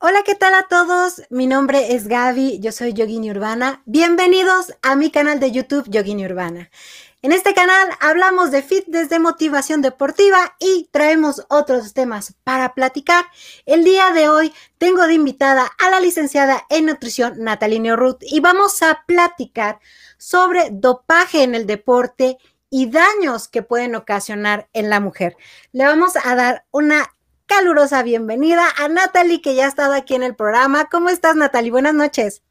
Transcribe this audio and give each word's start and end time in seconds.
Hola, 0.00 0.22
¿qué 0.24 0.36
tal 0.36 0.54
a 0.54 0.68
todos? 0.68 1.22
Mi 1.28 1.48
nombre 1.48 1.96
es 1.96 2.06
Gaby, 2.06 2.60
yo 2.60 2.70
soy 2.70 2.92
Yogini 2.92 3.32
Urbana. 3.32 3.82
Bienvenidos 3.84 4.72
a 4.80 4.94
mi 4.94 5.10
canal 5.10 5.40
de 5.40 5.50
YouTube 5.50 5.90
Yogini 5.90 6.24
Urbana. 6.24 6.70
En 7.20 7.32
este 7.32 7.52
canal 7.52 7.88
hablamos 7.98 8.52
de 8.52 8.62
fitness, 8.62 9.08
de 9.08 9.18
motivación 9.18 9.82
deportiva 9.82 10.54
y 10.60 10.88
traemos 10.92 11.44
otros 11.48 11.94
temas 11.94 12.36
para 12.44 12.74
platicar. 12.74 13.24
El 13.66 13.82
día 13.82 14.12
de 14.12 14.28
hoy 14.28 14.54
tengo 14.78 15.04
de 15.08 15.14
invitada 15.14 15.68
a 15.78 15.90
la 15.90 15.98
licenciada 15.98 16.64
en 16.70 16.86
nutrición 16.86 17.34
Natalie 17.38 17.96
Ruth 17.96 18.18
y 18.20 18.38
vamos 18.38 18.80
a 18.84 19.02
platicar 19.04 19.80
sobre 20.16 20.68
dopaje 20.70 21.42
en 21.42 21.56
el 21.56 21.66
deporte 21.66 22.38
y 22.70 22.88
daños 22.88 23.48
que 23.48 23.62
pueden 23.62 23.96
ocasionar 23.96 24.68
en 24.74 24.90
la 24.90 25.00
mujer. 25.00 25.36
Le 25.72 25.86
vamos 25.86 26.12
a 26.22 26.36
dar 26.36 26.66
una 26.70 27.10
calurosa 27.48 28.02
bienvenida 28.02 28.68
a 28.76 28.88
Natalie, 28.88 29.40
que 29.40 29.54
ya 29.54 29.64
ha 29.64 29.68
estado 29.68 29.94
aquí 29.94 30.14
en 30.14 30.22
el 30.22 30.36
programa. 30.36 30.88
¿Cómo 30.90 31.08
estás, 31.08 31.34
Natalie? 31.34 31.70
Buenas 31.70 31.94
noches. 31.94 32.42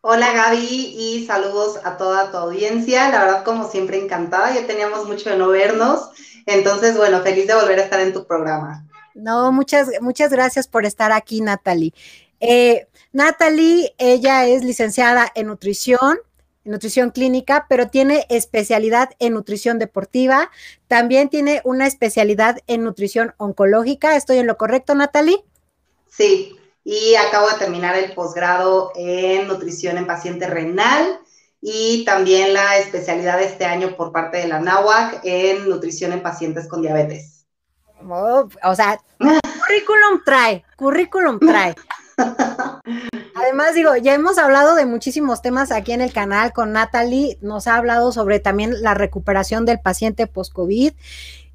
Hola 0.00 0.32
Gaby 0.32 0.94
y 0.98 1.26
saludos 1.26 1.78
a 1.84 1.96
toda 1.96 2.32
tu 2.32 2.36
audiencia. 2.36 3.08
La 3.10 3.24
verdad, 3.24 3.44
como 3.44 3.70
siempre, 3.70 4.02
encantada. 4.02 4.52
Ya 4.52 4.66
teníamos 4.66 5.06
mucho 5.06 5.30
de 5.30 5.36
no 5.36 5.48
vernos. 5.48 6.10
Entonces, 6.46 6.96
bueno, 6.96 7.20
feliz 7.20 7.46
de 7.46 7.54
volver 7.54 7.78
a 7.78 7.84
estar 7.84 8.00
en 8.00 8.12
tu 8.12 8.26
programa. 8.26 8.84
No, 9.14 9.52
muchas, 9.52 9.88
muchas 10.00 10.32
gracias 10.32 10.66
por 10.66 10.84
estar 10.86 11.12
aquí, 11.12 11.40
Natalie. 11.40 11.94
Eh, 12.40 12.88
Natalie, 13.12 13.94
ella 13.98 14.46
es 14.46 14.64
licenciada 14.64 15.30
en 15.36 15.46
nutrición, 15.46 16.18
nutrición 16.64 17.10
clínica, 17.10 17.66
pero 17.68 17.88
tiene 17.88 18.26
especialidad 18.28 19.10
en 19.18 19.34
nutrición 19.34 19.78
deportiva. 19.78 20.50
También 20.88 21.28
tiene 21.28 21.60
una 21.64 21.86
especialidad 21.86 22.58
en 22.66 22.84
nutrición 22.84 23.34
oncológica. 23.36 24.16
¿Estoy 24.16 24.38
en 24.38 24.46
lo 24.46 24.56
correcto, 24.56 24.94
Natalie? 24.94 25.44
Sí, 26.08 26.56
y 26.84 27.14
acabo 27.14 27.48
de 27.48 27.58
terminar 27.58 27.96
el 27.96 28.12
posgrado 28.12 28.92
en 28.96 29.48
nutrición 29.48 29.98
en 29.98 30.06
paciente 30.06 30.46
renal 30.46 31.20
y 31.60 32.04
también 32.04 32.52
la 32.52 32.76
especialidad 32.78 33.38
de 33.38 33.44
este 33.44 33.64
año 33.64 33.96
por 33.96 34.12
parte 34.12 34.38
de 34.38 34.48
la 34.48 34.60
NAWAC 34.60 35.20
en 35.22 35.68
nutrición 35.68 36.12
en 36.12 36.22
pacientes 36.22 36.68
con 36.68 36.82
diabetes. 36.82 37.46
Oh, 38.08 38.48
o 38.64 38.74
sea, 38.74 39.00
currículum 39.18 40.24
trae, 40.24 40.64
currículum 40.76 41.38
trae. 41.38 41.74
Además, 43.52 43.74
digo, 43.74 43.94
ya 43.96 44.14
hemos 44.14 44.38
hablado 44.38 44.74
de 44.74 44.86
muchísimos 44.86 45.42
temas 45.42 45.72
aquí 45.72 45.92
en 45.92 46.00
el 46.00 46.10
canal 46.10 46.54
con 46.54 46.72
Natalie, 46.72 47.36
nos 47.42 47.66
ha 47.66 47.76
hablado 47.76 48.10
sobre 48.10 48.40
también 48.40 48.80
la 48.80 48.94
recuperación 48.94 49.66
del 49.66 49.78
paciente 49.78 50.26
post-COVID 50.26 50.94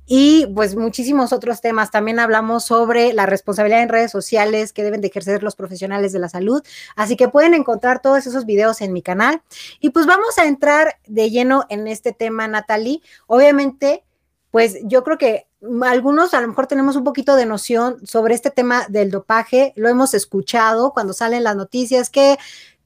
y 0.05 0.45
pues 0.53 0.75
muchísimos 0.75 1.33
otros 1.33 1.59
temas. 1.59 1.89
También 1.89 2.19
hablamos 2.19 2.65
sobre 2.65 3.13
la 3.13 3.25
responsabilidad 3.25 3.81
en 3.81 3.89
redes 3.89 4.11
sociales 4.11 4.73
que 4.73 4.83
deben 4.83 5.01
de 5.01 5.07
ejercer 5.07 5.41
los 5.41 5.55
profesionales 5.55 6.11
de 6.11 6.19
la 6.19 6.29
salud. 6.29 6.61
Así 6.95 7.17
que 7.17 7.29
pueden 7.29 7.55
encontrar 7.55 7.99
todos 7.99 8.27
esos 8.27 8.45
videos 8.45 8.81
en 8.81 8.93
mi 8.93 9.01
canal. 9.01 9.41
Y 9.79 9.89
pues 9.89 10.05
vamos 10.05 10.37
a 10.37 10.45
entrar 10.45 10.99
de 11.07 11.31
lleno 11.31 11.63
en 11.69 11.87
este 11.87 12.11
tema, 12.11 12.47
Natalie. 12.47 13.01
Obviamente, 13.25 14.03
pues 14.51 14.77
yo 14.83 15.03
creo 15.03 15.17
que 15.17 15.46
algunos 15.83 16.33
a 16.33 16.41
lo 16.41 16.47
mejor 16.47 16.67
tenemos 16.67 16.95
un 16.95 17.03
poquito 17.03 17.35
de 17.35 17.45
noción 17.45 18.05
sobre 18.05 18.35
este 18.35 18.51
tema 18.51 18.85
del 18.89 19.11
dopaje, 19.11 19.73
lo 19.75 19.89
hemos 19.89 20.13
escuchado 20.13 20.93
cuando 20.93 21.13
salen 21.13 21.43
las 21.43 21.55
noticias 21.55 22.09
que 22.09 22.37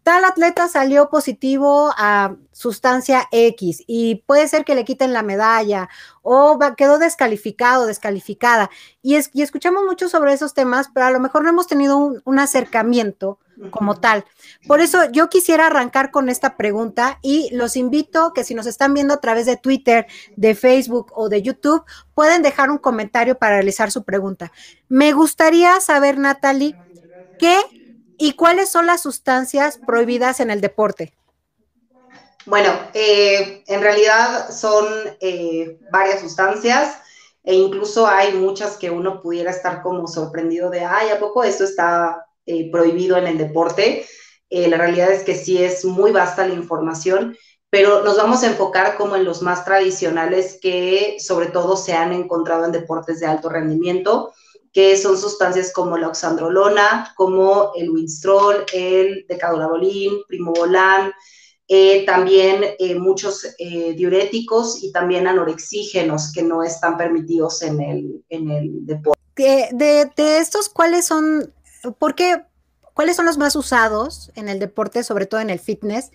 tal 0.03 0.25
atleta 0.25 0.67
salió 0.67 1.09
positivo 1.09 1.93
a 1.97 2.35
sustancia 2.51 3.27
X 3.31 3.83
y 3.87 4.23
puede 4.25 4.47
ser 4.47 4.65
que 4.65 4.75
le 4.75 4.85
quiten 4.85 5.13
la 5.13 5.23
medalla 5.23 5.89
o 6.21 6.57
quedó 6.75 6.97
descalificado, 6.97 7.85
descalificada. 7.85 8.69
Y, 9.01 9.15
es, 9.15 9.29
y 9.33 9.41
escuchamos 9.41 9.83
mucho 9.85 10.09
sobre 10.09 10.33
esos 10.33 10.53
temas, 10.53 10.89
pero 10.93 11.05
a 11.05 11.11
lo 11.11 11.19
mejor 11.19 11.43
no 11.43 11.49
hemos 11.49 11.67
tenido 11.67 11.97
un, 11.97 12.39
acercamiento 12.39 13.39
como 13.69 13.99
tal. 13.99 14.25
Por 14.67 14.81
eso 14.81 15.11
yo 15.11 15.29
quisiera 15.29 15.67
arrancar 15.67 16.11
con 16.11 16.29
esta 16.29 16.57
pregunta 16.57 17.19
y 17.21 17.49
los 17.53 17.75
invito 17.75 18.33
que 18.33 18.43
si 18.43 18.55
nos 18.55 18.65
están 18.65 18.93
viendo 18.93 19.13
a 19.13 19.21
través 19.21 19.45
de 19.45 19.57
Twitter, 19.57 20.07
de 20.35 20.55
Facebook 20.55 21.11
o 21.15 21.29
de 21.29 21.41
YouTube, 21.41 21.83
pueden 22.15 22.41
dejar 22.41 22.71
un 22.71 22.77
comentario 22.77 23.37
para 23.37 23.55
realizar 23.55 23.91
su 23.91 24.03
pregunta. 24.03 24.51
Me 24.89 25.13
gustaría 25.13 25.79
saber, 25.79 26.17
Natalie, 26.17 26.75
¿qué 27.37 27.57
¿Y 28.23 28.33
cuáles 28.33 28.69
son 28.69 28.85
las 28.85 29.01
sustancias 29.01 29.79
prohibidas 29.83 30.41
en 30.41 30.51
el 30.51 30.61
deporte? 30.61 31.11
Bueno, 32.45 32.71
eh, 32.93 33.63
en 33.65 33.81
realidad 33.81 34.51
son 34.51 34.85
eh, 35.19 35.79
varias 35.91 36.21
sustancias 36.21 36.99
e 37.43 37.55
incluso 37.55 38.05
hay 38.05 38.33
muchas 38.33 38.77
que 38.77 38.91
uno 38.91 39.23
pudiera 39.23 39.49
estar 39.49 39.81
como 39.81 40.05
sorprendido 40.05 40.69
de, 40.69 40.85
ay, 40.85 41.09
¿a 41.09 41.19
poco 41.19 41.43
esto 41.43 41.63
está 41.63 42.27
eh, 42.45 42.69
prohibido 42.71 43.17
en 43.17 43.27
el 43.27 43.37
deporte? 43.37 44.05
la 44.53 44.75
realidad 44.75 45.13
es 45.13 45.23
que 45.23 45.33
sí 45.33 45.63
es 45.63 45.85
muy 45.85 46.11
vasta 46.11 46.45
la 46.45 46.53
información, 46.53 47.37
pero 47.69 48.03
nos 48.03 48.17
vamos 48.17 48.43
a 48.43 48.47
enfocar 48.47 48.97
como 48.97 49.15
en 49.15 49.23
los 49.23 49.41
más 49.41 49.63
tradicionales 49.63 50.59
que 50.61 51.15
sobre 51.19 51.45
todo 51.45 51.77
se 51.77 51.93
han 51.93 52.11
encontrado 52.11 52.65
en 52.65 52.73
deportes 52.73 53.21
de 53.21 53.27
alto 53.27 53.47
rendimiento 53.47 54.33
que 54.73 54.95
son 54.97 55.17
sustancias 55.17 55.73
como 55.73 55.97
la 55.97 56.07
oxandrolona, 56.07 57.13
como 57.15 57.71
el 57.75 57.89
winstrol, 57.89 58.65
el 58.73 59.25
decadolabolín, 59.27 60.23
primobolan, 60.27 61.11
eh, 61.67 62.05
también 62.05 62.63
eh, 62.79 62.95
muchos 62.95 63.45
eh, 63.57 63.93
diuréticos 63.93 64.83
y 64.83 64.91
también 64.91 65.27
anorexígenos 65.27 66.31
que 66.33 66.43
no 66.43 66.63
están 66.63 66.97
permitidos 66.97 67.61
en 67.61 67.81
el, 67.81 68.25
en 68.29 68.51
el 68.51 68.85
deporte. 68.85 69.19
De, 69.35 70.09
de, 70.15 70.37
estos, 70.37 70.69
¿cuáles 70.69 71.05
son, 71.05 71.53
por 71.97 72.15
qué, 72.15 72.43
cuáles 72.93 73.15
son 73.15 73.25
los 73.25 73.37
más 73.37 73.55
usados 73.55 74.31
en 74.35 74.49
el 74.49 74.59
deporte, 74.59 75.03
sobre 75.03 75.25
todo 75.25 75.39
en 75.41 75.49
el 75.49 75.59
fitness? 75.59 76.11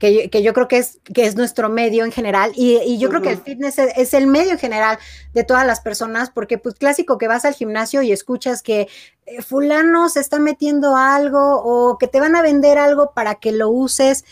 que, 0.00 0.42
yo 0.42 0.54
creo 0.54 0.66
que 0.66 0.78
es, 0.78 0.98
que 1.12 1.26
es 1.26 1.36
nuestro 1.36 1.68
medio 1.68 2.06
en 2.06 2.10
general 2.10 2.52
y, 2.56 2.98
yo 2.98 3.10
creo 3.10 3.20
que 3.20 3.32
el 3.32 3.38
fitness 3.38 3.78
es, 3.78 4.14
el 4.14 4.26
medio 4.26 4.52
en 4.52 4.58
general 4.58 4.98
de 5.34 5.44
todas 5.44 5.66
las 5.66 5.80
personas 5.80 6.30
porque 6.30 6.56
pues 6.56 6.74
clásico 6.74 7.18
que 7.18 7.28
vas 7.28 7.44
al 7.44 7.52
gimnasio 7.52 8.00
y 8.00 8.10
escuchas 8.10 8.62
que 8.62 8.88
eh, 9.26 9.42
fulano 9.42 10.08
se 10.08 10.20
está 10.20 10.38
metiendo 10.38 10.96
algo 10.96 11.60
o 11.62 11.98
que 11.98 12.08
te 12.08 12.18
van 12.18 12.34
a 12.34 12.40
vender 12.40 12.78
algo 12.78 13.12
para 13.14 13.34
que 13.36 13.52
lo 13.52 13.68
uses. 13.68 14.24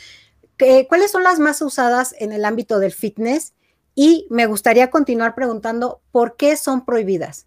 ¿Cuáles 0.89 1.13
son 1.13 1.23
las 1.23 1.39
más 1.39 1.63
usadas 1.63 2.17
en 2.19 2.33
el 2.33 2.45
ámbito 2.45 2.81
del 2.81 2.91
fitness? 2.91 3.53
Y 3.95 4.27
me 4.29 4.47
gustaría 4.47 4.91
continuar 4.91 5.37
preguntando 5.37 6.01
por 6.11 6.37
qué 6.37 6.57
son 6.57 6.85
prohibidas. 6.85 7.47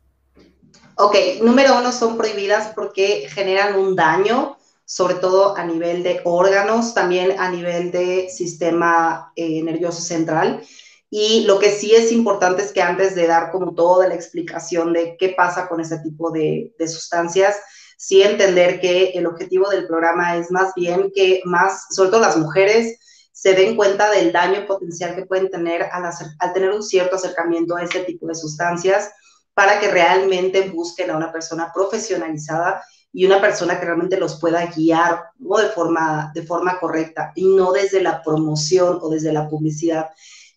Ok, 1.04 1.16
número 1.42 1.80
uno, 1.80 1.92
son 1.92 2.16
prohibidas 2.16 2.74
porque 2.76 3.28
generan 3.28 3.76
un 3.76 3.96
daño 3.96 4.56
sobre 4.86 5.16
todo 5.16 5.58
a 5.58 5.64
nivel 5.64 6.04
de 6.04 6.22
órganos, 6.26 6.94
también 6.94 7.40
a 7.40 7.50
nivel 7.50 7.92
de 7.92 8.30
sistema 8.30 9.32
eh, 9.36 9.64
nervioso 9.64 10.00
central. 10.00 10.62
Y 11.10 11.46
lo 11.46 11.58
que 11.58 11.72
sí 11.72 11.96
es 11.96 12.12
importante 12.12 12.62
es 12.62 12.72
que 12.72 12.84
antes 12.84 13.16
de 13.16 13.26
dar 13.26 13.52
como 13.52 13.74
toda 13.74 14.08
la 14.08 14.14
explicación 14.14 14.94
de 14.94 15.18
qué 15.18 15.30
pasa 15.30 15.68
con 15.68 15.82
ese 15.82 15.98
tipo 16.00 16.30
de, 16.30 16.72
sustancias, 16.88 17.56
sí 17.98 18.22
entender 18.22 18.80
que 18.80 19.10
el 19.16 19.26
objetivo 19.26 19.70
del 19.70 19.88
programa 19.88 20.38
es 20.38 20.52
más 20.52 20.72
bien 20.76 21.12
que 21.16 21.42
más, 21.46 21.88
sobre 21.96 22.12
todo 22.12 22.22
las 22.22 22.38
mujeres, 22.38 23.00
se 23.32 23.56
den 23.56 23.76
cuenta 23.76 24.12
del 24.12 24.32
daño 24.32 24.68
potencial 24.68 25.16
que 25.16 25.26
pueden 25.26 25.50
tener 25.50 25.82
al, 25.82 26.04
al 26.38 26.54
tener 26.54 26.70
un 26.70 26.84
cierto 26.84 27.16
acercamiento 27.16 27.76
a 27.76 27.82
ese 27.82 28.02
tipo 28.02 28.28
de 28.28 28.36
sustancias 28.36 29.10
para 29.54 29.80
que 29.80 29.90
realmente 29.90 30.70
busquen 30.70 31.12
a 31.12 31.18
una 31.18 31.32
persona 31.32 31.72
profesionalizada 31.74 32.84
y 33.14 33.26
una 33.26 33.42
persona 33.42 33.80
que 33.80 33.86
realmente 33.86 34.18
los 34.18 34.40
pueda 34.40 34.66
guiar 34.68 35.26
de, 35.38 35.70
forma, 35.70 36.32
de 36.34 36.44
forma 36.44 36.80
correcta 36.80 37.34
y 37.36 37.46
no 37.46 37.72
desde 37.72 38.02
la 38.02 38.24
promoción 38.24 39.00
o 39.02 39.10
desde 39.10 39.34
la 39.34 39.50
publicidad, 39.50 40.10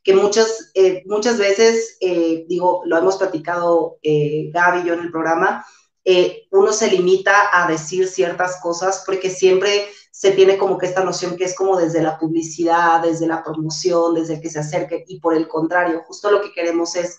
que 0.05 0.15
muchas, 0.15 0.71
eh, 0.75 1.03
muchas 1.07 1.39
veces, 1.39 1.97
eh, 2.01 2.45
digo, 2.49 2.83
lo 2.85 2.99
hemos 2.99 3.17
platicado 3.17 3.99
eh, 4.03 4.51
Gaby 4.53 4.83
y 4.83 4.85
yo 4.85 4.95
en 4.95 5.01
el 5.01 5.11
programa, 5.11 5.65
uno 6.51 6.71
se 6.71 6.91
limita 6.91 7.49
a 7.51 7.67
decir 7.67 8.07
ciertas 8.07 8.61
cosas 8.61 9.03
porque 9.07 9.31
siempre 9.31 9.87
se 10.11 10.33
tiene 10.33 10.59
como 10.59 10.77
que 10.77 10.85
esta 10.85 11.03
noción 11.03 11.35
que 11.35 11.45
es 11.45 11.57
como 11.57 11.79
desde 11.79 12.03
la 12.03 12.19
publicidad, 12.19 13.03
desde 13.03 13.27
la 13.27 13.43
promoción, 13.43 14.15
desde 14.15 14.35
el 14.35 14.41
que 14.43 14.51
se 14.51 14.59
acerque 14.59 15.05
y 15.09 15.19
por 15.19 15.35
el 15.35 15.49
contrario, 15.49 16.03
justo 16.07 16.31
lo 16.31 16.43
que 16.43 16.53
queremos 16.53 16.95
es 16.95 17.19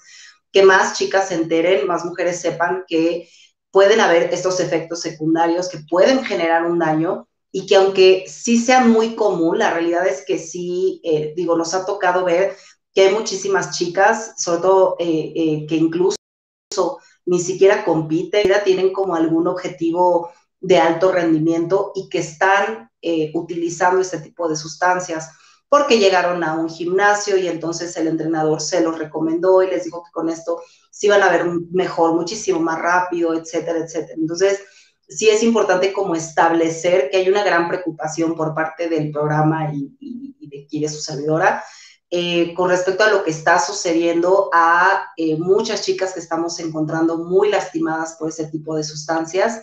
que 0.55 0.63
más 0.63 0.97
chicas 0.97 1.27
se 1.27 1.35
enteren, 1.35 1.85
más 1.85 2.05
mujeres 2.05 2.39
sepan 2.39 2.85
que 2.87 3.27
pueden 3.71 3.99
haber 3.99 4.33
estos 4.33 4.61
efectos 4.61 5.01
secundarios 5.01 5.67
que 5.67 5.79
pueden 5.89 6.23
generar 6.23 6.65
un 6.65 6.79
daño 6.79 7.27
y 7.51 7.65
que 7.65 7.75
aunque 7.75 8.23
sí 8.25 8.57
sea 8.57 8.79
muy 8.79 9.15
común, 9.15 9.59
la 9.59 9.73
realidad 9.73 10.07
es 10.07 10.23
que 10.25 10.37
sí, 10.37 11.01
eh, 11.03 11.33
digo, 11.35 11.57
nos 11.57 11.73
ha 11.73 11.85
tocado 11.85 12.23
ver 12.23 12.55
que 12.93 13.01
hay 13.01 13.13
muchísimas 13.13 13.77
chicas, 13.77 14.35
sobre 14.37 14.61
todo 14.61 14.95
eh, 14.97 15.33
eh, 15.35 15.65
que 15.67 15.75
incluso 15.75 16.15
ni 17.25 17.41
siquiera 17.41 17.83
compiten, 17.83 18.49
tienen 18.63 18.93
como 18.93 19.13
algún 19.13 19.47
objetivo 19.47 20.31
de 20.61 20.77
alto 20.77 21.11
rendimiento 21.11 21.91
y 21.95 22.07
que 22.07 22.19
están 22.19 22.89
utilizando 23.33 23.99
este 23.99 24.19
tipo 24.19 24.47
de 24.47 24.55
sustancias 24.55 25.29
porque 25.75 25.99
llegaron 25.99 26.41
a 26.45 26.53
un 26.53 26.69
gimnasio 26.69 27.35
y 27.35 27.49
entonces 27.49 27.97
el 27.97 28.07
entrenador 28.07 28.61
se 28.61 28.79
los 28.79 28.97
recomendó 28.97 29.61
y 29.61 29.67
les 29.69 29.83
dijo 29.83 30.05
que 30.05 30.11
con 30.13 30.29
esto 30.29 30.61
se 30.89 31.07
iban 31.07 31.21
a 31.21 31.27
ver 31.27 31.43
mejor, 31.73 32.13
muchísimo 32.13 32.61
más 32.61 32.79
rápido, 32.79 33.33
etcétera, 33.33 33.79
etcétera. 33.79 34.13
Entonces, 34.17 34.61
sí 35.05 35.27
es 35.27 35.43
importante 35.43 35.91
como 35.91 36.15
establecer 36.15 37.09
que 37.09 37.17
hay 37.17 37.27
una 37.27 37.43
gran 37.43 37.67
preocupación 37.67 38.35
por 38.35 38.55
parte 38.55 38.87
del 38.87 39.11
programa 39.11 39.69
y, 39.73 40.79
de 40.79 40.87
su 40.87 41.01
servidora 41.01 41.61
eh, 42.09 42.53
con 42.53 42.69
respecto 42.69 43.03
a 43.03 43.11
lo 43.11 43.25
que 43.25 43.31
está 43.31 43.59
sucediendo 43.59 44.49
a 44.53 45.09
eh, 45.17 45.35
muchas 45.37 45.81
chicas 45.81 46.13
que 46.13 46.21
estamos 46.21 46.57
encontrando 46.61 47.17
muy 47.17 47.49
lastimadas 47.49 48.15
por 48.17 48.29
ese 48.29 48.47
tipo 48.47 48.77
de 48.77 48.85
sustancias. 48.85 49.61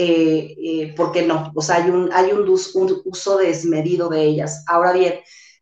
Eh, 0.00 0.94
¿Por 0.96 1.10
qué 1.10 1.22
no? 1.22 1.50
O 1.56 1.60
sea, 1.60 1.76
hay, 1.76 1.90
un, 1.90 2.08
hay 2.12 2.30
un, 2.30 2.48
uso 2.48 3.36
desmedido 3.36 4.08
de 4.08 4.22
ellas. 4.22 4.62
Ahora 4.68 4.92
bien, 4.92 5.14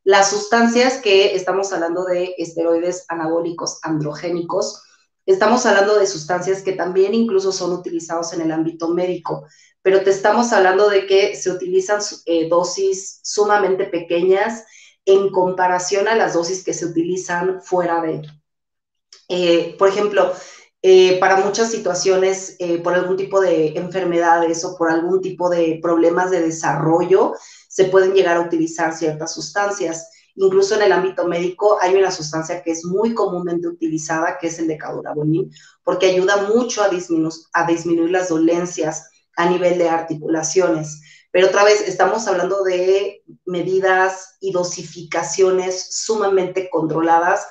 las 0.04 0.28
sustancias 0.28 0.98
que 0.98 1.34
estamos 1.34 1.72
hablando 1.72 2.04
de 2.04 2.34
esteroides 2.36 3.06
anabólicos 3.08 3.78
androgénicos, 3.82 4.82
estamos 5.24 5.64
hablando 5.64 5.98
de 5.98 6.06
sustancias 6.06 6.60
que 6.60 6.72
también 6.72 7.14
incluso 7.14 7.50
son 7.50 7.72
utilizados 7.72 8.34
en 8.34 8.42
el 8.42 8.52
ámbito 8.52 8.88
médico, 8.88 9.46
pero 9.80 10.02
te 10.02 10.10
estamos 10.10 10.52
hablando 10.52 10.90
de 10.90 11.06
que 11.06 11.34
se 11.34 11.50
utilizan 11.50 12.00
dosis 12.50 13.20
sumamente 13.22 13.86
pequeñas 13.86 14.64
en 15.06 15.30
comparación 15.30 16.08
a 16.08 16.14
las 16.14 16.34
dosis 16.34 16.62
que 16.62 16.74
se 16.74 16.84
utilizan 16.84 17.62
fuera 17.62 18.02
de. 18.02 18.20
Eh, 19.30 19.76
por 19.78 19.88
ejemplo, 19.88 20.34
eh, 20.88 21.18
para 21.18 21.38
muchas 21.38 21.72
situaciones, 21.72 22.54
eh, 22.60 22.78
por 22.78 22.94
algún 22.94 23.16
tipo 23.16 23.40
de 23.40 23.76
enfermedades 23.76 24.64
o 24.64 24.76
por 24.76 24.88
algún 24.88 25.20
tipo 25.20 25.50
de 25.50 25.80
problemas 25.82 26.30
de 26.30 26.40
desarrollo, 26.40 27.34
se 27.68 27.86
pueden 27.86 28.14
llegar 28.14 28.36
a 28.36 28.42
utilizar 28.42 28.96
ciertas 28.96 29.34
sustancias. 29.34 30.08
Incluso 30.36 30.76
en 30.76 30.82
el 30.82 30.92
ámbito 30.92 31.26
médico 31.26 31.76
hay 31.82 31.96
una 31.96 32.12
sustancia 32.12 32.62
que 32.62 32.70
es 32.70 32.84
muy 32.84 33.14
comúnmente 33.14 33.66
utilizada, 33.66 34.38
que 34.38 34.46
es 34.46 34.60
el 34.60 34.68
decadurabolín, 34.68 35.50
porque 35.82 36.06
ayuda 36.06 36.36
mucho 36.54 36.84
a, 36.84 36.86
a 36.86 37.66
disminuir 37.66 38.10
las 38.12 38.28
dolencias 38.28 39.10
a 39.36 39.50
nivel 39.50 39.78
de 39.78 39.88
articulaciones. 39.88 41.00
Pero 41.32 41.48
otra 41.48 41.64
vez 41.64 41.80
estamos 41.80 42.28
hablando 42.28 42.62
de 42.62 43.24
medidas 43.44 44.36
y 44.38 44.52
dosificaciones 44.52 45.88
sumamente 45.90 46.70
controladas 46.70 47.44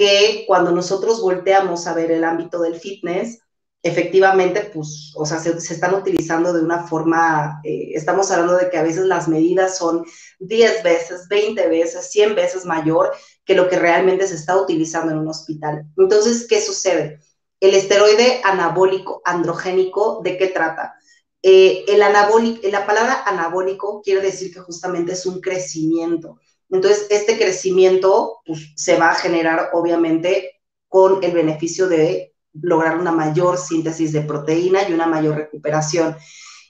que 0.00 0.44
cuando 0.46 0.72
nosotros 0.72 1.20
volteamos 1.20 1.86
a 1.86 1.92
ver 1.92 2.10
el 2.10 2.24
ámbito 2.24 2.58
del 2.62 2.76
fitness, 2.76 3.40
efectivamente, 3.82 4.70
pues, 4.72 5.12
o 5.14 5.26
sea, 5.26 5.38
se, 5.38 5.50
están 5.50 5.92
utilizando 5.92 6.54
de 6.54 6.62
una 6.62 6.86
forma, 6.86 7.60
eh, 7.64 7.90
estamos 7.92 8.30
hablando 8.30 8.56
de 8.56 8.70
que 8.70 8.78
a 8.78 8.82
veces 8.82 9.04
las 9.04 9.28
medidas 9.28 9.76
son 9.76 10.06
10 10.38 10.82
veces, 10.82 11.28
20 11.28 11.68
veces, 11.68 12.10
100 12.10 12.34
veces 12.34 12.64
mayor 12.64 13.12
que 13.44 13.54
lo 13.54 13.68
que 13.68 13.78
realmente 13.78 14.26
se 14.26 14.36
está 14.36 14.56
utilizando 14.56 15.12
en 15.12 15.18
un 15.18 15.28
hospital. 15.28 15.84
Entonces, 15.98 16.46
¿qué 16.48 16.62
sucede? 16.62 17.20
El 17.60 17.74
esteroide 17.74 18.40
anabólico 18.42 19.20
androgénico, 19.26 20.22
¿de 20.24 20.38
qué 20.38 20.46
trata? 20.46 20.94
Eh, 21.42 21.84
el 21.88 22.00
anabólico, 22.00 22.66
la 22.70 22.86
palabra 22.86 23.22
anabólico 23.26 24.00
quiere 24.00 24.22
decir 24.22 24.50
que 24.50 24.60
justamente 24.60 25.12
es 25.12 25.26
un 25.26 25.42
crecimiento. 25.42 26.38
Entonces, 26.70 27.06
este 27.10 27.36
crecimiento 27.36 28.40
pues, 28.46 28.72
se 28.76 28.96
va 28.96 29.10
a 29.10 29.14
generar 29.16 29.70
obviamente 29.72 30.60
con 30.88 31.22
el 31.22 31.32
beneficio 31.32 31.88
de 31.88 32.34
lograr 32.52 32.98
una 32.98 33.12
mayor 33.12 33.58
síntesis 33.58 34.12
de 34.12 34.22
proteína 34.22 34.88
y 34.88 34.92
una 34.92 35.06
mayor 35.06 35.36
recuperación. 35.36 36.16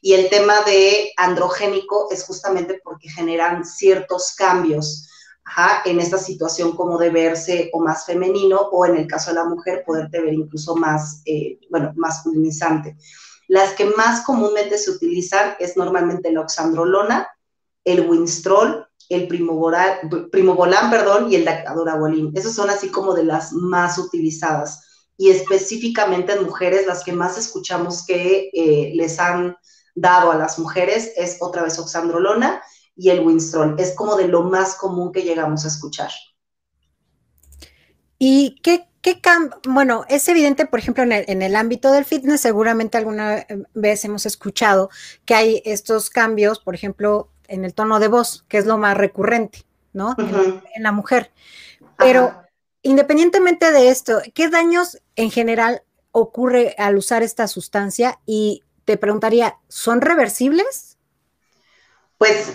Y 0.02 0.14
el 0.14 0.30
tema 0.30 0.60
de 0.62 1.12
androgénico 1.16 2.08
es 2.10 2.24
justamente 2.24 2.80
porque 2.82 3.10
generan 3.10 3.64
ciertos 3.64 4.34
cambios 4.36 5.06
en 5.84 6.00
esta 6.00 6.18
situación 6.18 6.76
como 6.76 6.96
de 6.98 7.10
verse 7.10 7.70
o 7.72 7.80
más 7.80 8.06
femenino 8.06 8.58
o 8.72 8.86
en 8.86 8.96
el 8.96 9.06
caso 9.06 9.30
de 9.30 9.36
la 9.36 9.44
mujer 9.44 9.82
poderte 9.84 10.20
ver 10.20 10.32
incluso 10.32 10.76
más, 10.76 11.22
eh, 11.24 11.58
bueno, 11.70 11.92
masculinizante. 11.96 12.96
Las 13.48 13.72
que 13.72 13.84
más 13.84 14.24
comúnmente 14.24 14.78
se 14.78 14.92
utilizan 14.92 15.56
es 15.58 15.76
normalmente 15.76 16.30
la 16.30 16.42
oxandrolona, 16.42 17.28
el 17.84 18.08
winstrol, 18.08 18.86
el 19.10 19.28
primobolan, 19.28 20.90
perdón, 20.90 21.30
y 21.30 21.34
el 21.34 21.44
dactadorabolín. 21.44 22.32
Esas 22.34 22.54
son 22.54 22.70
así 22.70 22.88
como 22.88 23.12
de 23.12 23.24
las 23.24 23.52
más 23.52 23.98
utilizadas. 23.98 24.86
Y 25.16 25.28
específicamente 25.30 26.32
en 26.32 26.44
mujeres, 26.44 26.86
las 26.86 27.04
que 27.04 27.12
más 27.12 27.36
escuchamos 27.36 28.06
que 28.06 28.50
eh, 28.54 28.92
les 28.94 29.18
han 29.18 29.56
dado 29.94 30.30
a 30.30 30.36
las 30.36 30.58
mujeres 30.58 31.12
es 31.16 31.36
otra 31.40 31.62
vez 31.62 31.78
oxandrolona 31.78 32.62
y 32.96 33.10
el 33.10 33.20
winstrol. 33.20 33.74
Es 33.78 33.94
como 33.94 34.16
de 34.16 34.28
lo 34.28 34.44
más 34.44 34.76
común 34.76 35.12
que 35.12 35.24
llegamos 35.24 35.64
a 35.64 35.68
escuchar. 35.68 36.10
¿Y 38.18 38.60
qué 38.62 38.86
¿Qué 39.02 39.18
bueno, 39.66 40.04
es 40.10 40.28
evidente, 40.28 40.66
por 40.66 40.78
ejemplo, 40.78 41.02
en 41.04 41.42
el, 41.42 41.56
ámbito 41.56 41.90
del 41.90 42.04
fitness, 42.04 42.42
seguramente 42.42 42.98
alguna 42.98 43.46
vez 43.72 44.04
hemos 44.04 44.26
escuchado 44.26 44.90
que 45.24 45.34
hay 45.34 45.62
estos 45.64 46.10
cambios, 46.10 46.58
por 46.58 46.74
ejemplo, 46.74 47.30
en 47.50 47.64
el 47.64 47.74
tono 47.74 48.00
de 48.00 48.08
voz, 48.08 48.44
que 48.48 48.58
es 48.58 48.66
lo 48.66 48.78
más 48.78 48.96
recurrente, 48.96 49.66
¿no? 49.92 50.14
en, 50.18 50.82
la 50.82 50.92
mujer. 50.92 51.32
Pero 51.98 52.34
independientemente 52.82 53.72
de 53.72 53.88
esto, 53.88 54.20
¿qué 54.34 54.48
daños 54.48 54.98
en 55.16 55.30
general 55.30 55.82
ocurre 56.12 56.74
al 56.78 56.96
usar 56.96 57.22
esta 57.22 57.46
sustancia? 57.48 58.18
Y 58.24 58.62
te 58.86 58.96
preguntaría, 58.96 59.58
¿son 59.68 60.00
reversibles? 60.00 60.96
Pues 62.16 62.54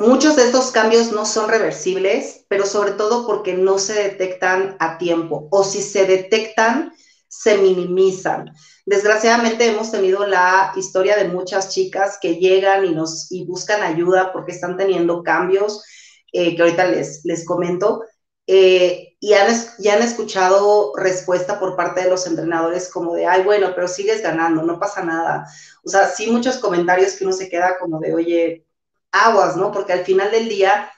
Muchos 0.00 0.34
de 0.36 0.44
estos 0.44 0.70
cambios 0.70 1.12
no 1.12 1.26
son 1.26 1.50
reversibles, 1.50 2.46
pero 2.48 2.64
sobre 2.64 2.92
todo 2.92 3.26
porque 3.26 3.52
no 3.52 3.78
se 3.78 3.92
detectan 3.92 4.74
a 4.78 4.96
tiempo 4.96 5.46
o 5.50 5.62
si 5.62 5.82
se 5.82 6.06
detectan, 6.06 6.94
se 7.30 7.58
minimizan. 7.58 8.52
Desgraciadamente 8.84 9.66
hemos 9.66 9.92
tenido 9.92 10.26
la 10.26 10.72
historia 10.76 11.16
de 11.16 11.28
muchas 11.28 11.70
chicas 11.70 12.18
que 12.20 12.36
llegan 12.36 12.84
y 12.84 12.90
nos 12.90 13.30
y 13.30 13.44
buscan 13.44 13.82
ayuda 13.82 14.32
porque 14.32 14.50
están 14.50 14.76
teniendo 14.76 15.22
cambios 15.22 15.84
eh, 16.32 16.56
que 16.56 16.62
ahorita 16.62 16.86
les, 16.86 17.24
les 17.24 17.46
comento. 17.46 18.02
Eh, 18.48 19.16
y 19.20 19.34
han, 19.34 19.48
ya 19.78 19.94
han 19.94 20.02
escuchado 20.02 20.92
respuesta 20.96 21.60
por 21.60 21.76
parte 21.76 22.02
de 22.02 22.10
los 22.10 22.26
entrenadores 22.26 22.88
como 22.88 23.14
de, 23.14 23.26
ay, 23.26 23.44
bueno, 23.44 23.72
pero 23.76 23.86
sigues 23.86 24.22
ganando, 24.22 24.62
no 24.62 24.80
pasa 24.80 25.04
nada. 25.04 25.46
O 25.84 25.88
sea, 25.88 26.08
sí 26.08 26.28
muchos 26.32 26.58
comentarios 26.58 27.12
que 27.12 27.24
uno 27.24 27.32
se 27.32 27.48
queda 27.48 27.78
como 27.78 28.00
de, 28.00 28.12
oye, 28.12 28.66
aguas, 29.12 29.56
¿no? 29.56 29.70
Porque 29.70 29.92
al 29.92 30.04
final 30.04 30.32
del 30.32 30.48
día 30.48 30.90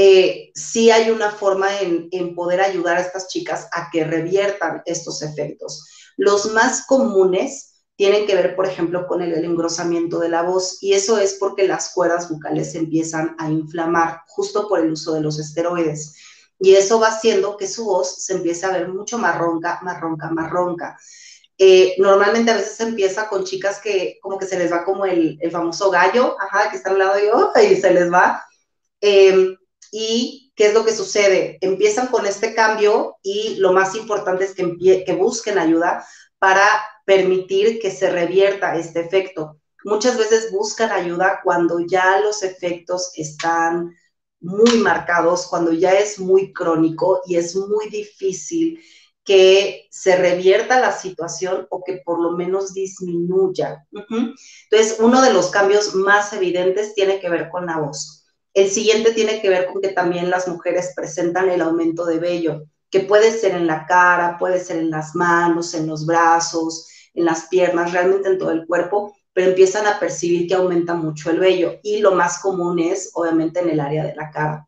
eh, 0.00 0.52
sí 0.54 0.92
hay 0.92 1.10
una 1.10 1.32
forma 1.32 1.80
en, 1.80 2.36
poder 2.36 2.60
ayudar 2.60 2.98
a 2.98 3.00
estas 3.00 3.26
chicas 3.26 3.68
a 3.72 3.90
que 3.90 4.04
reviertan 4.04 4.80
estos 4.86 5.22
efectos. 5.22 5.88
Los 6.16 6.52
más 6.52 6.86
comunes 6.86 7.82
tienen 7.96 8.24
que 8.24 8.36
ver, 8.36 8.54
por 8.54 8.66
ejemplo, 8.66 9.08
con 9.08 9.22
el, 9.22 9.44
engrosamiento 9.44 10.20
de 10.20 10.28
la 10.28 10.42
voz 10.42 10.80
y 10.80 10.92
eso 10.92 11.18
es 11.18 11.34
porque 11.34 11.66
las 11.66 11.90
cuerdas 11.94 12.30
bucales 12.30 12.70
se 12.70 12.78
empiezan 12.78 13.34
a 13.40 13.50
inflamar 13.50 14.20
justo 14.28 14.68
por 14.68 14.78
el 14.78 14.92
uso 14.92 15.14
de 15.14 15.20
los 15.20 15.40
esteroides. 15.40 16.14
Y 16.60 16.76
eso 16.76 17.00
va 17.00 17.08
haciendo 17.08 17.56
que 17.56 17.66
su 17.66 17.84
voz 17.84 18.24
se 18.24 18.34
empiece 18.34 18.66
a 18.66 18.70
ver 18.70 18.86
mucho 18.86 19.18
más 19.18 19.36
ronca, 19.36 19.80
más 19.82 20.00
ronca, 20.00 20.30
más 20.30 20.48
ronca. 20.48 20.96
Eh, 21.58 21.96
normalmente 21.98 22.52
a 22.52 22.56
veces 22.56 22.78
empieza 22.78 23.28
con 23.28 23.42
chicas 23.42 23.80
que 23.80 24.20
como 24.22 24.38
que 24.38 24.46
se 24.46 24.60
les 24.60 24.70
va 24.70 24.84
como 24.84 25.06
el, 25.06 25.40
famoso 25.50 25.90
gallo, 25.90 26.36
ajá, 26.40 26.70
que 26.70 26.76
está 26.76 26.90
al 26.90 26.98
lado 27.00 27.16
de 27.16 27.26
yo, 27.26 27.50
y 27.68 27.74
se 27.74 27.92
les 27.92 28.12
va. 28.12 28.44
Em, 29.00 29.57
y 29.90 30.52
qué 30.54 30.66
es 30.66 30.74
lo 30.74 30.84
que 30.84 30.94
sucede? 30.94 31.58
Empiezan 31.60 32.08
con 32.08 32.26
este 32.26 32.54
cambio 32.54 33.16
y 33.22 33.56
lo 33.56 33.72
más 33.72 33.94
importante 33.94 34.44
es 34.44 34.54
que, 34.54 35.04
que 35.04 35.12
busquen 35.14 35.58
ayuda 35.58 36.06
para 36.38 36.64
permitir 37.04 37.80
que 37.80 37.90
se 37.90 38.10
revierta 38.10 38.76
este 38.76 39.00
efecto. 39.00 39.60
Muchas 39.84 40.18
veces 40.18 40.52
buscan 40.52 40.90
ayuda 40.90 41.40
cuando 41.42 41.80
ya 41.80 42.20
los 42.20 42.42
efectos 42.42 43.12
están 43.14 43.94
muy 44.40 44.78
marcados, 44.78 45.46
cuando 45.46 45.72
ya 45.72 45.92
es 45.92 46.18
muy 46.18 46.52
crónico 46.52 47.22
y 47.26 47.36
es 47.36 47.56
muy 47.56 47.88
difícil 47.88 48.80
que 49.24 49.86
se 49.90 50.16
revierta 50.16 50.80
la 50.80 50.92
situación 50.92 51.66
o 51.70 51.84
que 51.84 52.00
por 52.04 52.20
lo 52.20 52.32
menos 52.32 52.72
disminuya. 52.72 53.86
Entonces, 53.92 54.96
uno 55.00 55.20
de 55.20 55.32
los 55.32 55.50
cambios 55.50 55.94
más 55.94 56.32
evidentes 56.32 56.94
tiene 56.94 57.20
que 57.20 57.28
ver 57.28 57.50
con 57.50 57.66
la 57.66 57.78
voz. 57.78 58.17
El 58.58 58.70
siguiente 58.70 59.12
tiene 59.12 59.40
que 59.40 59.50
ver 59.50 59.66
con 59.66 59.80
que 59.80 59.90
también 59.90 60.30
las 60.30 60.48
mujeres 60.48 60.92
presentan 60.96 61.48
el 61.48 61.60
aumento 61.60 62.04
de 62.04 62.18
vello, 62.18 62.64
que 62.90 62.98
puede 62.98 63.30
ser 63.30 63.54
en 63.54 63.68
la 63.68 63.86
cara, 63.86 64.36
puede 64.36 64.58
ser 64.58 64.78
en 64.78 64.90
las 64.90 65.14
manos, 65.14 65.74
en 65.74 65.86
los 65.86 66.04
brazos, 66.04 66.88
en 67.14 67.24
las 67.24 67.46
piernas, 67.46 67.92
realmente 67.92 68.28
en 68.28 68.36
todo 68.36 68.50
el 68.50 68.66
cuerpo, 68.66 69.16
pero 69.32 69.50
empiezan 69.50 69.86
a 69.86 70.00
percibir 70.00 70.48
que 70.48 70.56
aumenta 70.56 70.94
mucho 70.94 71.30
el 71.30 71.38
vello. 71.38 71.78
Y 71.84 72.00
lo 72.00 72.16
más 72.16 72.40
común 72.40 72.80
es, 72.80 73.12
obviamente, 73.14 73.60
en 73.60 73.70
el 73.70 73.78
área 73.78 74.04
de 74.04 74.16
la 74.16 74.28
cara. 74.32 74.66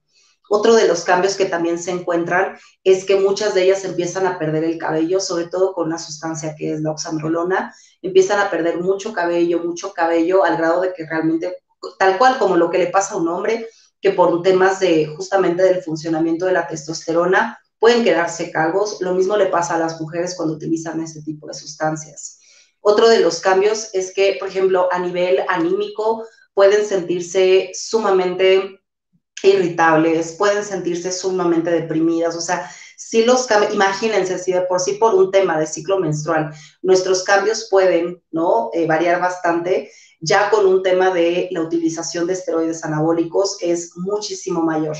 Otro 0.48 0.76
de 0.76 0.86
los 0.86 1.02
cambios 1.02 1.34
que 1.34 1.46
también 1.46 1.76
se 1.76 1.90
encuentran 1.90 2.56
es 2.84 3.04
que 3.04 3.16
muchas 3.16 3.54
de 3.54 3.64
ellas 3.64 3.84
empiezan 3.84 4.24
a 4.24 4.38
perder 4.38 4.62
el 4.62 4.78
cabello, 4.78 5.18
sobre 5.18 5.48
todo 5.48 5.72
con 5.72 5.88
una 5.88 5.98
sustancia 5.98 6.54
que 6.56 6.74
es 6.74 6.80
la 6.80 6.92
oxandrolona, 6.92 7.74
empiezan 8.02 8.38
a 8.38 8.50
perder 8.50 8.78
mucho 8.78 9.12
cabello, 9.12 9.64
mucho 9.64 9.92
cabello, 9.92 10.44
al 10.44 10.58
grado 10.58 10.80
de 10.80 10.92
que 10.92 11.04
realmente, 11.06 11.56
tal 11.98 12.18
cual 12.18 12.38
como 12.38 12.56
lo 12.56 12.70
que 12.70 12.78
le 12.78 12.86
pasa 12.86 13.14
a 13.14 13.16
un 13.16 13.26
hombre, 13.26 13.66
que 14.00 14.10
por 14.10 14.42
temas 14.42 14.80
de 14.80 15.06
justamente 15.06 15.62
del 15.62 15.82
funcionamiento 15.82 16.46
de 16.46 16.52
la 16.52 16.66
testosterona 16.66 17.58
pueden 17.78 18.04
quedarse 18.04 18.50
calvos, 18.50 18.98
lo 19.00 19.14
mismo 19.14 19.36
le 19.36 19.46
pasa 19.46 19.74
a 19.74 19.78
las 19.78 20.00
mujeres 20.00 20.34
cuando 20.36 20.54
utilizan 20.54 21.00
este 21.00 21.22
tipo 21.22 21.46
de 21.46 21.54
sustancias. 21.54 22.38
Otro 22.80 23.08
de 23.08 23.20
los 23.20 23.40
cambios 23.40 23.88
es 23.94 24.12
que, 24.14 24.36
por 24.38 24.48
ejemplo, 24.48 24.88
a 24.90 24.98
nivel 24.98 25.40
anímico, 25.48 26.24
pueden 26.54 26.84
sentirse 26.84 27.70
sumamente 27.74 28.80
irritables, 29.42 30.32
pueden 30.32 30.64
sentirse 30.64 31.12
sumamente 31.12 31.70
deprimidas, 31.70 32.36
o 32.36 32.40
sea, 32.40 32.70
si 33.02 33.24
los 33.24 33.48
imagínense 33.72 34.38
si 34.38 34.52
de 34.52 34.60
por 34.60 34.78
sí 34.78 34.92
por 34.92 35.14
un 35.14 35.30
tema 35.30 35.58
de 35.58 35.66
ciclo 35.66 35.98
menstrual, 35.98 36.52
nuestros 36.82 37.24
cambios 37.24 37.66
pueden, 37.70 38.22
¿no? 38.30 38.68
Eh, 38.74 38.86
variar 38.86 39.18
bastante, 39.18 39.90
ya 40.20 40.50
con 40.50 40.66
un 40.66 40.82
tema 40.82 41.10
de 41.10 41.48
la 41.50 41.62
utilización 41.62 42.26
de 42.26 42.34
esteroides 42.34 42.84
anabólicos 42.84 43.56
es 43.62 43.96
muchísimo 43.96 44.60
mayor. 44.60 44.98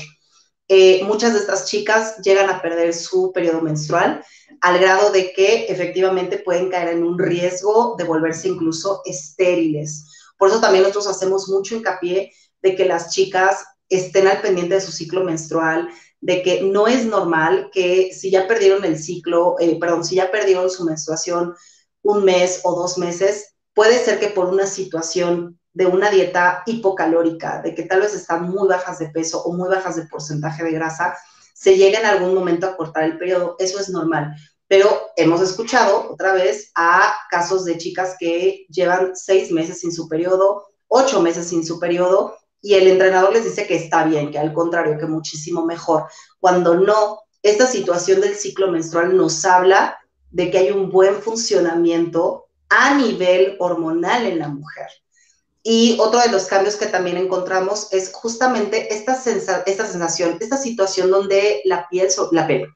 Eh, 0.67 1.03
muchas 1.03 1.33
de 1.33 1.39
estas 1.39 1.65
chicas 1.65 2.17
llegan 2.23 2.49
a 2.49 2.59
perder 2.59 2.91
su 2.95 3.31
periodo 3.31 3.61
menstrual 3.61 4.25
al 4.61 4.79
grado 4.79 5.11
de 5.11 5.31
que 5.31 5.65
efectivamente 5.65 6.39
pueden 6.39 6.69
caer 6.71 6.89
en 6.89 7.03
un 7.03 7.19
riesgo 7.19 7.95
de 7.99 8.03
volverse 8.03 8.47
incluso 8.47 9.03
estériles. 9.05 10.07
Por 10.39 10.49
eso 10.49 10.59
también 10.59 10.83
nosotros 10.83 11.07
hacemos 11.07 11.49
mucho 11.49 11.75
hincapié 11.75 12.33
de 12.63 12.75
que 12.75 12.85
las 12.85 13.11
chicas 13.13 13.63
estén 13.89 14.27
al 14.27 14.41
pendiente 14.41 14.73
de 14.73 14.81
su 14.81 14.91
ciclo 14.91 15.23
menstrual, 15.23 15.87
de 16.21 16.43
que 16.43 16.61
no 16.61 16.87
es 16.87 17.05
normal 17.05 17.69
que 17.73 18.13
si 18.13 18.31
ya 18.31 18.47
perdieron 18.47 18.85
el 18.85 18.97
ciclo, 18.97 19.55
eh, 19.59 19.77
perdón, 19.79 20.05
si 20.05 20.15
ya 20.15 20.31
perdieron 20.31 20.69
su 20.69 20.85
menstruación 20.85 21.55
un 22.03 22.23
mes 22.23 22.61
o 22.63 22.75
dos 22.75 22.97
meses, 22.97 23.55
puede 23.73 23.97
ser 23.97 24.19
que 24.19 24.27
por 24.27 24.47
una 24.47 24.67
situación 24.67 25.59
de 25.73 25.85
una 25.85 26.09
dieta 26.09 26.63
hipocalórica, 26.65 27.61
de 27.61 27.73
que 27.73 27.83
tal 27.83 28.01
vez 28.01 28.13
están 28.13 28.49
muy 28.49 28.67
bajas 28.67 28.99
de 28.99 29.09
peso 29.09 29.41
o 29.43 29.53
muy 29.53 29.69
bajas 29.69 29.95
de 29.95 30.05
porcentaje 30.05 30.63
de 30.63 30.71
grasa, 30.71 31.17
se 31.53 31.77
llegue 31.77 31.97
en 31.97 32.05
algún 32.05 32.33
momento 32.33 32.67
a 32.67 32.75
cortar 32.75 33.03
el 33.03 33.17
periodo. 33.17 33.55
Eso 33.59 33.79
es 33.79 33.89
normal. 33.89 34.35
Pero 34.67 34.87
hemos 35.15 35.41
escuchado 35.41 36.11
otra 36.11 36.33
vez 36.33 36.71
a 36.75 37.13
casos 37.29 37.65
de 37.65 37.77
chicas 37.77 38.15
que 38.19 38.65
llevan 38.69 39.15
seis 39.15 39.51
meses 39.51 39.79
sin 39.79 39.91
su 39.91 40.07
periodo, 40.07 40.65
ocho 40.87 41.21
meses 41.21 41.49
sin 41.49 41.65
su 41.65 41.79
periodo, 41.79 42.35
y 42.61 42.75
el 42.75 42.87
entrenador 42.87 43.33
les 43.33 43.43
dice 43.43 43.65
que 43.65 43.75
está 43.75 44.03
bien, 44.03 44.31
que 44.31 44.39
al 44.39 44.53
contrario, 44.53 44.97
que 44.97 45.07
muchísimo 45.07 45.65
mejor. 45.65 46.05
Cuando 46.39 46.75
no, 46.75 47.21
esta 47.41 47.65
situación 47.65 48.21
del 48.21 48.35
ciclo 48.35 48.71
menstrual 48.71 49.17
nos 49.17 49.43
habla 49.45 49.97
de 50.29 50.51
que 50.51 50.59
hay 50.59 50.71
un 50.71 50.91
buen 50.91 51.15
funcionamiento 51.15 52.45
a 52.69 52.95
nivel 52.95 53.57
hormonal 53.59 54.25
en 54.27 54.39
la 54.39 54.47
mujer. 54.47 54.87
Y 55.63 55.97
otro 55.99 56.19
de 56.19 56.29
los 56.29 56.45
cambios 56.45 56.75
que 56.75 56.87
también 56.87 57.17
encontramos 57.17 57.91
es 57.91 58.11
justamente 58.13 58.93
esta, 58.93 59.15
sensación, 59.15 60.37
esta 60.39 60.57
situación 60.57 61.11
donde 61.11 61.61
la 61.65 61.87
piel, 61.87 62.09
la 62.31 62.47
piel, 62.47 62.67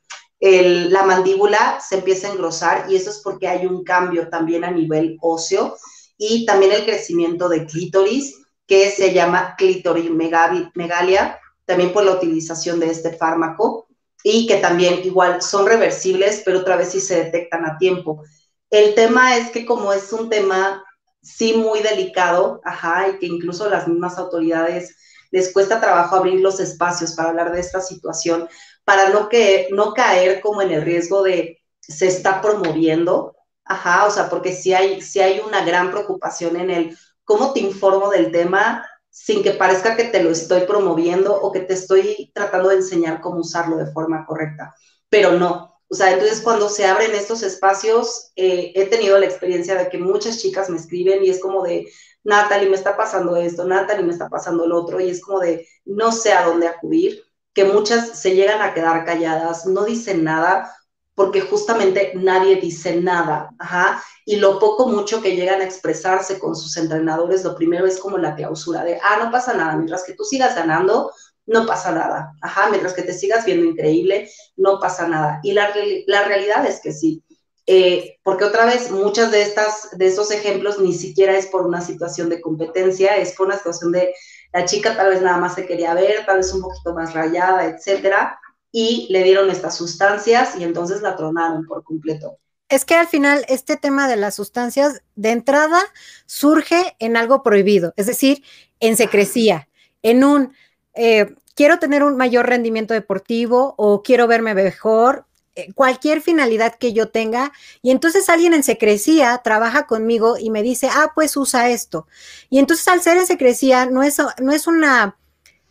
la 0.92 1.04
mandíbula 1.04 1.80
se 1.80 1.96
empieza 1.96 2.28
a 2.28 2.32
engrosar 2.32 2.86
y 2.90 2.96
eso 2.96 3.10
es 3.10 3.22
porque 3.24 3.48
hay 3.48 3.66
un 3.66 3.84
cambio 3.84 4.30
también 4.30 4.64
a 4.64 4.72
nivel 4.72 5.18
óseo 5.22 5.76
y 6.18 6.46
también 6.46 6.74
el 6.74 6.86
crecimiento 6.86 7.50
de 7.50 7.66
clítoris 7.66 8.45
que 8.68 8.90
se 8.92 9.14
llama 9.14 9.56
clitorimegalia, 9.58 11.40
también 11.66 11.94
por 11.94 12.04
la 12.04 12.14
utilización 12.14 12.80
de 12.80 12.92
este 12.92 13.14
fármaco 13.14 13.88
y 14.24 14.48
que 14.48 14.58
también 14.58 15.02
igual 15.04 15.42
son 15.42 15.68
reversibles, 15.68 16.42
pero 16.44 16.60
otra 16.60 16.78
vez 16.78 16.90
sí 16.90 17.00
se 17.00 17.24
detectan 17.24 17.66
a 17.66 17.78
tiempo. 17.78 18.24
El 18.70 18.96
tema 18.96 19.38
es 19.38 19.52
que 19.52 19.66
como 19.66 19.94
es 19.94 20.12
un 20.12 20.30
tema 20.30 20.84
sí 21.22 21.54
muy 21.54 21.82
delicado, 21.82 22.62
ajá, 22.64 23.10
y 23.10 23.20
que 23.20 23.26
incluso 23.28 23.70
las 23.70 23.88
mismas 23.88 24.18
autoridades 24.18 24.96
les 25.32 25.52
cuesta 25.52 25.82
trabajo 25.82 26.16
abrir 26.16 26.40
los 26.40 26.60
espacios 26.60 27.14
para 27.14 27.30
hablar 27.30 27.52
de 27.52 27.60
esta 27.60 27.82
situación, 27.82 28.48
para 28.84 29.10
no, 29.10 29.28
que, 29.28 29.68
no 29.72 29.94
caer 29.94 30.40
como 30.42 30.62
en 30.62 30.72
el 30.72 30.82
riesgo 30.84 31.24
de 31.24 31.62
se 31.82 32.08
está 32.08 32.42
promoviendo, 32.42 33.36
ajá, 33.64 34.06
o 34.06 34.12
sea, 34.12 34.30
porque 34.30 34.54
si 34.54 34.74
hay, 34.74 35.02
si 35.02 35.20
hay 35.20 35.40
una 35.40 35.64
gran 35.66 35.92
preocupación 35.92 36.56
en 36.56 36.70
el 36.72 36.98
cómo 37.26 37.54
te 37.54 37.60
informo 37.60 38.10
del 38.10 38.32
tema 38.32 38.88
sin 39.10 39.44
que 39.44 39.52
parezca 39.52 39.96
que 39.96 40.06
te 40.06 40.22
lo 40.22 40.30
estoy 40.30 40.62
promoviendo 40.62 41.36
o 41.36 41.52
que 41.52 41.62
te 41.62 41.74
estoy 41.74 42.32
tratando 42.34 42.70
de 42.70 42.76
enseñar 42.76 43.22
cómo 43.22 43.40
usarlo 43.40 43.78
de 43.78 43.92
forma 43.92 44.26
correcta, 44.26 44.74
pero 45.10 45.32
no. 45.34 45.74
O 45.88 45.96
sea, 45.96 46.12
entonces 46.12 46.42
cuando 46.42 46.68
se 46.68 46.86
abren 46.86 47.14
estos 47.14 47.44
espacios, 47.44 48.32
eh, 48.36 48.74
he 48.76 48.88
tenido 48.88 49.18
la 49.18 49.26
experiencia 49.26 49.76
de 49.76 49.88
que 49.88 49.98
muchas 49.98 50.40
chicas 50.40 50.70
me 50.70 50.78
escriben 50.78 51.24
y 51.24 51.30
es 51.30 51.40
como 51.40 51.64
de, 51.64 51.88
Natalie, 52.26 52.70
me 52.70 52.76
está 52.76 52.98
pasando 52.98 53.36
esto, 53.36 53.66
Natalie, 53.66 54.04
me 54.04 54.12
está 54.12 54.28
pasando 54.28 54.66
lo 54.66 54.82
otro, 54.82 55.00
y 55.00 55.10
es 55.10 55.22
como 55.22 55.40
de, 55.40 55.68
no 55.86 56.12
sé 56.12 56.34
a 56.34 56.46
dónde 56.46 56.68
acudir, 56.68 57.24
que 57.54 57.66
muchas 57.66 58.20
se 58.20 58.36
llegan 58.36 58.62
a 58.62 58.74
quedar 58.74 59.06
calladas, 59.06 59.66
no 59.66 59.86
dicen 59.86 60.24
nada, 60.24 60.76
porque 61.16 61.42
justamente 61.42 62.12
nadie 62.16 62.58
dice 62.58 63.02
nada, 63.02 63.50
ajá, 63.58 64.04
y 64.26 64.36
lo 64.36 64.60
poco 64.60 64.88
mucho 64.88 65.22
que 65.22 65.36
llegan 65.36 65.62
a 65.62 65.64
expresarse 65.64 66.38
con 66.38 66.56
sus 66.56 66.76
entrenadores, 66.78 67.44
lo 67.44 67.56
primero 67.56 67.88
es 67.88 68.00
como 68.00 68.18
la 68.18 68.36
clausura 68.36 68.84
de, 68.84 69.00
ah, 69.02 69.18
no 69.24 69.32
pasa 69.32 69.54
nada, 69.54 69.76
mientras 69.76 70.04
que 70.04 70.14
tú 70.14 70.24
sigas 70.26 70.56
ganando, 70.56 71.12
no 71.46 71.66
pasa 71.66 71.92
nada, 71.92 72.34
ajá, 72.42 72.70
mientras 72.70 72.94
que 72.94 73.04
te 73.04 73.14
sigas 73.14 73.46
viendo 73.46 73.66
increíble, 73.66 74.30
no 74.58 74.80
pasa 74.80 75.08
nada. 75.08 75.40
Y 75.44 75.54
la, 75.54 75.74
la 76.08 76.24
realidad 76.24 76.66
es 76.66 76.82
que 76.82 76.92
sí, 76.92 77.24
eh, 77.68 78.18
porque 78.24 78.44
otra 78.44 78.66
vez, 78.66 78.92
muchas 78.92 79.32
de, 79.32 79.42
estas, 79.42 79.98
de 79.98 80.08
estos 80.08 80.32
ejemplos 80.32 80.80
ni 80.80 80.94
siquiera 80.94 81.36
es 81.36 81.48
por 81.48 81.66
una 81.66 81.82
situación 81.82 82.30
de 82.30 82.42
competencia, 82.42 83.18
es 83.18 83.34
por 83.34 83.48
una 83.48 83.58
situación 83.58 83.92
de 83.92 84.14
la 84.54 84.66
chica 84.66 84.96
tal 84.96 85.10
vez 85.10 85.22
nada 85.22 85.38
más 85.38 85.56
se 85.56 85.66
quería 85.66 85.94
ver, 85.94 86.26
tal 86.26 86.38
vez 86.38 86.54
un 86.54 86.62
poquito 86.62 86.94
más 86.94 87.14
rayada, 87.14 87.66
etcétera, 87.66 88.40
y 88.78 89.08
le 89.10 89.24
dieron 89.24 89.50
estas 89.50 89.78
sustancias 89.78 90.58
y 90.60 90.66
entonces 90.66 91.02
la 91.02 91.16
tronaron 91.16 91.66
por 91.66 91.82
completo. 91.86 92.40
Es 92.68 92.84
que 92.84 92.94
al 92.94 93.08
final 93.08 93.46
este 93.48 93.78
tema 93.78 94.10
de 94.10 94.18
las 94.18 94.36
sustancias 94.36 95.02
de 95.16 95.32
entrada 95.32 95.80
surge 96.26 96.94
en 97.00 97.16
algo 97.16 97.42
prohibido, 97.42 97.94
es 97.96 98.06
decir, 98.06 98.44
en 98.82 98.98
secrecía, 98.98 99.70
en 100.04 100.26
un 100.26 100.54
eh, 100.94 101.36
quiero 101.56 101.80
tener 101.80 102.04
un 102.04 102.18
mayor 102.18 102.50
rendimiento 102.50 102.94
deportivo 102.94 103.76
o 103.78 104.04
quiero 104.04 104.28
verme 104.28 104.54
mejor, 104.54 105.26
eh, 105.56 105.72
cualquier 105.74 106.20
finalidad 106.20 106.76
que 106.76 106.92
yo 106.92 107.08
tenga, 107.08 107.54
y 107.82 107.92
entonces 107.92 108.28
alguien 108.28 108.54
en 108.54 108.64
secrecía 108.64 109.40
trabaja 109.42 109.88
conmigo 109.88 110.36
y 110.38 110.50
me 110.50 110.64
dice, 110.64 110.90
ah, 110.92 111.14
pues 111.16 111.38
usa 111.38 111.70
esto. 111.70 112.08
Y 112.50 112.60
entonces 112.60 112.86
al 112.90 113.02
ser 113.02 113.16
en 113.16 113.26
secrecía 113.26 113.86
no 113.86 114.04
es, 114.04 114.18
no 114.42 114.52
es 114.52 114.68
una 114.68 115.18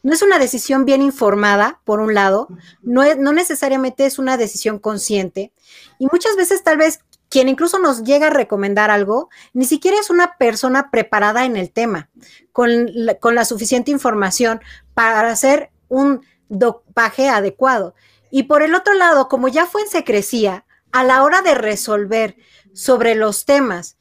no 0.04 0.12
es 0.12 0.20
una 0.20 0.38
decisión 0.38 0.84
bien 0.84 1.00
informada, 1.00 1.80
por 1.84 1.98
un 1.98 2.12
lado, 2.12 2.48
no, 2.82 3.02
es, 3.02 3.16
no 3.16 3.32
necesariamente 3.32 4.04
es 4.04 4.18
una 4.18 4.36
decisión 4.36 4.78
consciente. 4.78 5.50
Y 5.98 6.06
muchas 6.12 6.36
veces 6.36 6.62
tal 6.62 6.76
vez 6.76 7.00
quien 7.30 7.48
incluso 7.48 7.78
nos 7.78 8.04
llega 8.04 8.26
a 8.26 8.30
recomendar 8.30 8.90
algo, 8.90 9.30
ni 9.54 9.64
siquiera 9.64 9.98
es 9.98 10.10
una 10.10 10.36
persona 10.36 10.90
preparada 10.90 11.46
en 11.46 11.56
el 11.56 11.72
tema, 11.72 12.10
con 12.52 12.68
la, 12.92 13.14
con 13.14 13.34
la 13.34 13.46
suficiente 13.46 13.90
información 13.90 14.60
para 14.92 15.30
hacer 15.30 15.70
un 15.88 16.20
dopaje 16.50 17.30
adecuado. 17.30 17.94
Y 18.30 18.42
por 18.42 18.62
el 18.62 18.74
otro 18.74 18.92
lado, 18.92 19.28
como 19.30 19.48
ya 19.48 19.64
fue 19.64 19.80
en 19.82 19.88
secrecía, 19.88 20.66
a 20.92 21.02
la 21.02 21.22
hora 21.22 21.40
de 21.40 21.54
resolver 21.54 22.36
sobre 22.74 23.14
los 23.14 23.46
temas 23.46 23.96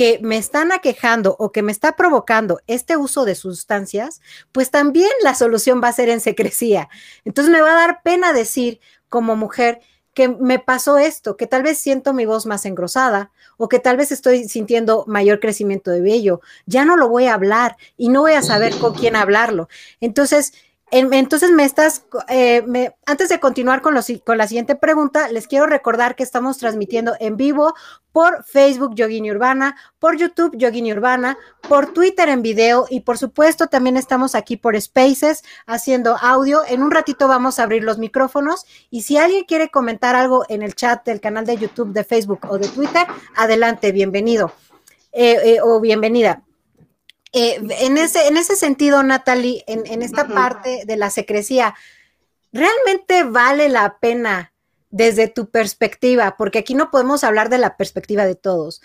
que 0.00 0.18
me 0.22 0.38
están 0.38 0.72
aquejando 0.72 1.36
o 1.38 1.52
que 1.52 1.62
me 1.62 1.72
está 1.72 1.94
provocando 1.94 2.62
este 2.66 2.96
uso 2.96 3.26
de 3.26 3.34
sustancias, 3.34 4.22
pues 4.50 4.70
también 4.70 5.10
la 5.22 5.34
solución 5.34 5.82
va 5.84 5.88
a 5.88 5.92
ser 5.92 6.08
en 6.08 6.20
secrecía. 6.20 6.88
Entonces 7.26 7.52
me 7.52 7.60
va 7.60 7.72
a 7.72 7.86
dar 7.86 8.00
pena 8.02 8.32
decir 8.32 8.80
como 9.10 9.36
mujer 9.36 9.82
que 10.14 10.28
me 10.28 10.58
pasó 10.58 10.96
esto, 10.96 11.36
que 11.36 11.46
tal 11.46 11.62
vez 11.62 11.76
siento 11.76 12.14
mi 12.14 12.24
voz 12.24 12.46
más 12.46 12.64
engrosada 12.64 13.30
o 13.58 13.68
que 13.68 13.78
tal 13.78 13.98
vez 13.98 14.10
estoy 14.10 14.48
sintiendo 14.48 15.04
mayor 15.06 15.38
crecimiento 15.38 15.90
de 15.90 16.00
vello. 16.00 16.40
Ya 16.64 16.86
no 16.86 16.96
lo 16.96 17.10
voy 17.10 17.26
a 17.26 17.34
hablar 17.34 17.76
y 17.98 18.08
no 18.08 18.22
voy 18.22 18.32
a 18.32 18.42
saber 18.42 18.74
con 18.78 18.94
quién 18.94 19.16
hablarlo. 19.16 19.68
Entonces, 20.00 20.54
entonces, 20.90 21.50
me 21.50 21.64
estás, 21.64 22.04
eh, 22.28 22.92
antes 23.06 23.28
de 23.28 23.38
continuar 23.38 23.80
con, 23.80 23.94
con 24.24 24.38
la 24.38 24.46
siguiente 24.48 24.74
pregunta, 24.74 25.28
les 25.28 25.46
quiero 25.46 25.66
recordar 25.66 26.16
que 26.16 26.22
estamos 26.22 26.58
transmitiendo 26.58 27.14
en 27.20 27.36
vivo 27.36 27.74
por 28.12 28.44
Facebook 28.44 28.94
Yogini 28.94 29.30
Urbana, 29.30 29.76
por 29.98 30.16
YouTube 30.16 30.56
Yogini 30.56 30.92
Urbana, 30.92 31.38
por 31.68 31.92
Twitter 31.92 32.28
en 32.28 32.42
video 32.42 32.86
y 32.90 33.00
por 33.00 33.18
supuesto 33.18 33.68
también 33.68 33.96
estamos 33.96 34.34
aquí 34.34 34.56
por 34.56 34.80
Spaces 34.80 35.44
haciendo 35.66 36.16
audio. 36.20 36.62
En 36.66 36.82
un 36.82 36.90
ratito 36.90 37.28
vamos 37.28 37.58
a 37.58 37.62
abrir 37.62 37.84
los 37.84 37.98
micrófonos 37.98 38.66
y 38.90 39.02
si 39.02 39.16
alguien 39.16 39.44
quiere 39.44 39.70
comentar 39.70 40.16
algo 40.16 40.44
en 40.48 40.62
el 40.62 40.74
chat 40.74 41.04
del 41.04 41.20
canal 41.20 41.46
de 41.46 41.56
YouTube, 41.56 41.92
de 41.92 42.04
Facebook 42.04 42.40
o 42.48 42.58
de 42.58 42.68
Twitter, 42.68 43.06
adelante, 43.36 43.92
bienvenido 43.92 44.52
eh, 45.12 45.38
eh, 45.44 45.58
o 45.62 45.80
bienvenida. 45.80 46.42
Eh, 47.32 47.60
en, 47.80 47.96
ese, 47.96 48.26
en 48.26 48.36
ese 48.36 48.56
sentido, 48.56 49.02
Natalie, 49.02 49.64
en, 49.66 50.02
esta 50.02 50.26
parte 50.26 50.82
de 50.84 50.96
la 50.96 51.10
secrecía, 51.10 51.74
¿realmente 52.52 53.22
vale 53.22 53.68
la 53.68 53.98
pena 53.98 54.52
desde 54.90 55.28
tu 55.28 55.48
perspectiva? 55.48 56.36
Porque 56.36 56.58
aquí 56.58 56.74
no 56.74 56.90
podemos 56.90 57.22
hablar 57.22 57.48
de 57.48 57.58
la 57.58 57.76
perspectiva 57.76 58.24
de 58.24 58.34
todos, 58.34 58.82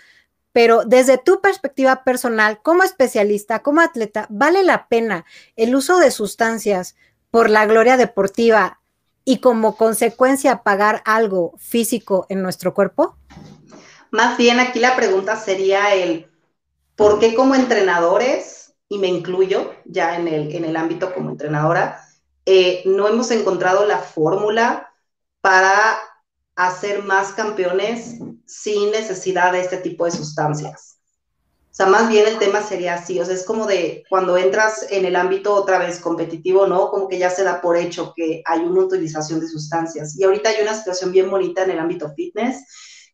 pero 0.52 0.84
desde 0.84 1.18
tu 1.18 1.40
perspectiva 1.40 2.04
personal, 2.04 2.62
como 2.62 2.84
especialista, 2.84 3.62
como 3.62 3.80
atleta, 3.80 4.26
¿vale 4.30 4.62
la 4.62 4.86
pena 4.86 5.24
el 5.56 5.74
uso 5.74 5.98
de 5.98 6.12
sustancias 6.12 6.94
por 7.32 7.50
la 7.50 7.66
gloria 7.66 7.96
deportiva 7.96 8.80
y 9.24 9.40
como 9.40 9.76
consecuencia 9.76 10.62
pagar 10.62 11.02
algo 11.04 11.54
físico 11.58 12.26
en 12.28 12.42
nuestro 12.42 12.74
cuerpo? 12.74 13.16
Más 14.12 14.38
bien 14.38 14.60
aquí 14.60 14.78
la 14.78 14.94
pregunta 14.94 15.34
sería 15.34 15.92
el, 15.94 16.30
¿por 16.96 17.18
qué 17.18 17.34
como 17.34 17.54
entrenadores, 17.54 18.74
y 18.88 18.98
me 18.98 19.08
incluyo 19.08 19.72
ya 19.84 20.16
en 20.16 20.28
el, 20.28 20.54
en 20.54 20.64
el 20.64 20.76
ámbito 20.76 21.12
como 21.14 21.30
entrenadora, 21.30 22.00
eh, 22.44 22.82
no 22.86 23.08
hemos 23.08 23.30
encontrado 23.30 23.84
la 23.86 23.98
fórmula 23.98 24.92
para 25.40 25.98
hacer 26.56 27.02
más 27.02 27.32
campeones 27.32 28.18
sin 28.46 28.90
necesidad 28.90 29.52
de 29.52 29.60
este 29.60 29.76
tipo 29.76 30.04
de 30.04 30.10
sustancias? 30.10 30.98
O 31.70 31.74
sea, 31.76 31.86
más 31.86 32.08
bien 32.08 32.26
el 32.26 32.38
tema 32.38 32.62
sería 32.62 32.94
así, 32.94 33.20
o 33.20 33.24
sea, 33.24 33.34
es 33.34 33.44
como 33.44 33.66
de 33.66 34.02
cuando 34.08 34.38
entras 34.38 34.86
en 34.90 35.04
el 35.04 35.14
ámbito 35.14 35.52
otra 35.52 35.78
vez 35.78 35.98
competitivo, 36.00 36.66
¿no? 36.66 36.88
Como 36.90 37.06
que 37.06 37.18
ya 37.18 37.28
se 37.28 37.44
da 37.44 37.60
por 37.60 37.76
hecho 37.76 38.14
que 38.16 38.42
hay 38.46 38.60
una 38.60 38.80
utilización 38.80 39.40
de 39.40 39.48
sustancias. 39.48 40.18
Y 40.18 40.24
ahorita 40.24 40.48
hay 40.48 40.62
una 40.62 40.72
situación 40.72 41.12
bien 41.12 41.30
bonita 41.30 41.64
en 41.64 41.72
el 41.72 41.78
ámbito 41.78 42.10
fitness, 42.14 42.64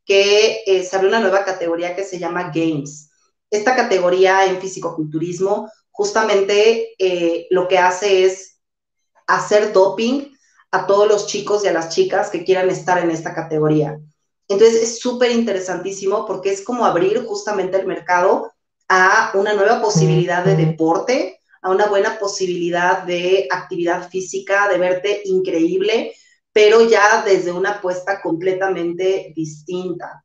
que 0.04 0.62
eh, 0.64 0.84
se 0.84 0.94
abre 0.94 1.08
una 1.08 1.18
nueva 1.18 1.44
categoría 1.44 1.96
que 1.96 2.04
se 2.04 2.20
llama 2.20 2.52
Games. 2.54 3.10
Esta 3.52 3.76
categoría 3.76 4.46
en 4.46 4.58
fisicoculturismo 4.62 5.70
justamente 5.90 6.94
eh, 6.98 7.46
lo 7.50 7.68
que 7.68 7.76
hace 7.76 8.24
es 8.24 8.58
hacer 9.26 9.74
doping 9.74 10.32
a 10.70 10.86
todos 10.86 11.06
los 11.06 11.26
chicos 11.26 11.62
y 11.62 11.68
a 11.68 11.72
las 11.72 11.90
chicas 11.90 12.30
que 12.30 12.44
quieran 12.44 12.70
estar 12.70 12.98
en 12.98 13.10
esta 13.10 13.34
categoría. 13.34 13.98
Entonces 14.48 14.82
es 14.82 15.00
súper 15.00 15.32
interesantísimo 15.32 16.26
porque 16.26 16.50
es 16.50 16.64
como 16.64 16.86
abrir 16.86 17.26
justamente 17.26 17.78
el 17.78 17.86
mercado 17.86 18.50
a 18.88 19.32
una 19.34 19.52
nueva 19.52 19.82
posibilidad 19.82 20.42
de 20.42 20.56
deporte, 20.56 21.38
a 21.60 21.70
una 21.70 21.88
buena 21.88 22.18
posibilidad 22.18 23.02
de 23.02 23.48
actividad 23.50 24.08
física, 24.08 24.66
de 24.70 24.78
verte 24.78 25.20
increíble, 25.26 26.14
pero 26.54 26.88
ya 26.88 27.22
desde 27.22 27.52
una 27.52 27.72
apuesta 27.72 28.22
completamente 28.22 29.34
distinta. 29.36 30.24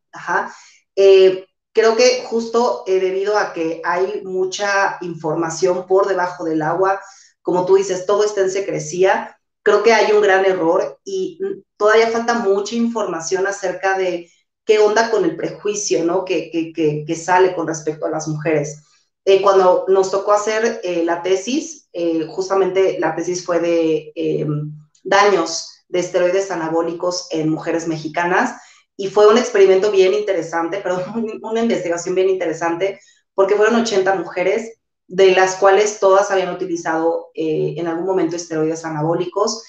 Eh, 0.95 1.45
creo 1.77 1.95
que 1.95 2.23
justo 2.25 2.83
eh, 2.87 2.99
debido 2.99 3.37
a 3.37 3.53
que 3.53 3.81
hay 3.85 4.23
mucha 4.23 4.97
información 5.01 5.85
por 5.85 6.07
debajo 6.07 6.43
del 6.43 6.63
agua, 6.63 6.99
como 7.43 7.67
tú 7.67 7.75
dices, 7.75 8.07
todo 8.07 8.23
está 8.23 8.41
en 8.41 8.49
secrecía, 8.49 9.39
creo 9.61 9.83
que 9.83 9.93
hay 9.93 10.11
un 10.11 10.21
gran 10.21 10.43
error 10.43 10.99
y 11.05 11.39
todavía 11.77 12.09
falta 12.09 12.33
mucha 12.33 12.73
información 12.73 13.45
acerca 13.45 13.95
de 13.95 14.27
qué 14.65 14.79
onda 14.79 15.11
con 15.11 15.23
el 15.23 15.35
prejuicio 15.35 16.03
¿no? 16.03 16.25
que, 16.25 16.49
que, 16.49 17.05
que, 17.05 17.15
sale 17.15 17.53
con 17.53 17.67
respecto 17.67 18.07
a 18.07 18.09
las 18.09 18.27
mujeres. 18.27 18.83
Eh, 19.23 19.43
cuando 19.43 19.85
nos 19.87 20.09
tocó 20.09 20.31
hacer 20.33 20.81
la 21.03 21.21
tesis, 21.21 21.89
justamente 22.27 22.97
la 22.99 23.15
tesis 23.15 23.45
fue 23.45 23.59
de 23.59 24.11
em, 24.15 24.71
daños 25.03 25.83
de 25.89 25.99
esteroides 25.99 26.49
anabólicos 26.49 27.27
en 27.29 27.49
mujeres 27.49 27.87
mexicanas 27.87 28.55
y 28.97 29.07
fue 29.07 29.27
un 29.27 29.37
experimento 29.37 29.91
bien 29.91 30.13
interesante, 30.13 30.79
pero 30.83 31.03
una 31.41 31.61
investigación 31.61 32.15
bien 32.15 32.29
interesante 32.29 32.99
porque 33.33 33.55
fueron 33.55 33.75
80 33.81 34.15
mujeres 34.15 34.79
de 35.07 35.31
las 35.31 35.55
cuales 35.55 35.99
todas 35.99 36.31
habían 36.31 36.53
utilizado 36.53 37.27
eh, 37.33 37.75
en 37.77 37.87
algún 37.87 38.05
momento 38.05 38.35
esteroides 38.35 38.83
anabólicos 38.83 39.63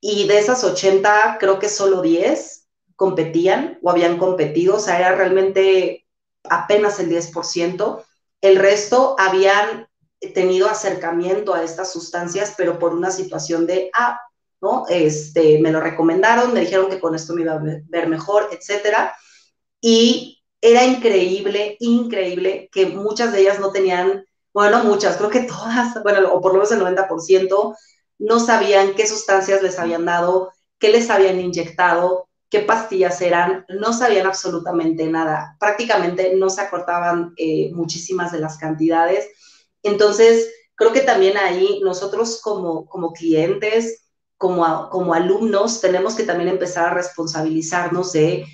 y 0.00 0.26
de 0.28 0.38
esas 0.38 0.64
80 0.64 1.36
creo 1.38 1.58
que 1.58 1.68
solo 1.68 2.00
10 2.00 2.68
competían 2.96 3.78
o 3.82 3.90
habían 3.90 4.18
competido, 4.18 4.76
o 4.76 4.80
sea, 4.80 4.98
era 4.98 5.14
realmente 5.14 6.06
apenas 6.44 6.98
el 7.00 7.08
10%. 7.08 8.04
El 8.40 8.56
resto 8.56 9.14
habían 9.18 9.88
tenido 10.34 10.68
acercamiento 10.68 11.54
a 11.54 11.62
estas 11.62 11.92
sustancias, 11.92 12.54
pero 12.56 12.78
por 12.78 12.92
una 12.94 13.10
situación 13.10 13.66
de, 13.66 13.90
ah, 13.94 14.20
¿no? 14.60 14.86
Este, 14.88 15.58
me 15.60 15.70
lo 15.70 15.80
recomendaron, 15.80 16.52
me 16.52 16.60
dijeron 16.60 16.88
que 16.88 17.00
con 17.00 17.14
esto 17.14 17.34
me 17.34 17.42
iba 17.42 17.54
a 17.54 17.62
ver 17.62 18.08
mejor, 18.08 18.48
etcétera. 18.52 19.14
Y 19.80 20.42
era 20.60 20.84
increíble, 20.84 21.76
increíble 21.80 22.68
que 22.72 22.86
muchas 22.86 23.32
de 23.32 23.40
ellas 23.40 23.60
no 23.60 23.70
tenían, 23.70 24.24
bueno, 24.52 24.82
muchas, 24.84 25.16
creo 25.16 25.30
que 25.30 25.40
todas, 25.42 26.02
bueno, 26.02 26.32
o 26.32 26.40
por 26.40 26.52
lo 26.52 26.58
menos 26.58 26.72
el 26.72 26.80
90%, 26.80 27.76
no 28.18 28.40
sabían 28.40 28.94
qué 28.94 29.06
sustancias 29.06 29.62
les 29.62 29.78
habían 29.78 30.04
dado, 30.04 30.52
qué 30.78 30.90
les 30.90 31.08
habían 31.10 31.40
inyectado, 31.40 32.28
qué 32.50 32.60
pastillas 32.60 33.20
eran, 33.20 33.64
no 33.68 33.92
sabían 33.92 34.26
absolutamente 34.26 35.06
nada. 35.06 35.56
Prácticamente 35.60 36.34
no 36.34 36.50
se 36.50 36.62
acortaban 36.62 37.34
eh, 37.36 37.70
muchísimas 37.72 38.32
de 38.32 38.40
las 38.40 38.58
cantidades. 38.58 39.28
Entonces, 39.82 40.50
creo 40.74 40.92
que 40.92 41.00
también 41.02 41.36
ahí 41.36 41.80
nosotros 41.84 42.40
como, 42.42 42.86
como 42.86 43.12
clientes, 43.12 44.07
como, 44.38 44.88
como 44.88 45.12
alumnos 45.12 45.80
tenemos 45.80 46.14
que 46.14 46.22
también 46.22 46.48
empezar 46.48 46.86
a 46.86 46.94
responsabilizarnos 46.94 48.12
de 48.12 48.46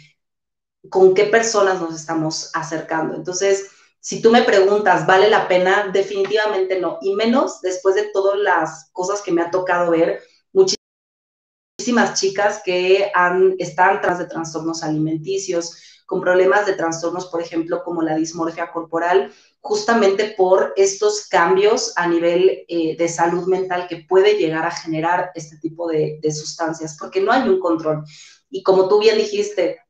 con 0.91 1.15
qué 1.15 1.27
personas 1.27 1.81
nos 1.81 1.95
estamos 1.95 2.51
acercando. 2.55 3.15
Entonces, 3.15 3.71
si 4.01 4.21
tú 4.21 4.31
me 4.31 4.43
preguntas, 4.43 5.07
¿vale 5.07 5.31
la 5.31 5.47
pena? 5.47 5.89
Definitivamente 5.93 6.81
no. 6.81 6.99
Y 7.01 7.15
menos 7.15 7.61
después 7.61 7.95
de 7.95 8.11
todas 8.13 8.39
las 8.39 8.91
cosas 8.93 9.23
que 9.23 9.33
me 9.33 9.43
ha 9.43 9.51
tocado 9.51 9.91
ver, 9.91 10.21
muchísimas 10.53 12.21
chicas 12.21 12.61
que 12.65 13.11
han, 13.15 13.55
están 13.59 14.01
tras 14.01 14.19
de 14.19 14.27
trastornos 14.27 14.83
alimenticios, 14.83 16.03
con 16.07 16.21
problemas 16.21 16.67
de 16.67 16.75
trastornos, 16.75 17.27
por 17.27 17.41
ejemplo, 17.41 17.83
como 17.83 18.03
la 18.03 18.15
dismorfia 18.15 18.71
corporal, 18.73 19.33
justamente 19.65 20.35
por 20.37 20.75
estos 20.77 21.27
cambios 21.27 21.95
a 21.97 22.07
nivel 22.07 22.67
eh, 22.69 22.97
de 22.99 23.09
salud 23.09 23.47
mental 23.47 23.87
que 23.89 24.05
puede 24.07 24.35
llegar 24.35 24.67
a 24.67 24.71
generar 24.71 25.31
este 25.35 25.57
tipo 25.57 25.89
de, 25.89 26.21
sustancias, 26.33 26.99
porque 27.01 27.23
no 27.23 27.33
hay 27.33 27.49
un 27.49 27.61
control. 27.61 28.05
Y 28.51 28.63
como 28.63 28.89
tú 28.89 29.01
bien 29.01 29.17
dijiste, 29.17 29.81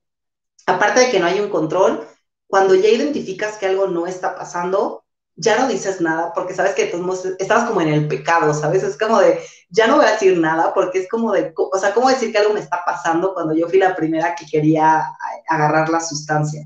aparte 0.67 1.01
de 1.01 1.11
que 1.11 1.19
no 1.19 1.27
hay 1.27 1.41
un 1.41 1.49
control, 1.49 2.07
cuando 2.47 2.77
ya 2.77 2.89
identificas 2.89 3.57
que 3.57 3.67
algo 3.67 3.89
no 3.89 4.07
está 4.07 4.37
pasando, 4.37 5.05
ya 5.35 5.59
no 5.59 5.67
dices 5.67 6.01
nada 6.01 6.33
porque 6.33 6.55
sabes 6.55 6.77
que 6.77 6.93
estás 7.41 7.65
como 7.69 7.81
en 7.81 7.89
el 7.89 8.07
pecado, 8.07 8.55
¿sabes? 8.55 8.85
Es 8.85 8.97
como 8.97 9.19
de, 9.19 9.41
ya 9.71 9.89
no 9.89 9.97
voy 9.97 10.05
a 10.05 10.13
decir 10.13 10.39
nada 10.39 10.73
porque 10.73 11.01
es 11.01 11.09
como 11.09 11.33
de, 11.33 11.53
o 11.57 11.79
sea, 11.81 11.93
¿cómo 11.93 12.09
decir 12.09 12.31
que 12.31 12.39
algo 12.39 12.55
me 12.55 12.61
está 12.61 12.85
pasando 12.87 13.35
cuando 13.35 13.53
yo 13.57 13.69
fui 13.69 13.81
la 13.81 13.97
primera 13.97 14.37
que 14.37 14.47
quería 14.47 15.05
agarrar 15.49 15.89
la 15.89 15.99
sustancia? 15.99 16.65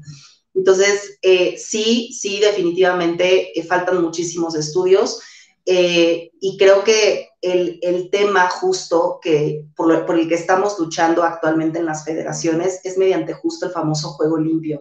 Entonces, 0.59 1.19
eh, 1.23 1.57
sí, 1.57 2.13
sí, 2.13 2.41
definitivamente 2.41 3.57
eh, 3.57 3.63
faltan 3.63 4.03
muchísimos 4.03 4.57
estudios 4.57 5.21
eh, 5.65 6.33
y 6.41 6.57
creo 6.59 6.83
que 6.83 7.29
el, 7.41 7.79
el 7.81 8.11
tema 8.11 8.51
justo 8.51 9.21
que, 9.23 9.67
por, 9.77 10.05
por, 10.05 10.19
el 10.19 10.29
que 10.29 10.35
estamos 10.35 10.77
luchando 10.81 11.23
actualmente 11.23 11.79
en 11.79 11.87
las 11.87 12.05
federaciones 12.05 12.81
es 12.83 12.99
mediante 12.99 13.35
justo 13.35 13.67
el 13.67 13.73
famoso 13.73 14.09
juego 14.11 14.37
limpio. 14.37 14.81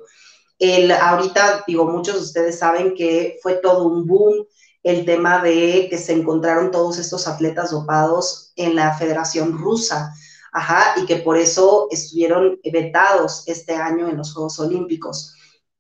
El, 0.58 0.92
ahorita, 0.92 1.64
digo, 1.68 1.86
muchos 1.86 2.16
de 2.16 2.22
ustedes 2.22 2.58
saben 2.58 2.96
que 2.96 3.38
fue 3.44 3.56
todo 3.56 3.88
un 3.88 4.08
boom 4.08 4.48
el 4.82 5.06
tema 5.06 5.44
de 5.44 5.88
que 5.92 5.98
se 6.00 6.14
encontraron 6.14 6.72
todos 6.72 6.98
estos 6.98 7.28
atletas 7.28 7.70
dopados 7.70 8.52
en 8.56 8.76
la 8.76 8.98
Federación 8.98 9.56
Rusa, 9.56 10.12
ajá, 10.54 10.96
y 11.00 11.06
que 11.06 11.18
por 11.18 11.38
eso 11.38 11.88
estuvieron 11.92 12.60
vetados 12.64 13.44
este 13.46 13.76
año 13.76 14.08
en 14.08 14.18
los 14.18 14.34
Juegos 14.34 14.58
Olímpicos. 14.60 15.37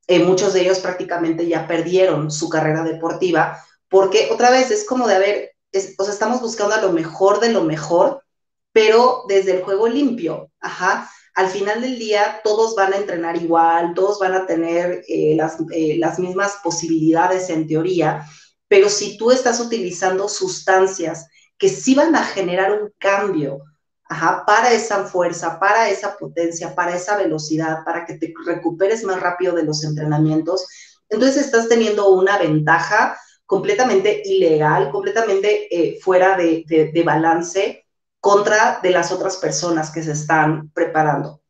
Eh, 0.07 0.23
muchos 0.23 0.53
de 0.53 0.61
ellos 0.61 0.79
prácticamente 0.79 1.47
ya 1.47 1.67
perdieron 1.67 2.31
su 2.31 2.47
carrera 2.49 2.83
deportiva, 2.83 3.61
porque 3.89 4.29
otra 4.31 4.49
vez 4.49 4.71
es 4.71 4.85
como 4.85 5.07
de, 5.07 5.15
a 5.15 5.19
ver, 5.19 5.51
o 5.97 6.03
sea, 6.03 6.13
estamos 6.13 6.41
buscando 6.41 6.75
a 6.75 6.81
lo 6.81 6.93
mejor 6.93 7.39
de 7.39 7.51
lo 7.51 7.63
mejor, 7.63 8.23
pero 8.71 9.23
desde 9.27 9.51
el 9.57 9.63
juego 9.63 9.87
limpio, 9.87 10.51
ajá. 10.59 11.09
Al 11.35 11.49
final 11.49 11.81
del 11.81 11.99
día 11.99 12.41
todos 12.43 12.73
van 12.73 12.93
a 12.93 12.97
entrenar 12.97 13.35
igual, 13.37 13.93
todos 13.93 14.17
van 14.19 14.33
a 14.33 14.45
tener 14.45 15.03
eh, 15.07 15.35
las, 15.35 15.57
eh, 15.71 15.97
las 15.99 16.19
mismas 16.19 16.57
posibilidades 16.63 17.49
en 17.49 17.67
teoría, 17.67 18.25
pero 18.67 18.89
si 18.89 19.17
tú 19.17 19.31
estás 19.31 19.59
utilizando 19.59 20.27
sustancias 20.29 21.27
que 21.57 21.69
sí 21.69 21.95
van 21.95 22.15
a 22.15 22.23
generar 22.23 22.71
un 22.71 22.91
cambio 22.97 23.61
Ajá, 24.09 24.43
para 24.45 24.71
esa 24.71 25.03
fuerza, 25.05 25.59
para 25.59 25.89
esa 25.89 26.17
potencia, 26.17 26.73
para 26.73 26.95
esa 26.95 27.17
velocidad, 27.17 27.83
para 27.83 28.05
que 28.05 28.13
te 28.13 28.33
recuperes 28.45 29.03
más 29.03 29.19
rápido 29.19 29.53
de 29.53 29.63
los 29.63 29.83
entrenamientos. 29.83 30.65
Entonces 31.09 31.45
estás 31.45 31.67
teniendo 31.67 32.09
una 32.09 32.37
ventaja 32.37 33.17
completamente 33.45 34.21
ilegal, 34.25 34.91
completamente 34.91 35.67
eh, 35.71 35.99
fuera 36.01 36.37
de, 36.37 37.03
balance 37.05 37.85
contra 38.19 38.79
de 38.83 38.91
las 38.91 39.11
otras 39.11 39.37
personas 39.37 39.89
que 39.89 40.03
se 40.03 40.11
están 40.11 40.69
preparando. 40.71 41.41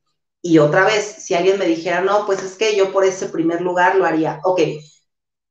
Y 0.41 0.60
otra 0.60 0.86
vez, 0.86 1.04
si 1.20 1.34
alguien 1.34 1.60
me 1.60 1.65
dijera, 1.65 2.02
no, 2.02 2.26
pues 2.26 2.43
es 2.43 2.56
que 2.56 2.76
yo 2.76 2.93
por 2.93 3.04
ese 3.04 3.28
primer 3.28 3.62
lugar 3.62 3.96
lo 3.96 4.06
haría, 4.06 4.39
ok, 4.43 4.62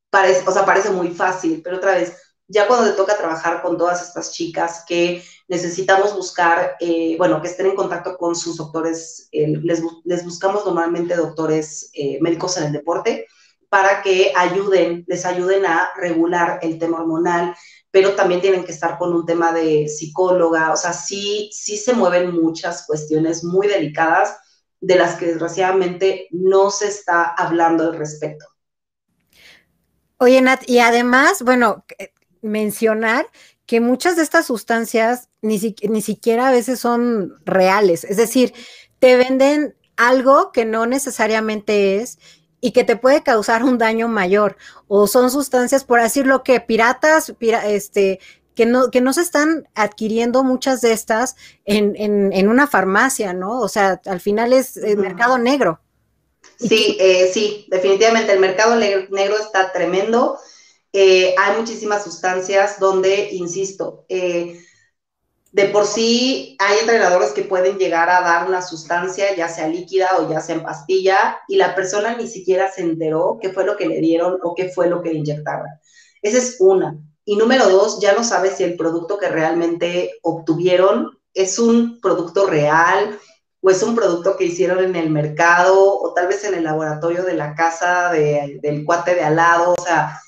parece, 0.09 0.47
o 0.47 0.51
sea, 0.51 0.65
parece 0.65 0.89
muy 0.89 1.09
fácil, 1.09 1.61
pero 1.63 1.77
otra 1.77 1.95
vez, 1.95 2.17
ya 2.47 2.67
cuando 2.67 2.89
te 2.89 2.95
toca 2.95 3.17
trabajar 3.17 3.61
con 3.61 3.77
todas 3.77 4.07
estas 4.07 4.31
chicas 4.31 4.83
que 4.87 5.23
necesitamos 5.47 6.15
buscar, 6.15 6.75
eh, 6.79 7.15
bueno, 7.17 7.41
que 7.41 7.47
estén 7.47 7.67
en 7.67 7.75
contacto 7.75 8.17
con 8.17 8.35
sus 8.35 8.57
doctores, 8.57 9.29
les, 9.31 9.81
les, 10.03 10.23
buscamos 10.25 10.65
normalmente 10.65 11.15
doctores 11.15 11.89
eh, 11.93 12.19
médicos 12.21 12.57
en 12.57 12.65
el 12.65 12.71
deporte 12.71 13.27
para 13.69 14.01
que 14.01 14.31
ayuden, 14.35 15.03
les 15.07 15.25
ayuden 15.25 15.65
a 15.65 15.89
regular 15.97 16.59
el 16.61 16.79
tema 16.79 16.99
hormonal, 17.01 17.55
pero 17.91 18.15
también 18.15 18.41
tienen 18.41 18.63
que 18.63 18.71
estar 18.71 18.97
con 18.97 19.13
un 19.13 19.25
tema 19.25 19.51
de 19.51 19.87
psicóloga, 19.89 20.71
o 20.71 20.77
sea, 20.77 20.93
sí, 20.93 21.49
sí 21.51 21.77
se 21.77 21.93
mueven 21.93 22.33
muchas 22.33 22.85
cuestiones 22.85 23.43
muy 23.43 23.67
delicadas 23.67 24.37
de 24.79 24.95
las 24.95 25.15
que 25.15 25.25
desgraciadamente 25.25 26.27
no 26.31 26.69
se 26.69 26.87
está 26.87 27.23
hablando 27.23 27.83
al 27.83 27.97
respecto. 27.97 28.45
Oye, 30.19 30.41
Nat, 30.41 30.67
y 30.67 30.79
además, 30.79 31.43
bueno, 31.43 31.85
mencionar 32.41 33.27
que 33.65 33.79
muchas 33.81 34.15
de 34.15 34.23
estas 34.23 34.45
sustancias 34.47 35.29
ni, 35.41 35.75
ni 35.89 36.01
siquiera 36.01 36.47
a 36.47 36.51
veces 36.51 36.79
son 36.79 37.35
reales, 37.45 38.03
es 38.03 38.17
decir, 38.17 38.53
te 38.99 39.15
venden 39.17 39.75
algo 39.97 40.51
que 40.51 40.65
no 40.65 40.85
necesariamente 40.85 41.97
es 41.97 42.19
y 42.61 42.71
que 42.71 42.83
te 42.83 42.95
puede 42.95 43.23
causar 43.23 43.63
un 43.63 43.77
daño 43.77 44.07
mayor. 44.07 44.57
O 44.87 45.07
son 45.07 45.29
sustancias, 45.29 45.83
por 45.83 46.01
decirlo 46.01 46.43
que 46.43 46.59
piratas, 46.59 47.33
este, 47.65 48.19
que 48.55 48.65
no, 48.65 48.89
que 48.89 49.01
no 49.01 49.13
se 49.13 49.21
están 49.21 49.67
adquiriendo 49.75 50.43
muchas 50.43 50.81
de 50.81 50.91
estas 50.91 51.35
en, 51.65 51.95
en, 51.95 52.47
una 52.49 52.67
farmacia, 52.67 53.33
¿no? 53.33 53.59
O 53.59 53.67
sea, 53.67 54.01
al 54.05 54.19
final 54.19 54.53
es 54.53 54.77
el 54.77 54.97
mercado 54.97 55.37
negro. 55.37 55.79
Sí, 56.59 56.97
eh, 56.99 57.29
sí, 57.31 57.67
definitivamente 57.69 58.31
el 58.31 58.39
mercado 58.39 58.75
negro 58.75 59.37
está 59.39 59.71
tremendo. 59.71 60.39
Eh, 60.93 61.35
hay 61.37 61.57
muchísimas 61.57 62.03
sustancias 62.03 62.79
donde, 62.79 63.29
insisto, 63.31 64.05
eh, 64.09 64.59
de 65.51 65.65
por 65.65 65.85
sí 65.85 66.55
hay 66.59 66.79
entrenadores 66.79 67.31
que 67.31 67.43
pueden 67.43 67.77
llegar 67.77 68.09
a 68.09 68.21
dar 68.21 68.47
una 68.47 68.61
sustancia, 68.61 69.35
ya 69.35 69.49
sea 69.49 69.67
líquida 69.67 70.09
o 70.19 70.29
ya 70.29 70.39
sea 70.39 70.55
en 70.55 70.63
pastilla, 70.63 71.37
y 71.47 71.55
la 71.55 71.75
persona 71.75 72.15
ni 72.15 72.27
siquiera 72.27 72.71
se 72.71 72.81
enteró 72.81 73.39
qué 73.41 73.49
fue 73.49 73.65
lo 73.65 73.75
que 73.77 73.87
le 73.87 73.99
dieron 73.99 74.37
o 74.43 74.53
qué 74.55 74.69
fue 74.69 74.87
lo 74.87 75.01
que 75.01 75.11
le 75.11 75.19
inyectaron. 75.19 75.67
Esa 76.21 76.37
es 76.37 76.57
una. 76.59 76.97
Y 77.25 77.35
número 77.35 77.69
dos, 77.69 77.99
ya 77.99 78.13
no 78.13 78.23
sabes 78.23 78.55
si 78.57 78.63
el 78.63 78.77
producto 78.77 79.17
que 79.17 79.29
realmente 79.29 80.13
obtuvieron 80.21 81.19
es 81.33 81.59
un 81.59 81.99
producto 82.01 82.47
real 82.47 83.19
o 83.61 83.69
es 83.69 83.83
un 83.83 83.95
producto 83.95 84.37
que 84.37 84.45
hicieron 84.45 84.83
en 84.83 84.95
el 84.95 85.09
mercado 85.09 85.99
o 85.99 86.13
tal 86.13 86.27
vez 86.27 86.43
en 86.43 86.53
el 86.53 86.63
laboratorio 86.63 87.23
de 87.23 87.33
la 87.33 87.53
casa 87.53 88.11
del 88.11 88.85
cuate 88.85 89.15
de 89.15 89.23
al 89.23 89.35
lado. 89.35 89.75
O 89.77 89.83
sea, 89.83 90.21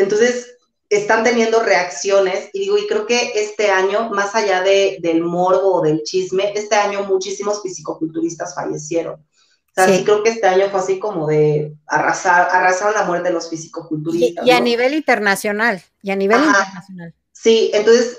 entonces 0.00 0.56
están 0.88 1.22
teniendo 1.22 1.62
reacciones 1.62 2.50
y 2.52 2.60
digo, 2.60 2.76
y 2.76 2.86
creo 2.88 3.06
que 3.06 3.32
este 3.36 3.70
año, 3.70 4.10
más 4.10 4.34
allá 4.34 4.62
de, 4.62 4.98
del 5.00 5.22
morbo 5.22 5.76
o 5.76 5.82
del 5.82 6.02
chisme, 6.02 6.52
este 6.56 6.74
año 6.74 7.04
muchísimos 7.04 7.62
fisicoculturistas 7.62 8.54
fallecieron. 8.56 9.14
O 9.14 9.72
sea, 9.72 9.86
sí. 9.86 10.02
creo 10.02 10.24
que 10.24 10.30
este 10.30 10.48
año 10.48 10.68
fue 10.68 10.80
así 10.80 10.98
como 10.98 11.28
de 11.28 11.76
arrasar, 11.86 12.48
arrasaron 12.50 12.94
la 12.94 13.04
muerte 13.04 13.28
de 13.28 13.34
los 13.34 13.48
fisicoculturistas. 13.48 14.44
Y, 14.44 14.50
a 14.50 14.60
nivel 14.60 14.94
internacional, 14.94 15.80
y 16.02 16.10
a 16.10 16.16
nivel 16.16 16.40
internacional. 16.40 17.14
Sí, 17.30 17.70
entonces, 17.72 18.18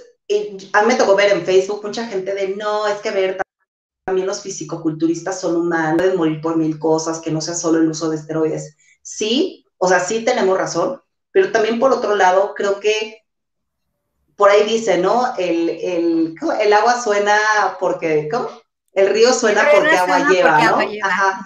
a 0.72 0.82
mí 0.82 0.88
me 0.88 0.96
tocó 0.96 1.15
ver 1.15 1.34
en 1.34 1.46
Facebook 1.46 1.82
mucha 1.84 2.08
gente 2.08 2.34
de, 2.34 2.56
no, 2.56 2.88
es 2.88 3.00
que 3.00 3.12
ver 3.12 3.38
también 4.06 4.28
los 4.28 4.41
fisicoculturistas 4.41 5.41
son 5.41 5.58
humanos, 5.58 5.98
pueden 5.98 6.17
morir 6.17 6.41
por 6.41 6.56
mil 6.56 6.80
cosas, 6.80 7.20
que 7.20 7.32
no 7.32 7.41
sea 7.41 7.54
solo 7.54 7.80
el 7.80 7.89
uso 7.89 8.10
de 8.10 8.15
esteroides. 8.15 8.78
Sí, 9.02 9.65
o 9.78 9.89
sea, 9.89 10.00
sí 10.00 10.24
tenemos 10.24 10.58
razón, 10.58 11.02
pero 11.32 11.52
también 11.52 11.80
por 11.80 11.91
otro 11.91 12.15
lado, 12.15 12.54
creo 12.56 12.80
que 12.80 13.22
por 14.36 14.50
ahí 14.50 14.63
dice, 14.63 14.98
¿no? 14.98 15.36
El, 15.38 15.70
el, 15.70 16.36
el 16.62 16.74
agua 16.74 17.02
suena 17.02 17.38
porque, 17.80 18.28
¿cómo? 18.32 18.50
El 18.94 19.10
río 19.10 19.34
suena 19.34 19.67
porque 19.74 19.96
agua 19.96 20.30
lleva, 20.30 20.63
¿no? 20.63 20.80
Ajá. 21.04 21.46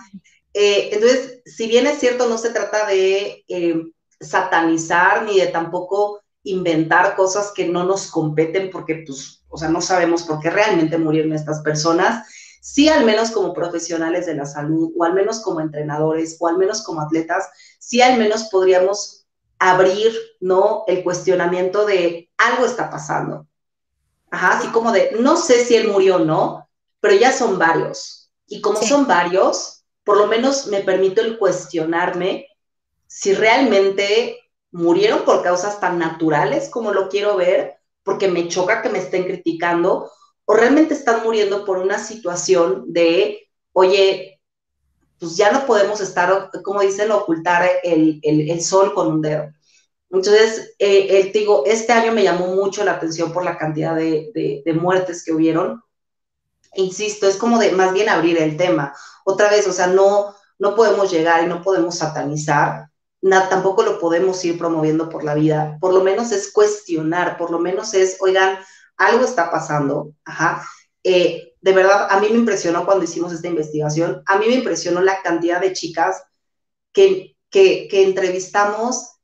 Eh, 0.53 0.89
entonces, 0.93 1.41
si 1.45 1.67
bien 1.67 1.85
es 1.85 1.99
cierto, 1.99 2.29
no 2.29 2.37
se 2.37 2.51
trata 2.51 2.87
de 2.87 3.43
eh, 3.47 3.83
satanizar 4.19 5.23
ni 5.23 5.39
de 5.39 5.47
tampoco 5.47 6.21
inventar 6.43 7.15
cosas 7.15 7.51
que 7.53 7.67
no 7.67 7.83
nos 7.83 8.09
competen 8.09 8.69
porque, 8.71 9.03
pues, 9.05 9.43
o 9.49 9.57
sea, 9.57 9.67
no 9.67 9.81
sabemos 9.81 10.23
por 10.23 10.39
qué 10.39 10.49
realmente 10.49 10.97
murieron 10.97 11.33
estas 11.33 11.61
personas, 11.61 12.25
sí 12.61 12.87
al 12.87 13.03
menos 13.05 13.31
como 13.31 13.53
profesionales 13.53 14.25
de 14.25 14.35
la 14.35 14.45
salud, 14.45 14.93
o 14.97 15.03
al 15.03 15.13
menos 15.13 15.41
como 15.41 15.59
entrenadores, 15.59 16.37
o 16.39 16.47
al 16.47 16.57
menos 16.57 16.83
como 16.83 17.01
atletas, 17.01 17.49
sí 17.79 18.01
al 18.01 18.17
menos 18.17 18.45
podríamos 18.45 19.24
abrir, 19.59 20.13
¿no? 20.39 20.83
El 20.87 21.03
cuestionamiento 21.03 21.85
de 21.85 22.29
algo 22.37 22.65
está 22.65 22.89
pasando. 22.89 23.47
Ajá, 24.31 24.57
así 24.57 24.67
como 24.69 24.91
de, 24.91 25.15
no 25.19 25.37
sé 25.37 25.63
si 25.65 25.75
él 25.75 25.87
murió 25.87 26.17
o 26.17 26.19
no, 26.19 26.67
pero 26.99 27.15
ya 27.15 27.31
son 27.31 27.57
varios. 27.57 28.31
Y 28.47 28.61
como 28.61 28.81
son 28.81 29.07
varios, 29.07 29.83
por 30.03 30.17
lo 30.17 30.27
menos 30.27 30.67
me 30.67 30.81
permito 30.81 31.21
el 31.21 31.37
cuestionarme 31.37 32.47
si 33.07 33.33
realmente 33.33 34.37
murieron 34.71 35.23
por 35.23 35.41
causas 35.41 35.79
tan 35.79 35.97
naturales 35.97 36.69
como 36.69 36.91
lo 36.91 37.07
quiero 37.07 37.37
ver, 37.37 37.75
porque 38.03 38.27
me 38.27 38.47
choca 38.47 38.81
que 38.81 38.89
me 38.89 38.99
estén 38.99 39.23
criticando, 39.23 40.11
o 40.45 40.53
realmente 40.53 40.93
están 40.93 41.23
muriendo 41.23 41.65
por 41.65 41.77
una 41.77 41.97
situación 41.97 42.91
de, 42.93 43.49
oye, 43.71 44.34
pues 45.19 45.37
ya 45.37 45.51
no 45.51 45.65
podemos 45.65 46.01
estar, 46.01 46.51
como 46.63 46.81
dicen, 46.81 47.11
ocultar 47.11 47.69
el, 47.83 48.61
sol 48.61 48.93
con 48.93 49.07
un 49.07 49.21
dedo. 49.21 49.51
Entonces, 50.09 50.75
eh, 50.79 51.31
digo, 51.33 51.63
este 51.65 51.93
año 51.93 52.11
me 52.11 52.23
llamó 52.23 52.47
mucho 52.47 52.83
la 52.83 52.93
atención 52.93 53.33
por 53.33 53.43
la 53.43 53.57
cantidad 53.57 53.95
de, 53.95 54.63
muertes 54.79 55.23
que 55.23 55.33
hubieron. 55.33 55.81
Insisto, 56.75 57.27
es 57.27 57.37
como 57.37 57.57
de 57.57 57.71
más 57.71 57.93
bien 57.93 58.09
abrir 58.09 58.37
el 58.37 58.57
tema. 58.57 58.93
Otra 59.23 59.49
vez, 59.49 59.67
o 59.67 59.73
sea, 59.73 59.87
no, 59.87 60.35
no 60.59 60.75
podemos 60.75 61.11
llegar 61.11 61.43
y 61.43 61.47
no 61.47 61.61
podemos 61.61 61.95
satanizar, 61.95 62.89
tampoco 63.49 63.83
lo 63.83 63.99
podemos 63.99 64.43
ir 64.45 64.57
promoviendo 64.57 65.09
por 65.09 65.23
la 65.23 65.33
vida. 65.33 65.77
Por 65.79 65.93
lo 65.93 66.03
menos 66.03 66.31
es 66.31 66.51
cuestionar, 66.51 67.37
por 67.37 67.51
lo 67.51 67.59
menos 67.59 67.93
es, 67.93 68.17
oigan, 68.19 68.57
algo 68.97 69.25
está 69.25 69.51
pasando, 69.51 70.13
ajá. 70.23 70.65
Eh, 71.03 71.54
de 71.65 71.73
verdad, 71.73 72.05
a 72.11 72.19
mí 72.19 72.27
me 72.29 72.37
impresionó 72.37 72.85
cuando 72.85 73.05
hicimos 73.05 73.33
esta 73.33 73.47
investigación, 73.47 74.21
a 74.27 74.37
mí 74.37 74.45
me 74.45 74.53
impresionó 74.53 75.01
la 75.01 75.23
cantidad 75.23 75.59
de 75.59 75.73
chicas 75.73 76.21
que, 76.93 77.35
que, 77.49 77.89
entrevistamos 78.03 79.15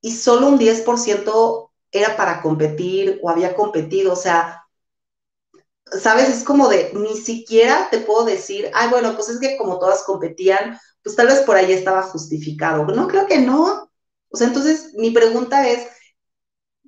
y 0.00 0.10
solo 0.16 0.48
un 0.48 0.58
10% 0.58 1.70
era 1.92 2.16
para 2.16 2.42
competir 2.42 3.20
o 3.22 3.30
había 3.30 3.54
competido, 3.54 4.14
o 4.14 4.16
sea, 4.16 4.64
sabes, 6.00 6.30
es 6.30 6.42
como 6.42 6.68
de, 6.68 6.90
ni 6.94 7.16
siquiera 7.16 7.86
te 7.92 8.00
puedo 8.00 8.24
decir, 8.24 8.68
ay, 8.74 8.88
bueno, 8.90 9.14
pues 9.14 9.28
es 9.28 9.38
que 9.38 9.56
como 9.56 9.78
todas 9.78 10.02
competían, 10.02 10.80
pues 11.04 11.14
tal 11.14 11.28
vez 11.28 11.42
por 11.42 11.54
ahí 11.54 11.70
estaba 11.70 12.02
justificado. 12.02 12.86
No, 12.86 13.06
creo 13.06 13.28
que 13.28 13.38
no. 13.38 13.88
O 14.30 14.36
sea, 14.36 14.48
entonces 14.48 14.94
mi 14.94 15.12
pregunta 15.12 15.68
es, 15.68 15.86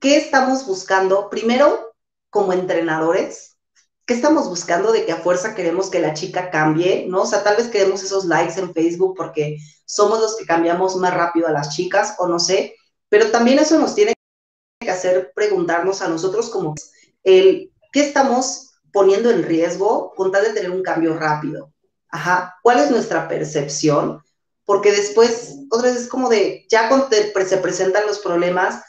¿qué 0.01 0.17
estamos 0.17 0.67
buscando? 0.67 1.31
Primero, 1.31 1.95
como 2.29 2.53
entrenadores, 2.53 3.54
¿qué 4.07 4.15
estamos 4.15 4.49
buscando 4.49 4.93
de 4.93 5.05
que 5.05 5.13
a 5.13 5.23
fuerza 5.23 5.55
queremos 5.55 5.91
que 5.91 6.01
la 6.01 6.15
chica 6.15 6.51
cambie? 6.51 7.07
¿No? 7.09 7.23
O 7.23 7.27
sea, 7.27 7.43
tal 7.43 7.57
vez 7.57 7.69
queremos 7.69 8.03
esos 8.03 8.25
likes 8.25 8.59
en 8.59 8.73
Facebook 8.73 9.15
porque 9.17 9.59
somos 9.85 10.21
los 10.21 10.37
que 10.37 10.47
cambiamos 10.47 10.97
más 10.97 11.15
rápido 11.15 11.47
a 11.49 11.53
las 11.53 11.75
chicas 11.75 12.15
o 12.19 12.29
no 12.29 12.39
sé, 12.39 12.77
pero 13.09 13.31
también 13.31 13.59
eso 13.59 13.79
nos 13.79 13.95
tiene 13.95 14.15
que 14.81 14.91
hacer 14.91 15.33
preguntarnos 15.35 16.03
a 16.03 16.09
nosotros 16.09 16.51
como 16.51 16.75
el 17.23 17.73
qué 17.93 18.01
estamos 18.01 18.73
poniendo 18.93 19.31
en 19.31 19.43
riesgo 19.43 20.13
con 20.15 20.31
tal 20.31 20.45
de 20.45 20.53
tener 20.53 20.71
un 20.71 20.83
cambio 20.83 21.17
rápido. 21.17 21.73
Ajá, 22.09 22.57
¿cuál 22.63 22.79
es 22.79 22.91
nuestra 22.91 23.27
percepción? 23.27 24.23
Porque 24.65 24.93
después, 24.93 25.57
otra 25.71 25.91
vez 25.91 26.03
es 26.03 26.09
como 26.09 26.29
de, 26.29 26.65
ya 26.71 26.89
cuando 26.89 27.09
se 27.11 27.57
presentan 27.59 28.07
los 28.07 28.21
problemas, 28.21 28.83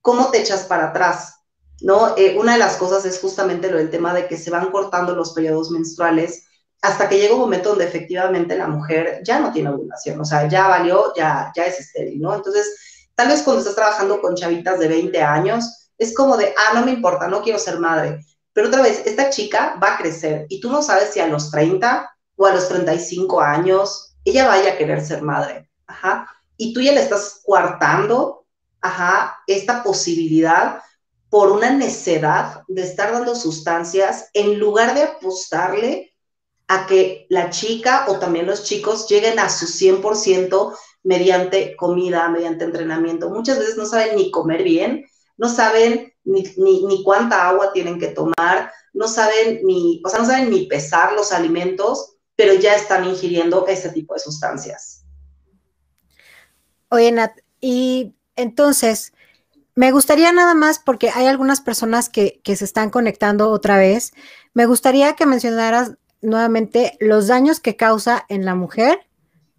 ¿cómo 0.00 0.30
te 0.30 0.40
echas 0.40 0.64
para 0.64 0.90
atrás? 0.90 1.37
¿No? 1.80 2.16
Eh, 2.16 2.36
una 2.38 2.52
de 2.52 2.58
las 2.58 2.76
cosas 2.76 3.04
es 3.04 3.20
justamente 3.20 3.70
lo 3.70 3.78
del 3.78 3.90
tema 3.90 4.12
de 4.14 4.26
que 4.26 4.36
se 4.36 4.50
van 4.50 4.70
cortando 4.70 5.14
los 5.14 5.32
periodos 5.32 5.70
menstruales 5.70 6.44
hasta 6.82 7.08
que 7.08 7.18
llega 7.18 7.34
un 7.34 7.40
momento 7.40 7.70
donde 7.70 7.86
efectivamente 7.86 8.56
la 8.56 8.68
mujer 8.68 9.20
ya 9.24 9.40
no 9.40 9.52
tiene 9.52 9.70
ovulación, 9.70 10.20
o 10.20 10.24
sea, 10.24 10.48
ya 10.48 10.68
valió, 10.68 11.12
ya, 11.16 11.52
ya 11.54 11.66
es 11.66 11.80
estéril, 11.80 12.20
¿no? 12.20 12.34
Entonces, 12.34 13.10
tal 13.14 13.28
vez 13.28 13.42
cuando 13.42 13.60
estás 13.60 13.74
trabajando 13.74 14.20
con 14.20 14.36
chavitas 14.36 14.78
de 14.78 14.86
20 14.86 15.20
años, 15.20 15.90
es 15.98 16.14
como 16.14 16.36
de, 16.36 16.54
ah, 16.56 16.74
no 16.74 16.84
me 16.84 16.92
importa, 16.92 17.26
no 17.26 17.42
quiero 17.42 17.58
ser 17.58 17.80
madre. 17.80 18.24
Pero 18.52 18.68
otra 18.68 18.82
vez, 18.82 19.02
esta 19.04 19.30
chica 19.30 19.78
va 19.82 19.94
a 19.94 19.98
crecer 19.98 20.46
y 20.48 20.60
tú 20.60 20.70
no 20.70 20.82
sabes 20.82 21.10
si 21.10 21.20
a 21.20 21.26
los 21.26 21.50
30 21.50 22.08
o 22.36 22.46
a 22.46 22.54
los 22.54 22.68
35 22.68 23.40
años 23.40 24.14
ella 24.24 24.46
vaya 24.46 24.72
a 24.72 24.76
querer 24.76 25.04
ser 25.04 25.22
madre. 25.22 25.68
Ajá. 25.86 26.28
Y 26.56 26.72
tú 26.72 26.80
ya 26.80 26.92
le 26.92 27.02
estás 27.02 27.40
coartando, 27.44 28.46
ajá, 28.80 29.38
esta 29.46 29.82
posibilidad 29.82 30.80
por 31.30 31.50
una 31.52 31.70
necedad 31.70 32.62
de 32.68 32.82
estar 32.82 33.12
dando 33.12 33.34
sustancias 33.34 34.30
en 34.32 34.58
lugar 34.58 34.94
de 34.94 35.02
apostarle 35.02 36.14
a 36.68 36.86
que 36.86 37.26
la 37.28 37.50
chica 37.50 38.06
o 38.08 38.18
también 38.18 38.46
los 38.46 38.64
chicos 38.64 39.08
lleguen 39.08 39.38
a 39.38 39.48
su 39.48 39.66
100% 39.66 40.76
mediante 41.02 41.76
comida, 41.76 42.28
mediante 42.28 42.64
entrenamiento. 42.64 43.30
Muchas 43.30 43.58
veces 43.58 43.76
no 43.76 43.86
saben 43.86 44.16
ni 44.16 44.30
comer 44.30 44.62
bien, 44.62 45.06
no 45.36 45.48
saben 45.48 46.12
ni, 46.24 46.42
ni, 46.56 47.02
cuánta 47.02 47.48
agua 47.48 47.72
tienen 47.72 47.98
que 47.98 48.08
tomar, 48.08 48.70
no 48.92 49.08
saben 49.08 49.60
ni, 49.64 50.02
o 50.04 50.08
sea, 50.10 50.20
no 50.20 50.26
saben 50.26 50.50
ni 50.50 50.66
pesar 50.66 51.14
los 51.14 51.32
alimentos, 51.32 52.16
pero 52.36 52.54
ya 52.54 52.74
están 52.74 53.04
ingiriendo 53.04 53.66
ese 53.66 53.90
tipo 53.90 54.14
de 54.14 54.20
sustancias. 54.20 55.04
Oye, 56.90 57.10
Nat, 57.12 57.38
y 57.60 58.14
entonces, 58.36 59.12
me 59.78 59.92
gustaría 59.92 60.32
nada 60.32 60.54
más, 60.54 60.80
porque 60.80 61.10
hay 61.14 61.26
algunas 61.26 61.60
personas 61.60 62.08
que, 62.08 62.40
se 62.44 62.64
están 62.64 62.90
conectando 62.90 63.48
otra 63.50 63.76
vez, 63.76 64.12
me 64.52 64.66
gustaría 64.66 65.12
que 65.12 65.24
mencionaras 65.24 65.92
nuevamente 66.20 66.96
los 66.98 67.28
daños 67.28 67.60
que 67.60 67.76
causa 67.76 68.24
en 68.28 68.44
la 68.44 68.56
mujer, 68.56 69.06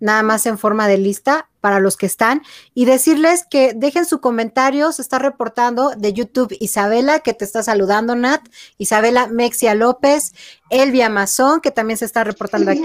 nada 0.02 0.22
más 0.22 0.46
en 0.46 0.58
forma 0.58 0.90
de 0.90 0.98
lista 0.98 1.50
para 1.62 1.80
los 1.80 1.96
que 1.96 2.06
están, 2.06 2.42
y 2.74 2.84
decirles 2.84 3.46
que 3.50 3.72
dejen 3.74 4.06
su 4.06 4.20
comentario, 4.20 4.92
se 4.92 5.04
está 5.04 5.20
reportando 5.20 5.92
de 5.96 6.12
YouTube 6.12 6.54
Isabela, 6.60 7.22
que 7.22 7.34
te 7.34 7.46
está 7.46 7.64
saludando, 7.64 8.14
Nat, 8.14 8.46
Isabela 8.78 9.28
Mexia 9.28 9.74
López, 9.74 10.34
Elvia 10.70 11.08
Mazón, 11.08 11.62
que 11.62 11.72
también 11.72 11.96
se 11.96 12.04
está 12.04 12.26
reportando 12.26 12.72
aquí. 12.72 12.84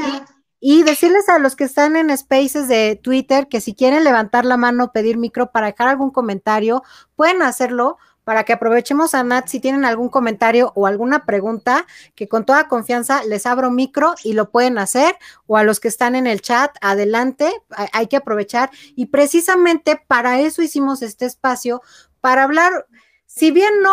Y 0.67 0.83
decirles 0.83 1.29
a 1.29 1.39
los 1.39 1.57
que 1.57 1.65
están 1.65 1.95
en 1.95 2.17
spaces 2.17 2.69
de 2.69 2.99
Twitter 3.03 3.49
que 3.49 3.61
si 3.61 3.75
quieren 3.75 4.03
levantar 4.03 4.47
la 4.47 4.57
mano, 4.57 4.93
pedir 4.93 5.19
micro 5.19 5.53
para 5.53 5.67
dejar 5.67 5.89
algún 5.89 6.11
comentario, 6.11 6.83
pueden 7.17 7.43
hacerlo 7.43 7.99
para 8.25 8.45
que 8.45 8.55
aprovechemos 8.55 9.15
a 9.15 9.23
Nat 9.25 9.47
si 9.47 9.61
tienen 9.61 9.85
algún 9.85 10.09
comentario 10.09 10.73
o 10.75 10.87
alguna 10.87 11.27
pregunta, 11.27 11.85
que 12.15 12.29
con 12.29 12.47
toda 12.47 12.67
confianza 12.67 13.23
les 13.25 13.45
abro 13.45 13.71
micro 13.71 14.15
y 14.25 14.33
lo 14.33 14.51
pueden 14.51 14.79
hacer, 14.79 15.17
o 15.47 15.59
a 15.59 15.65
los 15.65 15.81
que 15.81 15.89
están 15.89 16.15
en 16.15 16.27
el 16.27 16.41
chat, 16.41 16.75
adelante, 16.81 17.53
hay 17.93 18.07
que 18.07 18.17
aprovechar. 18.17 18.71
Y 18.97 19.07
precisamente 19.09 20.03
para 20.07 20.41
eso 20.41 20.63
hicimos 20.63 21.03
este 21.03 21.27
espacio, 21.27 21.83
para 22.23 22.43
hablar, 22.43 22.87
si 23.27 23.51
bien 23.51 23.83
no 23.83 23.93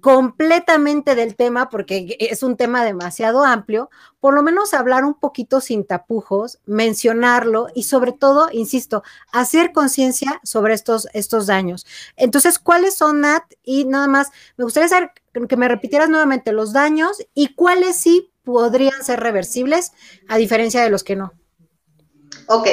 completamente 0.00 1.14
del 1.14 1.34
tema, 1.34 1.68
porque 1.68 2.16
es 2.18 2.42
un 2.42 2.56
tema 2.56 2.84
demasiado 2.84 3.44
amplio, 3.44 3.90
por 4.20 4.34
lo 4.34 4.42
menos 4.42 4.74
hablar 4.74 5.04
un 5.04 5.14
poquito 5.14 5.60
sin 5.60 5.84
tapujos, 5.84 6.58
mencionarlo 6.66 7.68
y 7.74 7.84
sobre 7.84 8.12
todo, 8.12 8.48
insisto, 8.52 9.02
hacer 9.32 9.72
conciencia 9.72 10.40
sobre 10.44 10.74
estos, 10.74 11.08
estos 11.12 11.46
daños. 11.46 11.86
Entonces, 12.16 12.58
¿cuáles 12.58 12.94
son, 12.94 13.20
Nat? 13.20 13.44
Y 13.62 13.84
nada 13.84 14.08
más, 14.08 14.30
me 14.56 14.64
gustaría 14.64 14.88
saber 14.88 15.12
que 15.48 15.56
me 15.56 15.68
repitieras 15.68 16.08
nuevamente 16.08 16.52
los 16.52 16.72
daños 16.72 17.18
y 17.34 17.54
cuáles 17.54 17.96
sí 17.96 18.32
podrían 18.44 19.04
ser 19.04 19.20
reversibles, 19.20 19.92
a 20.26 20.38
diferencia 20.38 20.82
de 20.82 20.90
los 20.90 21.04
que 21.04 21.16
no. 21.16 21.34
Ok, 22.46 22.66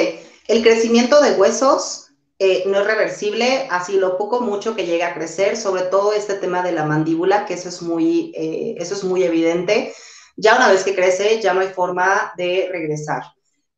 el 0.48 0.62
crecimiento 0.62 1.20
de 1.20 1.32
huesos, 1.32 2.05
eh, 2.38 2.64
no 2.66 2.80
es 2.80 2.86
reversible, 2.86 3.66
así 3.70 3.94
lo 3.98 4.18
poco 4.18 4.40
mucho 4.40 4.76
que 4.76 4.84
llega 4.84 5.08
a 5.08 5.14
crecer, 5.14 5.56
sobre 5.56 5.82
todo 5.82 6.12
este 6.12 6.34
tema 6.34 6.62
de 6.62 6.72
la 6.72 6.84
mandíbula, 6.84 7.46
que 7.46 7.54
eso 7.54 7.70
es 7.70 7.80
muy, 7.80 8.32
eh, 8.36 8.74
eso 8.78 8.94
es 8.94 9.04
muy 9.04 9.24
evidente. 9.24 9.94
Ya 10.36 10.56
una 10.56 10.70
vez 10.70 10.84
que 10.84 10.94
crece, 10.94 11.40
ya 11.40 11.54
no 11.54 11.60
hay 11.62 11.68
forma 11.68 12.34
de 12.36 12.68
regresar. 12.70 13.22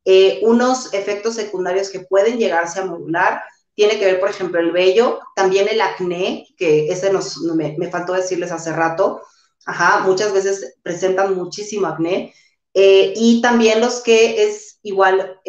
Eh, 0.03 0.39
unos 0.43 0.93
efectos 0.93 1.35
secundarios 1.35 1.89
que 1.89 2.01
pueden 2.01 2.37
llegarse 2.37 2.81
a 2.81 2.85
modular, 2.85 3.41
tiene 3.75 3.97
que 3.97 4.05
ver, 4.05 4.19
por 4.19 4.29
ejemplo, 4.29 4.59
el 4.59 4.73
vello, 4.73 5.19
también 5.35 5.69
el 5.69 5.79
acné, 5.79 6.45
que 6.57 6.89
ese 6.91 7.13
nos, 7.13 7.37
me, 7.37 7.77
me 7.77 7.89
faltó 7.89 8.11
decirles 8.11 8.51
hace 8.51 8.73
rato, 8.73 9.21
ajá, 9.65 10.01
muchas 10.05 10.33
veces 10.33 10.75
presentan 10.83 11.33
muchísimo 11.35 11.87
acné, 11.87 12.33
y 12.73 13.41
también 13.41 13.81
los 13.81 14.01
que 14.01 14.43
es 14.43 14.79
igual 14.83 15.39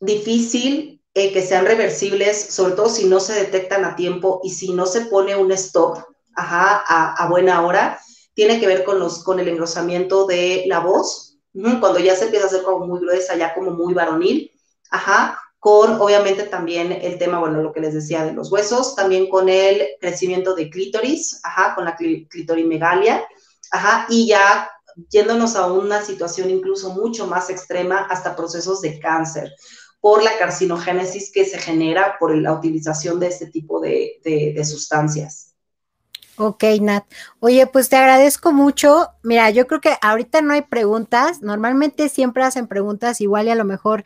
difícil 0.00 0.93
eh, 1.14 1.32
que 1.32 1.42
sean 1.42 1.64
reversibles, 1.64 2.40
sobre 2.50 2.74
todo 2.74 2.88
si 2.88 3.04
no 3.06 3.20
se 3.20 3.34
detectan 3.34 3.84
a 3.84 3.94
tiempo 3.94 4.40
y 4.42 4.50
si 4.50 4.72
no 4.72 4.84
se 4.84 5.02
pone 5.02 5.36
un 5.36 5.52
stop 5.52 5.98
ajá, 6.34 6.82
a, 6.86 7.28
buena 7.28 7.64
hora, 7.64 8.00
tiene 8.34 8.58
que 8.58 8.66
ver 8.66 8.82
con, 8.82 8.98
los, 8.98 9.22
con 9.22 9.38
el 9.38 9.46
engrosamiento 9.46 10.26
de 10.26 10.64
la 10.66 10.80
voz, 10.80 11.38
cuando 11.52 12.00
ya 12.00 12.16
se 12.16 12.24
empieza 12.24 12.46
a 12.46 12.48
hacer 12.48 12.62
como 12.62 12.86
muy 12.86 12.98
gruesa, 12.98 13.36
ya 13.36 13.54
como 13.54 13.70
muy 13.70 13.94
varonil, 13.94 14.50
ajá, 14.90 15.38
con 15.60 16.00
obviamente 16.00 16.42
también 16.42 16.90
el 16.90 17.16
tema, 17.16 17.38
bueno, 17.38 17.62
lo 17.62 17.72
que 17.72 17.80
les 17.80 17.94
decía 17.94 18.24
de 18.24 18.32
los 18.32 18.50
huesos, 18.50 18.96
también 18.96 19.28
con 19.28 19.48
el 19.48 19.86
crecimiento 20.00 20.54
de 20.54 20.68
clítoris, 20.68 21.40
ajá, 21.44 21.76
con 21.76 21.84
la 21.84 21.96
clitorimegalia, 21.96 23.24
ajá, 23.70 24.06
y 24.08 24.26
ya 24.26 24.68
yéndonos 25.10 25.56
a 25.56 25.72
una 25.72 26.02
situación 26.02 26.50
incluso 26.50 26.90
mucho 26.90 27.26
más 27.26 27.50
extrema, 27.50 28.06
hasta 28.10 28.36
procesos 28.36 28.80
de 28.80 28.98
cáncer 28.98 29.52
por 30.04 30.22
la 30.22 30.36
carcinogénesis 30.36 31.32
que 31.32 31.46
se 31.46 31.56
genera 31.56 32.16
por 32.20 32.36
la 32.36 32.52
utilización 32.52 33.18
de 33.18 33.28
este 33.28 33.46
tipo 33.46 33.80
de, 33.80 34.62
sustancias. 34.62 35.54
Ok, 36.36 36.62
Nat. 36.82 37.06
Oye, 37.40 37.66
pues 37.66 37.88
te 37.88 37.96
agradezco 37.96 38.52
mucho. 38.52 39.08
Mira, 39.22 39.48
yo 39.48 39.66
creo 39.66 39.80
que 39.80 39.96
ahorita 40.02 40.42
no 40.42 40.52
hay 40.52 40.60
preguntas. 40.60 41.40
Normalmente 41.40 42.10
siempre 42.10 42.42
hacen 42.42 42.66
preguntas, 42.66 43.22
igual 43.22 43.46
y 43.46 43.52
a 43.52 43.54
lo 43.54 43.64
mejor 43.64 44.04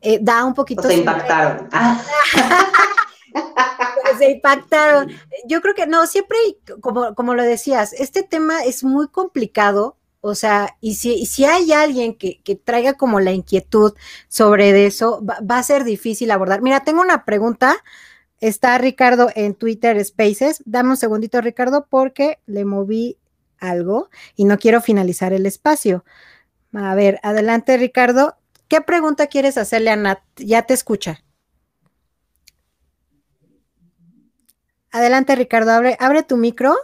eh, 0.00 0.18
da 0.20 0.44
un 0.44 0.54
poquito. 0.54 0.82
se 0.82 0.96
impactaron. 0.96 1.70
se 4.18 4.30
impactaron. 4.32 5.12
Yo 5.46 5.60
creo 5.60 5.76
que 5.76 5.86
no, 5.86 6.08
siempre, 6.08 6.38
como, 6.80 7.14
como 7.14 7.34
lo 7.34 7.44
decías, 7.44 7.92
este 7.92 8.24
tema 8.24 8.64
es 8.64 8.82
muy 8.82 9.06
complicado 9.06 9.96
o 10.26 10.34
sea, 10.34 10.76
y 10.80 10.94
si, 10.96 11.24
si 11.24 11.44
hay 11.44 11.72
alguien 11.72 12.16
que, 12.16 12.40
traiga 12.64 12.94
como 12.94 13.20
la 13.20 13.32
inquietud 13.32 13.94
sobre 14.28 14.86
eso, 14.86 15.24
va, 15.24 15.58
a 15.58 15.62
ser 15.62 15.84
difícil 15.84 16.32
abordar. 16.32 16.62
Mira, 16.62 16.80
tengo 16.80 17.00
una 17.00 17.24
pregunta. 17.24 17.76
Está 18.40 18.76
Ricardo 18.78 19.30
en 19.36 19.54
Twitter 19.54 20.04
Spaces. 20.04 20.62
Dame 20.66 20.90
un 20.90 20.96
segundito, 20.96 21.40
Ricardo, 21.40 21.86
porque 21.88 22.40
le 22.46 22.64
moví 22.64 23.18
algo 23.58 24.10
y 24.34 24.46
no 24.46 24.58
quiero 24.58 24.80
finalizar 24.80 25.32
el 25.32 25.46
espacio. 25.46 26.04
A 26.72 26.94
ver, 26.96 27.20
adelante, 27.22 27.76
Ricardo. 27.76 28.36
¿Qué 28.66 28.80
pregunta 28.80 29.28
quieres 29.28 29.56
hacerle 29.56 29.90
a 29.90 29.96
Nat? 29.96 30.18
Ya 30.36 30.62
te 30.62 30.74
escucha. 30.74 31.22
Adelante, 34.90 35.36
Ricardo, 35.36 35.70
abre, 35.70 35.96
abre 36.00 36.24
tu 36.24 36.36
micro. 36.36 36.74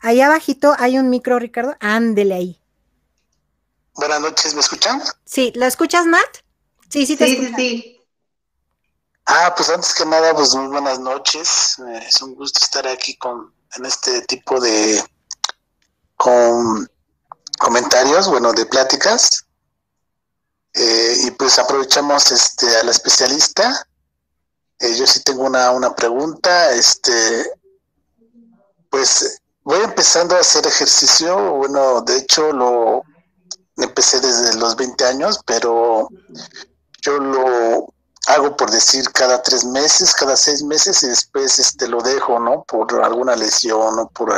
Ahí 0.00 0.20
abajito 0.20 0.74
hay 0.78 0.98
un 0.98 1.10
micro, 1.10 1.38
Ricardo. 1.38 1.76
Ándele 1.80 2.34
ahí. 2.34 2.60
Buenas 3.94 4.20
noches, 4.20 4.54
¿me 4.54 4.60
escuchan? 4.60 5.02
Sí, 5.24 5.52
¿la 5.54 5.66
escuchas, 5.66 6.06
Nat? 6.06 6.20
Sí, 6.90 7.06
sí, 7.06 7.16
te 7.16 7.26
sí, 7.26 7.36
sí, 7.36 7.54
sí. 7.56 8.00
Ah, 9.24 9.52
pues 9.56 9.70
antes 9.70 9.92
que 9.94 10.04
nada, 10.04 10.34
pues 10.34 10.54
muy 10.54 10.68
buenas 10.68 11.00
noches. 11.00 11.78
Eh, 11.78 12.04
es 12.06 12.20
un 12.22 12.34
gusto 12.34 12.60
estar 12.62 12.86
aquí 12.86 13.16
con 13.16 13.52
en 13.76 13.86
este 13.86 14.22
tipo 14.22 14.60
de 14.60 15.02
con 16.16 16.88
comentarios, 17.58 18.28
bueno, 18.28 18.52
de 18.52 18.66
pláticas. 18.66 19.46
Eh, 20.74 21.16
y 21.24 21.30
pues 21.32 21.58
aprovechamos 21.58 22.30
este 22.30 22.76
a 22.76 22.84
la 22.84 22.90
especialista. 22.90 23.88
Eh, 24.78 24.94
yo 24.94 25.06
sí 25.06 25.22
tengo 25.22 25.44
una, 25.44 25.70
una 25.70 25.94
pregunta. 25.94 26.72
Este, 26.72 27.50
pues 28.90 29.40
voy 29.66 29.80
empezando 29.80 30.36
a 30.36 30.40
hacer 30.40 30.64
ejercicio. 30.66 31.54
Bueno, 31.54 32.00
de 32.02 32.18
hecho 32.18 32.52
lo 32.52 33.02
empecé 33.76 34.20
desde 34.20 34.56
los 34.58 34.76
20 34.76 35.04
años, 35.04 35.40
pero 35.44 36.08
yo 37.02 37.18
lo 37.18 37.92
hago 38.28 38.56
por 38.56 38.70
decir 38.70 39.10
cada 39.12 39.42
tres 39.42 39.64
meses, 39.64 40.14
cada 40.14 40.36
seis 40.36 40.62
meses 40.62 41.02
y 41.02 41.08
después 41.08 41.58
este 41.58 41.88
lo 41.88 42.00
dejo, 42.00 42.38
¿no? 42.38 42.62
Por 42.62 43.04
alguna 43.04 43.34
lesión 43.34 43.98
o 43.98 44.08
por 44.08 44.32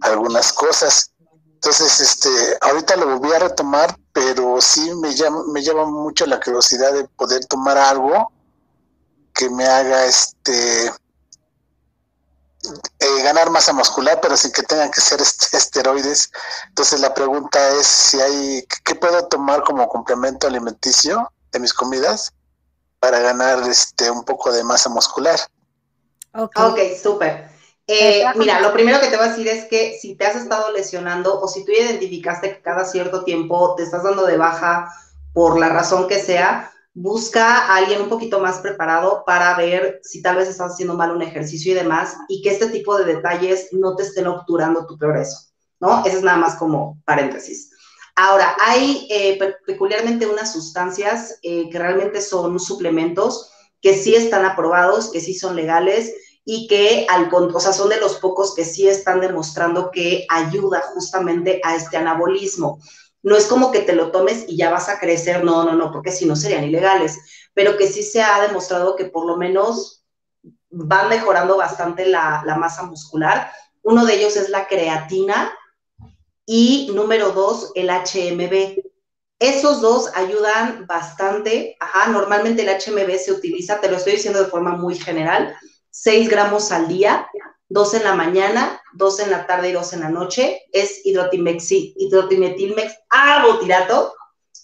algunas 0.00 0.52
cosas. 0.52 1.12
Entonces, 1.54 2.00
este, 2.00 2.28
ahorita 2.60 2.96
lo 2.96 3.18
volví 3.18 3.32
a 3.32 3.38
retomar, 3.38 3.96
pero 4.12 4.60
sí 4.60 4.92
me 4.96 5.14
llama, 5.14 5.44
me 5.52 5.62
llama 5.62 5.86
mucho 5.86 6.26
la 6.26 6.40
curiosidad 6.40 6.92
de 6.92 7.04
poder 7.04 7.46
tomar 7.46 7.78
algo 7.78 8.32
que 9.32 9.48
me 9.48 9.64
haga 9.64 10.04
este 10.04 10.92
eh, 13.00 13.22
ganar 13.22 13.50
masa 13.50 13.72
muscular, 13.72 14.18
pero 14.20 14.36
sin 14.36 14.52
que 14.52 14.62
tengan 14.62 14.90
que 14.90 15.00
ser 15.00 15.20
esteroides. 15.20 16.30
Entonces 16.68 17.00
la 17.00 17.14
pregunta 17.14 17.58
es 17.76 17.86
si 17.86 18.20
hay, 18.20 18.66
¿qué 18.84 18.94
puedo 18.94 19.26
tomar 19.28 19.62
como 19.62 19.88
complemento 19.88 20.46
alimenticio 20.46 21.30
de 21.52 21.58
mis 21.58 21.72
comidas 21.72 22.32
para 23.00 23.18
ganar 23.20 23.68
este 23.68 24.10
un 24.10 24.24
poco 24.24 24.52
de 24.52 24.64
masa 24.64 24.88
muscular? 24.88 25.38
Ok, 26.34 26.58
okay 26.58 26.98
súper. 26.98 27.48
Eh, 27.86 28.24
mira, 28.36 28.60
lo 28.60 28.72
primero 28.72 28.98
que 28.98 29.08
te 29.08 29.16
voy 29.16 29.26
a 29.26 29.28
decir 29.28 29.46
es 29.46 29.66
que 29.66 29.98
si 30.00 30.14
te 30.14 30.26
has 30.26 30.36
estado 30.36 30.72
lesionando 30.72 31.38
o 31.38 31.48
si 31.48 31.64
tú 31.64 31.72
identificaste 31.72 32.54
que 32.54 32.62
cada 32.62 32.86
cierto 32.86 33.24
tiempo 33.24 33.74
te 33.76 33.82
estás 33.82 34.02
dando 34.02 34.24
de 34.24 34.38
baja 34.38 34.90
por 35.34 35.58
la 35.58 35.68
razón 35.68 36.08
que 36.08 36.22
sea, 36.22 36.72
busca 36.94 37.58
a 37.58 37.76
alguien 37.76 38.02
un 38.02 38.08
poquito 38.08 38.38
más 38.40 38.60
preparado 38.60 39.24
para 39.26 39.56
ver 39.56 40.00
si 40.02 40.22
tal 40.22 40.36
vez 40.36 40.48
estás 40.48 40.72
haciendo 40.72 40.94
mal 40.94 41.10
un 41.10 41.22
ejercicio 41.22 41.72
y 41.72 41.74
demás, 41.74 42.16
y 42.28 42.40
que 42.40 42.50
este 42.50 42.68
tipo 42.68 42.96
de 42.96 43.04
detalles 43.04 43.68
no 43.72 43.96
te 43.96 44.04
estén 44.04 44.28
obturando 44.28 44.86
tu 44.86 44.96
progreso, 44.96 45.50
¿no? 45.80 46.04
Eso 46.06 46.18
es 46.18 46.22
nada 46.22 46.38
más 46.38 46.54
como 46.54 47.02
paréntesis. 47.04 47.70
Ahora, 48.16 48.56
hay 48.64 49.08
eh, 49.10 49.38
peculiarmente 49.66 50.26
unas 50.26 50.52
sustancias 50.52 51.40
eh, 51.42 51.68
que 51.68 51.78
realmente 51.78 52.20
son 52.20 52.60
suplementos 52.60 53.50
que 53.82 53.94
sí 53.94 54.14
están 54.14 54.44
aprobados, 54.44 55.10
que 55.10 55.20
sí 55.20 55.34
son 55.34 55.56
legales 55.56 56.14
y 56.44 56.68
que 56.68 57.06
al, 57.10 57.28
o 57.32 57.60
sea, 57.60 57.72
son 57.72 57.88
de 57.88 58.00
los 58.00 58.16
pocos 58.16 58.54
que 58.54 58.64
sí 58.64 58.88
están 58.88 59.20
demostrando 59.20 59.90
que 59.90 60.26
ayuda 60.30 60.82
justamente 60.94 61.60
a 61.64 61.74
este 61.74 61.96
anabolismo. 61.96 62.78
No 63.24 63.36
es 63.36 63.46
como 63.46 63.72
que 63.72 63.80
te 63.80 63.94
lo 63.94 64.12
tomes 64.12 64.44
y 64.46 64.56
ya 64.56 64.70
vas 64.70 64.88
a 64.88 65.00
crecer, 65.00 65.42
no, 65.42 65.64
no, 65.64 65.72
no, 65.72 65.90
porque 65.90 66.12
si 66.12 66.26
no 66.26 66.36
serían 66.36 66.62
ilegales, 66.62 67.18
pero 67.54 67.76
que 67.76 67.88
sí 67.88 68.04
se 68.04 68.22
ha 68.22 68.40
demostrado 68.46 68.94
que 68.94 69.06
por 69.06 69.26
lo 69.26 69.36
menos 69.36 70.04
van 70.70 71.08
mejorando 71.08 71.56
bastante 71.56 72.06
la, 72.06 72.44
masa 72.58 72.84
muscular. 72.84 73.50
Uno 73.82 74.04
de 74.04 74.14
ellos 74.14 74.36
es 74.36 74.50
la 74.50 74.68
creatina, 74.68 75.52
y 76.46 76.90
número 76.94 77.30
dos, 77.30 77.72
el 77.74 77.88
HMB. 77.88 78.76
Esos 79.38 79.80
dos 79.80 80.10
ayudan 80.14 80.86
bastante. 80.86 81.76
Ajá, 81.80 82.10
normalmente 82.10 82.62
el 82.62 82.68
HMB 82.68 83.18
se 83.18 83.32
utiliza, 83.32 83.80
te 83.80 83.90
lo 83.90 83.96
estoy 83.96 84.14
diciendo 84.14 84.42
de 84.42 84.50
forma 84.50 84.76
muy 84.76 84.94
general, 84.94 85.56
6 85.90 86.28
gramos 86.28 86.70
al 86.72 86.88
día, 86.88 87.26
dos 87.68 87.94
en 87.94 88.04
la 88.04 88.14
mañana, 88.14 88.80
dos 88.92 89.20
en 89.20 89.30
la 89.30 89.46
tarde 89.46 89.70
y 89.70 89.72
dos 89.72 89.92
en 89.92 90.00
la 90.00 90.10
noche. 90.10 90.62
Es 90.72 91.00
hidrotimetilmex 91.04 92.94
abotirato, 93.10 94.14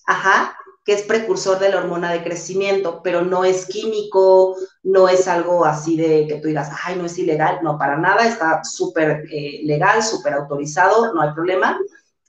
ajá, 0.07 0.57
que 0.85 0.95
es 0.95 1.03
precursor 1.03 1.59
de 1.59 1.69
la 1.69 1.79
hormona 1.79 2.13
de 2.13 2.23
crecimiento, 2.23 3.01
pero 3.03 3.23
no 3.23 3.45
es 3.45 3.67
químico, 3.67 4.57
no 4.83 5.09
es 5.09 5.29
algo 5.29 5.65
así 5.65 5.97
de 5.97 6.27
que 6.27 6.37
tú 6.37 6.49
digas, 6.49 6.71
ay, 6.85 6.97
no 6.97 7.05
es 7.05 7.19
ilegal, 7.19 7.61
no, 7.63 7.79
para 7.79 7.97
nada, 7.97 8.27
está 8.27 8.65
súper 8.65 9.25
eh, 9.31 9.61
legal, 9.65 10.03
súper 10.03 10.35
autorizado, 10.35 11.13
no 11.13 11.21
hay 11.21 11.33
problema. 11.33 11.79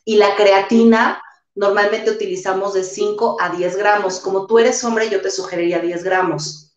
Y 0.04 0.18
la 0.18 0.36
creatina, 0.36 1.22
normalmente 1.56 2.12
utilizamos 2.12 2.74
de 2.74 2.84
5 2.84 3.38
a 3.40 3.50
10 3.50 3.78
gramos. 3.78 4.20
Como 4.20 4.48
tú 4.48 4.60
eres 4.60 4.84
hombre, 4.84 5.10
yo 5.10 5.22
te 5.22 5.32
sugeriría 5.32 5.80
10 5.80 6.04
gramos. 6.04 6.71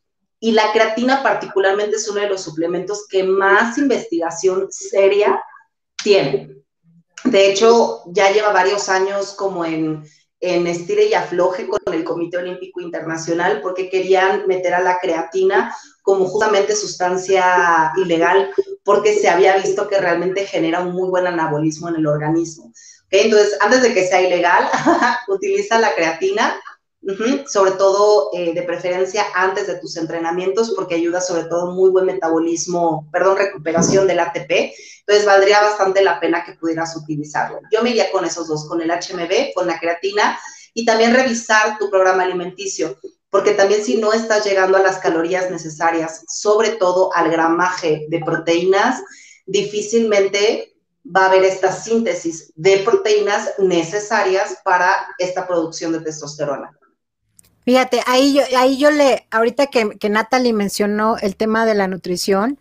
Y 0.45 0.53
la 0.53 0.73
creatina 0.73 1.23
particularmente 1.23 1.97
es 1.97 2.07
uno 2.07 2.21
de 2.21 2.29
los 2.29 2.43
suplementos 2.43 3.07
que 3.09 3.25
más 3.25 3.79
investigación 3.79 4.67
seria 4.71 5.43
tiene. 6.03 6.57
De 7.25 7.51
hecho, 7.51 8.03
ya 8.09 8.31
lleva 8.31 8.53
varios 8.53 8.91
años 8.91 9.33
como 9.33 9.65
en 9.65 10.05
en 10.45 10.67
estire 10.67 11.07
y 11.07 11.15
afloje 11.15 11.67
con 11.67 11.81
el 11.95 12.05
Comité 12.05 12.37
Olímpico 12.37 12.83
Internacional 12.83 13.61
porque 13.63 13.89
querían 13.89 14.47
meter 14.47 14.75
a 14.75 14.83
la 14.83 14.99
creatina 14.99 15.75
como 16.03 16.27
justamente 16.27 16.77
sustancia 16.77 17.93
ilegal 17.97 18.51
porque 18.85 19.15
se 19.19 19.29
había 19.29 19.57
visto 19.57 19.89
que 19.89 19.99
realmente 19.99 20.47
genera 20.47 20.81
un 20.81 20.93
muy 20.93 21.09
buen 21.09 21.27
anabolismo 21.27 21.89
en 21.89 21.97
el 21.97 22.07
organismo. 22.07 22.75
Entonces, 23.11 23.57
antes 23.61 23.83
de 23.83 23.95
que 23.95 24.07
sea 24.07 24.21
ilegal, 24.21 24.69
utiliza 25.29 25.79
la 25.79 25.95
creatina 25.95 26.61
sobre 27.47 27.73
todo 27.73 28.31
eh, 28.33 28.55
de 28.55 28.63
preferencia 28.63 29.27
antes 29.35 29.67
de 29.67 29.79
tus 29.79 29.97
entrenamientos, 29.97 30.73
porque 30.75 30.95
ayuda 30.95 31.21
sobre 31.21 31.45
todo 31.45 31.73
muy 31.73 31.91
buen 31.91 32.07
metabolismo, 32.07 33.09
perdón, 33.13 33.37
recuperación 33.37 34.07
del 34.07 34.21
ATP. 34.21 34.73
Entonces 35.01 35.27
valdría 35.27 35.61
bastante 35.61 36.03
la 36.03 36.19
pena 36.19 36.45
que 36.45 36.55
pudieras 36.55 36.97
utilizarlo. 36.97 37.61
Yo 37.71 37.83
me 37.83 37.91
iría 37.91 38.11
con 38.11 38.25
esos 38.25 38.49
dos, 38.49 38.67
con 38.67 38.81
el 38.81 38.91
HMB, 38.91 39.53
con 39.55 39.67
la 39.67 39.79
creatina 39.79 40.39
y 40.73 40.85
también 40.85 41.15
revisar 41.15 41.79
tu 41.79 41.91
programa 41.91 42.23
alimenticio, 42.23 42.99
porque 43.29 43.53
también 43.53 43.85
si 43.85 43.99
no 43.99 44.13
estás 44.13 44.47
llegando 44.47 44.79
a 44.79 44.83
las 44.83 44.99
calorías 44.99 45.51
necesarias, 45.51 46.25
sobre 46.29 46.71
todo 46.71 47.15
al 47.15 47.31
gramaje 47.31 48.07
de 48.09 48.21
proteínas, 48.21 49.03
difícilmente 49.47 50.75
va 51.05 51.25
a 51.25 51.27
haber 51.27 51.45
esta 51.45 51.71
síntesis 51.71 52.53
de 52.55 52.79
proteínas 52.79 53.53
necesarias 53.59 54.57
para 54.65 55.07
esta 55.19 55.47
producción 55.47 55.93
de 55.93 56.01
testosterona. 56.01 56.75
Fíjate, 57.65 58.01
ahí 58.07 58.35
yo, 58.35 58.43
ahí 58.59 58.79
yo 58.79 58.91
le, 58.91 59.27
ahorita 59.31 59.69
que, 59.69 59.99
que 59.99 60.09
Natalie 60.09 60.53
mencionó 60.53 61.17
el 61.19 61.37
tema 61.37 61.65
de 61.67 61.75
la 61.75 61.89
nutrición, 61.89 62.59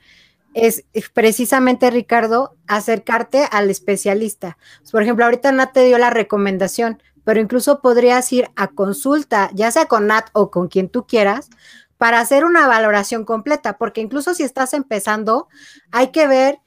es 0.53 0.83
precisamente, 1.13 1.89
Ricardo, 1.89 2.55
acercarte 2.67 3.47
al 3.51 3.69
especialista. 3.69 4.57
Por 4.91 5.01
ejemplo, 5.01 5.25
ahorita 5.25 5.51
Nat 5.51 5.73
te 5.73 5.85
dio 5.85 5.97
la 5.97 6.09
recomendación, 6.09 7.01
pero 7.23 7.39
incluso 7.39 7.81
podrías 7.81 8.31
ir 8.31 8.49
a 8.55 8.67
consulta, 8.67 9.49
ya 9.53 9.71
sea 9.71 9.85
con 9.85 10.07
Nat 10.07 10.29
o 10.33 10.51
con 10.51 10.67
quien 10.67 10.89
tú 10.89 11.07
quieras, 11.07 11.49
para 11.97 12.19
hacer 12.19 12.43
una 12.45 12.67
valoración 12.67 13.23
completa, 13.23 13.77
porque 13.77 14.01
incluso 14.01 14.33
si 14.33 14.43
estás 14.43 14.73
empezando, 14.73 15.47
hay 15.91 16.11
que 16.11 16.27
ver 16.27 16.59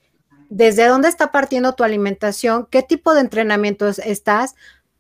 desde 0.49 0.87
dónde 0.87 1.09
está 1.09 1.31
partiendo 1.31 1.75
tu 1.75 1.85
alimentación, 1.85 2.67
qué 2.71 2.83
tipo 2.83 3.15
de 3.15 3.21
entrenamientos 3.21 3.99
estás, 3.99 4.55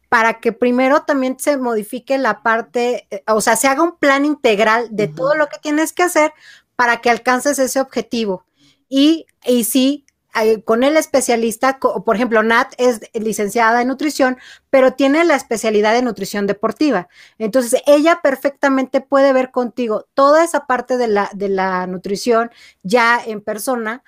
para 0.08 0.40
que 0.40 0.52
primero 0.52 1.02
también 1.02 1.36
se 1.38 1.56
modifique 1.56 2.18
la 2.18 2.42
parte, 2.42 3.06
eh, 3.10 3.22
o 3.26 3.40
sea, 3.40 3.56
se 3.56 3.68
haga 3.68 3.82
un 3.82 3.96
plan 3.96 4.24
integral 4.24 4.88
de 4.90 5.08
todo 5.08 5.34
lo 5.34 5.48
que 5.48 5.58
tienes 5.58 5.92
que 5.92 6.02
hacer 6.02 6.32
para 6.76 7.00
que 7.00 7.10
alcances 7.10 7.58
ese 7.58 7.80
objetivo. 7.80 8.44
Y, 8.88 9.26
y 9.44 9.64
sí, 9.64 10.06
eh, 10.38 10.62
con 10.62 10.84
el 10.84 10.96
especialista, 10.96 11.78
por 11.78 12.14
ejemplo, 12.14 12.42
Nat 12.42 12.74
es 12.76 13.00
licenciada 13.14 13.80
en 13.80 13.88
nutrición, 13.88 14.36
pero 14.68 14.92
tiene 14.92 15.24
la 15.24 15.34
especialidad 15.34 15.94
de 15.94 16.02
nutrición 16.02 16.46
deportiva. 16.46 17.08
Entonces, 17.38 17.82
ella 17.86 18.20
perfectamente 18.22 19.00
puede 19.00 19.32
ver 19.32 19.50
contigo 19.50 20.06
toda 20.12 20.44
esa 20.44 20.66
parte 20.66 20.98
de 20.98 21.08
la, 21.08 21.30
de 21.32 21.48
la 21.48 21.86
nutrición 21.86 22.50
ya 22.82 23.18
en 23.24 23.40
persona 23.40 24.04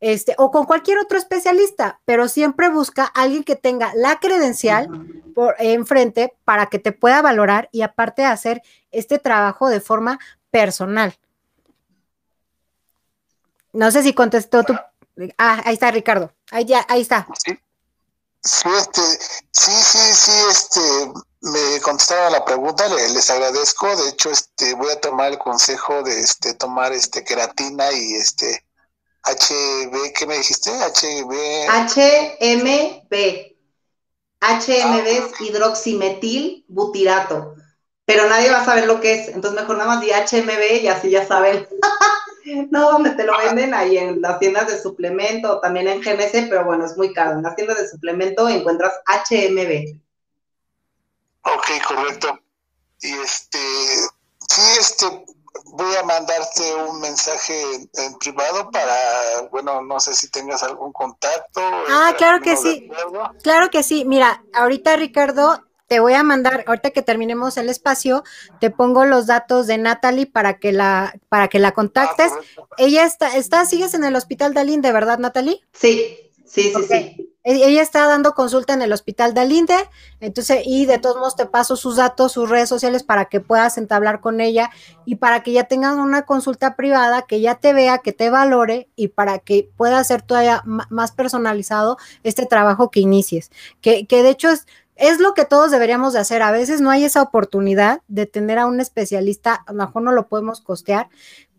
este, 0.00 0.34
o 0.38 0.50
con 0.50 0.64
cualquier 0.64 0.98
otro 0.98 1.18
especialista, 1.18 2.00
pero 2.04 2.28
siempre 2.28 2.68
busca 2.68 3.04
alguien 3.04 3.44
que 3.44 3.56
tenga 3.56 3.92
la 3.94 4.18
credencial 4.18 4.88
por 5.34 5.56
enfrente 5.58 6.36
para 6.44 6.66
que 6.66 6.78
te 6.78 6.92
pueda 6.92 7.22
valorar 7.22 7.68
y 7.72 7.82
aparte 7.82 8.24
hacer 8.24 8.62
este 8.90 9.18
trabajo 9.18 9.68
de 9.68 9.80
forma 9.80 10.18
personal. 10.50 11.18
No 13.72 13.90
sé 13.90 14.02
si 14.02 14.12
contestó 14.12 14.64
tu. 14.64 14.74
Ah, 15.36 15.62
ahí 15.64 15.74
está 15.74 15.90
Ricardo. 15.90 16.32
Ahí 16.50 16.64
ya, 16.64 16.86
ahí 16.88 17.02
está. 17.02 17.26
Sí, 17.44 17.58
sí, 18.42 18.68
este, 18.78 19.02
sí, 19.52 19.72
sí, 19.72 19.98
sí, 20.14 20.32
este, 20.50 20.80
me 21.40 21.80
contestaron 21.80 22.32
la 22.32 22.44
pregunta, 22.44 22.88
les, 22.88 23.30
agradezco. 23.30 23.94
De 23.96 24.08
hecho, 24.10 24.30
este, 24.30 24.74
voy 24.74 24.90
a 24.90 25.00
tomar 25.00 25.32
el 25.32 25.38
consejo 25.38 26.02
de 26.02 26.20
este 26.20 26.54
tomar 26.54 26.92
este 26.92 27.24
queratina 27.24 27.92
y 27.92 28.14
este 28.14 28.64
HB, 29.24 30.12
¿qué 30.18 30.26
me 30.26 30.36
dijiste? 30.36 30.70
HB. 30.70 31.32
HMB. 31.68 33.14
HMB 34.40 35.06
es 35.06 35.24
ah, 35.24 35.36
hidroximetil 35.40 36.64
butirato. 36.68 37.54
Pero 38.04 38.28
nadie 38.28 38.50
va 38.50 38.62
a 38.62 38.64
saber 38.64 38.86
lo 38.86 39.00
que 39.00 39.14
es. 39.14 39.28
Entonces 39.28 39.60
mejor 39.60 39.76
nada 39.76 39.96
más 39.96 40.00
di 40.00 40.10
HMB 40.10 40.82
y 40.82 40.88
así 40.88 41.10
ya 41.10 41.26
saben. 41.26 41.68
no, 42.70 42.92
donde 42.92 43.10
te 43.10 43.24
lo 43.24 43.34
ah. 43.34 43.44
venden 43.44 43.74
ahí 43.74 43.98
en 43.98 44.20
las 44.22 44.38
tiendas 44.38 44.68
de 44.68 44.80
suplemento 44.80 45.56
o 45.56 45.60
también 45.60 45.88
en 45.88 46.00
GNC, 46.00 46.48
pero 46.48 46.64
bueno, 46.64 46.86
es 46.86 46.96
muy 46.96 47.12
caro. 47.12 47.32
En 47.32 47.42
las 47.42 47.56
tiendas 47.56 47.78
de 47.78 47.88
suplemento 47.88 48.48
encuentras 48.48 48.92
HMB. 49.06 49.98
Ok, 51.42 51.66
correcto. 51.86 52.38
Y 53.00 53.12
este, 53.12 53.58
sí, 54.48 54.62
este, 54.78 55.06
voy 55.78 55.94
a 55.94 56.02
mandarte 56.02 56.74
un 56.74 57.00
mensaje 57.00 57.54
en, 57.94 58.14
privado 58.18 58.68
para, 58.70 58.96
bueno, 59.52 59.80
no 59.80 60.00
sé 60.00 60.12
si 60.12 60.28
tengas 60.28 60.64
algún 60.64 60.92
contacto. 60.92 61.60
Ah, 61.88 62.12
claro 62.18 62.40
que 62.40 62.56
sí. 62.56 62.90
Claro 63.42 63.70
que 63.70 63.84
sí. 63.84 64.04
Mira, 64.04 64.42
ahorita 64.52 64.96
Ricardo, 64.96 65.62
te 65.86 66.00
voy 66.00 66.14
a 66.14 66.24
mandar, 66.24 66.64
ahorita 66.66 66.90
que 66.90 67.02
terminemos 67.02 67.56
el 67.56 67.68
espacio, 67.68 68.24
te 68.60 68.70
pongo 68.70 69.04
los 69.04 69.26
datos 69.26 69.68
de 69.68 69.78
Natalie 69.78 70.26
para 70.26 70.58
que 70.58 70.72
la, 70.72 71.14
para 71.28 71.46
que 71.46 71.60
la 71.60 71.70
contactes. 71.70 72.32
Ah, 72.32 72.66
Ella 72.76 73.04
está, 73.04 73.36
está, 73.36 73.64
sigues 73.64 73.94
en 73.94 74.02
el 74.02 74.16
hospital 74.16 74.54
Dalín, 74.54 74.82
¿de 74.82 74.90
verdad, 74.90 75.18
Natalie? 75.18 75.60
Sí, 75.72 76.27
sí, 76.48 76.72
sí, 76.74 76.82
sí. 76.88 77.28
E-, 77.44 77.66
ella 77.66 77.80
está 77.80 78.06
dando 78.06 78.34
consulta 78.34 78.74
en 78.74 78.82
el 78.82 78.92
hospital 78.92 79.32
de 79.32 79.40
Alinde, 79.40 79.76
entonces, 80.20 80.62
y 80.66 80.84
de 80.84 80.98
todos 80.98 81.16
modos 81.16 81.34
te 81.34 81.46
paso 81.46 81.76
sus 81.76 81.96
datos, 81.96 82.32
sus 82.32 82.50
redes 82.50 82.68
sociales 82.68 83.02
para 83.02 83.24
que 83.26 83.40
puedas 83.40 83.78
entablar 83.78 84.20
con 84.20 84.40
ella 84.40 84.70
y 85.06 85.16
para 85.16 85.42
que 85.42 85.52
ya 85.52 85.64
tengan 85.64 85.98
una 85.98 86.26
consulta 86.26 86.76
privada, 86.76 87.22
que 87.22 87.36
ella 87.36 87.54
te 87.54 87.72
vea, 87.72 87.98
que 87.98 88.12
te 88.12 88.28
valore 88.28 88.90
y 88.96 89.08
para 89.08 89.38
que 89.38 89.70
pueda 89.76 90.02
ser 90.04 90.20
todavía 90.20 90.62
más 90.64 91.12
personalizado 91.12 91.96
este 92.22 92.44
trabajo 92.44 92.90
que 92.90 93.00
inicies. 93.00 93.50
Que, 93.80 94.06
que 94.06 94.22
de 94.22 94.30
hecho 94.30 94.50
es, 94.50 94.66
es 94.96 95.18
lo 95.18 95.32
que 95.32 95.46
todos 95.46 95.70
deberíamos 95.70 96.12
de 96.12 96.18
hacer. 96.18 96.42
A 96.42 96.50
veces 96.50 96.82
no 96.82 96.90
hay 96.90 97.04
esa 97.04 97.22
oportunidad 97.22 98.02
de 98.08 98.26
tener 98.26 98.58
a 98.58 98.66
un 98.66 98.80
especialista, 98.80 99.54
a 99.54 99.72
lo 99.72 99.86
mejor 99.86 100.02
no 100.02 100.12
lo 100.12 100.28
podemos 100.28 100.60
costear, 100.60 101.08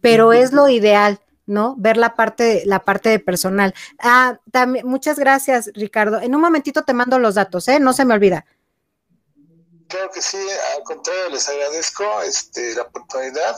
pero 0.01 0.33
es 0.33 0.53
lo 0.53 0.69
ideal 0.69 1.19
¿no? 1.49 1.75
Ver 1.77 1.97
la 1.97 2.15
parte, 2.15 2.63
la 2.65 2.79
parte 2.79 3.09
de 3.09 3.19
personal. 3.19 3.73
Ah, 3.99 4.39
también, 4.51 4.87
muchas 4.87 5.17
gracias, 5.19 5.71
Ricardo. 5.73 6.21
En 6.21 6.35
un 6.35 6.41
momentito 6.41 6.83
te 6.83 6.93
mando 6.93 7.19
los 7.19 7.35
datos, 7.35 7.67
¿eh? 7.67 7.79
No 7.79 7.91
se 7.91 8.05
me 8.05 8.13
olvida. 8.13 8.45
Claro 9.87 10.11
que 10.11 10.21
sí, 10.21 10.37
al 10.77 10.83
contrario, 10.83 11.29
les 11.29 11.49
agradezco 11.49 12.21
este, 12.21 12.75
la 12.75 12.83
oportunidad 12.83 13.55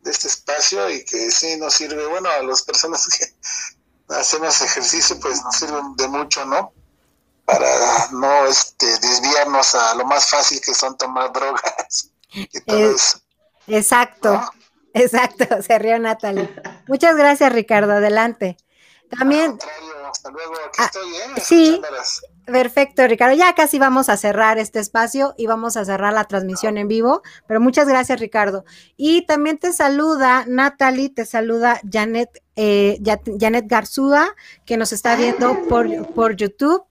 de 0.00 0.10
este 0.10 0.26
espacio 0.26 0.90
y 0.90 1.04
que 1.04 1.30
sí 1.30 1.56
nos 1.56 1.74
sirve, 1.74 2.04
bueno, 2.06 2.28
a 2.28 2.42
las 2.42 2.62
personas 2.62 3.06
que 3.18 4.14
hacemos 4.14 4.60
ejercicio, 4.60 5.18
pues 5.20 5.42
nos 5.42 5.56
sirven 5.56 5.94
de 5.96 6.08
mucho, 6.08 6.44
¿no? 6.44 6.72
Para 7.44 8.08
no 8.10 8.46
este, 8.46 8.86
desviarnos 8.98 9.74
a 9.74 9.94
lo 9.94 10.04
más 10.04 10.28
fácil 10.28 10.60
que 10.60 10.74
son 10.74 10.96
tomar 10.98 11.32
drogas 11.32 12.10
y 12.32 12.60
todo 12.60 12.78
eh, 12.78 12.94
eso. 12.94 13.20
Exacto. 13.68 14.42
Exacto, 14.94 15.60
se 15.66 15.78
rió 15.78 15.98
Natalie. 15.98 16.48
Muchas 16.86 17.16
gracias, 17.16 17.52
Ricardo. 17.52 17.92
Adelante. 17.92 18.56
También. 19.08 19.58
Hasta 20.10 20.30
luego. 20.30 20.54
Aquí 20.54 20.78
ah, 20.78 20.84
estoy, 20.86 21.14
¿eh? 21.14 21.40
Sí. 21.40 21.82
Perfecto, 22.46 23.06
Ricardo. 23.06 23.34
Ya 23.34 23.54
casi 23.54 23.78
vamos 23.78 24.10
a 24.10 24.18
cerrar 24.18 24.58
este 24.58 24.78
espacio 24.78 25.34
y 25.38 25.46
vamos 25.46 25.78
a 25.78 25.84
cerrar 25.84 26.12
la 26.12 26.24
transmisión 26.24 26.76
en 26.76 26.88
vivo, 26.88 27.22
pero 27.46 27.58
muchas 27.58 27.88
gracias, 27.88 28.20
Ricardo. 28.20 28.64
Y 28.98 29.24
también 29.24 29.58
te 29.58 29.72
saluda 29.72 30.44
Natalie, 30.46 31.08
te 31.08 31.24
saluda 31.24 31.80
Janet, 31.90 32.42
eh, 32.56 33.00
Janet 33.40 33.64
Garzúa, 33.66 34.34
que 34.66 34.76
nos 34.76 34.92
está 34.92 35.16
viendo 35.16 35.58
por, 35.68 36.06
por 36.08 36.36
YouTube. 36.36 36.84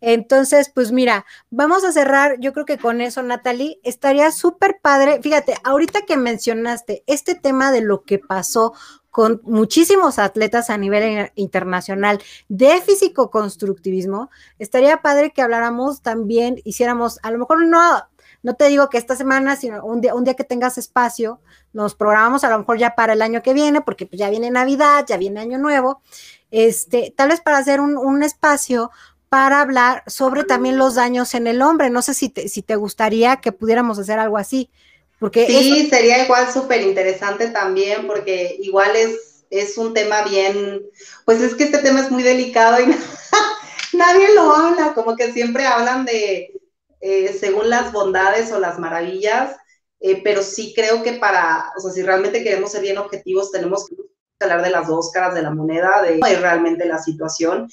Entonces, 0.00 0.70
pues 0.74 0.92
mira, 0.92 1.24
vamos 1.50 1.84
a 1.84 1.92
cerrar, 1.92 2.38
yo 2.38 2.52
creo 2.52 2.66
que 2.66 2.78
con 2.78 3.00
eso, 3.00 3.22
Natalie, 3.22 3.80
estaría 3.82 4.30
súper 4.30 4.78
padre. 4.82 5.20
Fíjate, 5.22 5.54
ahorita 5.64 6.02
que 6.02 6.16
mencionaste 6.16 7.02
este 7.06 7.34
tema 7.34 7.72
de 7.72 7.80
lo 7.80 8.02
que 8.04 8.18
pasó 8.18 8.74
con 9.10 9.40
muchísimos 9.44 10.18
atletas 10.18 10.68
a 10.68 10.76
nivel 10.76 11.32
internacional 11.36 12.20
de 12.50 12.82
físico-constructivismo, 12.82 14.28
estaría 14.58 15.00
padre 15.00 15.32
que 15.32 15.40
habláramos 15.40 16.02
también, 16.02 16.60
hiciéramos, 16.64 17.18
a 17.22 17.30
lo 17.30 17.38
mejor 17.38 17.66
no, 17.66 18.02
no 18.42 18.54
te 18.56 18.68
digo 18.68 18.90
que 18.90 18.98
esta 18.98 19.16
semana, 19.16 19.56
sino 19.56 19.82
un 19.86 20.02
día, 20.02 20.14
un 20.14 20.24
día 20.24 20.34
que 20.34 20.44
tengas 20.44 20.76
espacio, 20.76 21.40
nos 21.72 21.94
programamos 21.94 22.44
a 22.44 22.50
lo 22.50 22.58
mejor 22.58 22.76
ya 22.76 22.94
para 22.94 23.14
el 23.14 23.22
año 23.22 23.42
que 23.42 23.54
viene, 23.54 23.80
porque 23.80 24.04
pues 24.04 24.20
ya 24.20 24.28
viene 24.28 24.50
Navidad, 24.50 25.06
ya 25.08 25.16
viene 25.16 25.40
Año 25.40 25.56
Nuevo, 25.56 26.02
este, 26.50 27.14
tal 27.16 27.30
vez 27.30 27.40
para 27.40 27.56
hacer 27.56 27.80
un, 27.80 27.96
un 27.96 28.22
espacio 28.22 28.90
para 29.28 29.60
hablar 29.60 30.02
sobre 30.06 30.44
también 30.44 30.78
los 30.78 30.94
daños 30.94 31.34
en 31.34 31.46
el 31.46 31.62
hombre. 31.62 31.90
No 31.90 32.02
sé 32.02 32.14
si 32.14 32.28
te, 32.28 32.48
si 32.48 32.62
te 32.62 32.76
gustaría 32.76 33.36
que 33.36 33.52
pudiéramos 33.52 33.98
hacer 33.98 34.18
algo 34.18 34.38
así. 34.38 34.70
Porque 35.18 35.46
sí, 35.46 35.88
sería 35.88 36.24
igual 36.24 36.52
súper 36.52 36.82
interesante 36.82 37.48
también, 37.48 38.06
porque 38.06 38.56
igual 38.60 38.94
es, 38.94 39.44
es 39.50 39.78
un 39.78 39.94
tema 39.94 40.22
bien, 40.22 40.82
pues 41.24 41.40
es 41.40 41.54
que 41.54 41.64
este 41.64 41.78
tema 41.78 42.00
es 42.00 42.10
muy 42.10 42.22
delicado 42.22 42.80
y 42.82 42.86
nadie 43.96 44.34
lo 44.34 44.54
habla, 44.54 44.92
como 44.94 45.16
que 45.16 45.32
siempre 45.32 45.66
hablan 45.66 46.04
de, 46.04 46.52
eh, 47.00 47.36
según 47.38 47.70
las 47.70 47.92
bondades 47.92 48.52
o 48.52 48.60
las 48.60 48.78
maravillas, 48.78 49.56
eh, 50.00 50.20
pero 50.22 50.42
sí 50.42 50.74
creo 50.76 51.02
que 51.02 51.14
para, 51.14 51.72
o 51.76 51.80
sea, 51.80 51.92
si 51.92 52.02
realmente 52.02 52.44
queremos 52.44 52.72
ser 52.72 52.82
bien 52.82 52.98
objetivos, 52.98 53.50
tenemos 53.50 53.86
que 53.86 53.96
hablar 54.38 54.62
de 54.62 54.70
las 54.70 54.86
dos 54.86 55.10
caras 55.12 55.34
de 55.34 55.40
la 55.40 55.50
moneda, 55.50 56.02
de 56.02 56.20
realmente 56.36 56.84
la 56.84 56.98
situación 56.98 57.68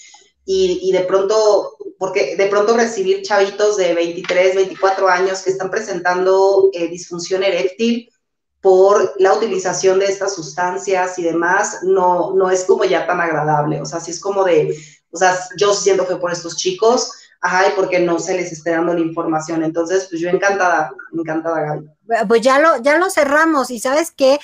y, 0.45 0.91
de 0.91 1.01
pronto, 1.01 1.77
porque 1.97 2.35
de 2.35 2.47
pronto 2.47 2.75
recibir 2.75 3.21
chavitos 3.21 3.77
de 3.77 3.93
23, 3.93 4.55
24 4.55 5.07
años 5.07 5.41
que 5.41 5.51
están 5.51 5.71
presentando 5.71 6.69
eh, 6.73 6.89
disfunción 6.89 7.43
eréctil 7.43 8.09
por 8.61 9.13
la 9.19 9.33
utilización 9.33 9.99
de 9.99 10.05
estas 10.05 10.35
sustancias 10.35 11.19
y 11.19 11.23
demás, 11.23 11.79
no, 11.83 12.33
no 12.33 12.49
es 12.49 12.63
como 12.63 12.85
ya 12.85 13.05
tan 13.05 13.19
agradable. 13.19 13.81
O 13.81 13.85
sea, 13.85 13.99
si 13.99 14.11
es 14.11 14.19
como 14.19 14.43
de, 14.43 14.75
o 15.11 15.17
sea, 15.17 15.37
yo 15.57 15.73
siento 15.73 16.07
que 16.07 16.15
por 16.15 16.31
estos 16.31 16.57
chicos, 16.57 17.11
ajá, 17.43 17.67
y 17.67 17.71
porque 17.75 17.99
no 17.99 18.19
se 18.19 18.35
les 18.35 18.53
esté 18.53 18.71
dando 18.71 18.93
la 18.93 19.01
información. 19.01 19.63
Entonces, 19.63 20.07
pues 20.09 20.21
yo 20.21 20.29
encantada, 20.29 20.93
encantada, 21.13 21.59
Gaby. 21.59 21.89
Pues 22.27 22.41
ya 22.41 22.59
lo, 22.59 22.81
ya 22.81 22.97
lo 22.97 23.09
cerramos 23.09 23.69
y 23.69 23.79
sabes 23.79 24.11
qué, 24.11 24.39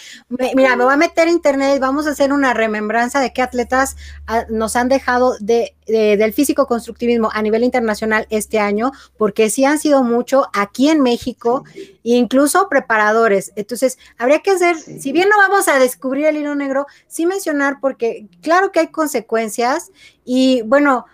mira, 0.56 0.76
me 0.76 0.84
voy 0.84 0.94
a 0.94 0.98
meter 0.98 1.28
a 1.28 1.32
internet 1.32 1.76
y 1.76 1.80
vamos 1.80 2.08
a 2.08 2.12
hacer 2.12 2.34
una 2.34 2.54
remembranza 2.54 3.22
de 3.22 3.32
qué 3.32 3.42
atletas 3.42 3.96
ah, 4.28 4.46
nos 4.50 4.76
han 4.76 4.90
dejado 4.90 5.36
de, 5.40 5.76
del 5.88 6.34
físico 6.34 6.68
constructivismo 6.68 7.30
a 7.34 7.42
nivel 7.42 7.64
internacional 7.64 8.28
este 8.30 8.60
año, 8.60 8.92
porque 9.18 9.50
sí 9.50 9.64
han 9.64 9.80
sido 9.80 10.04
mucho 10.04 10.48
aquí 10.54 10.90
en 10.90 11.02
México, 11.02 11.64
incluso 12.04 12.68
preparadores. 12.70 13.54
Entonces, 13.56 13.98
habría 14.18 14.40
que 14.40 14.52
hacer, 14.52 14.78
si 14.78 15.12
bien 15.14 15.30
no 15.30 15.38
vamos 15.38 15.70
a 15.70 15.80
descubrir 15.80 16.26
el 16.26 16.38
hilo 16.38 16.56
negro, 16.56 16.86
sí 17.08 17.26
mencionar, 17.26 17.78
porque 17.80 18.28
claro 18.42 18.72
que 18.72 18.82
hay 18.82 18.88
consecuencias 18.88 19.92
y 20.26 20.64
bueno, 20.64 21.06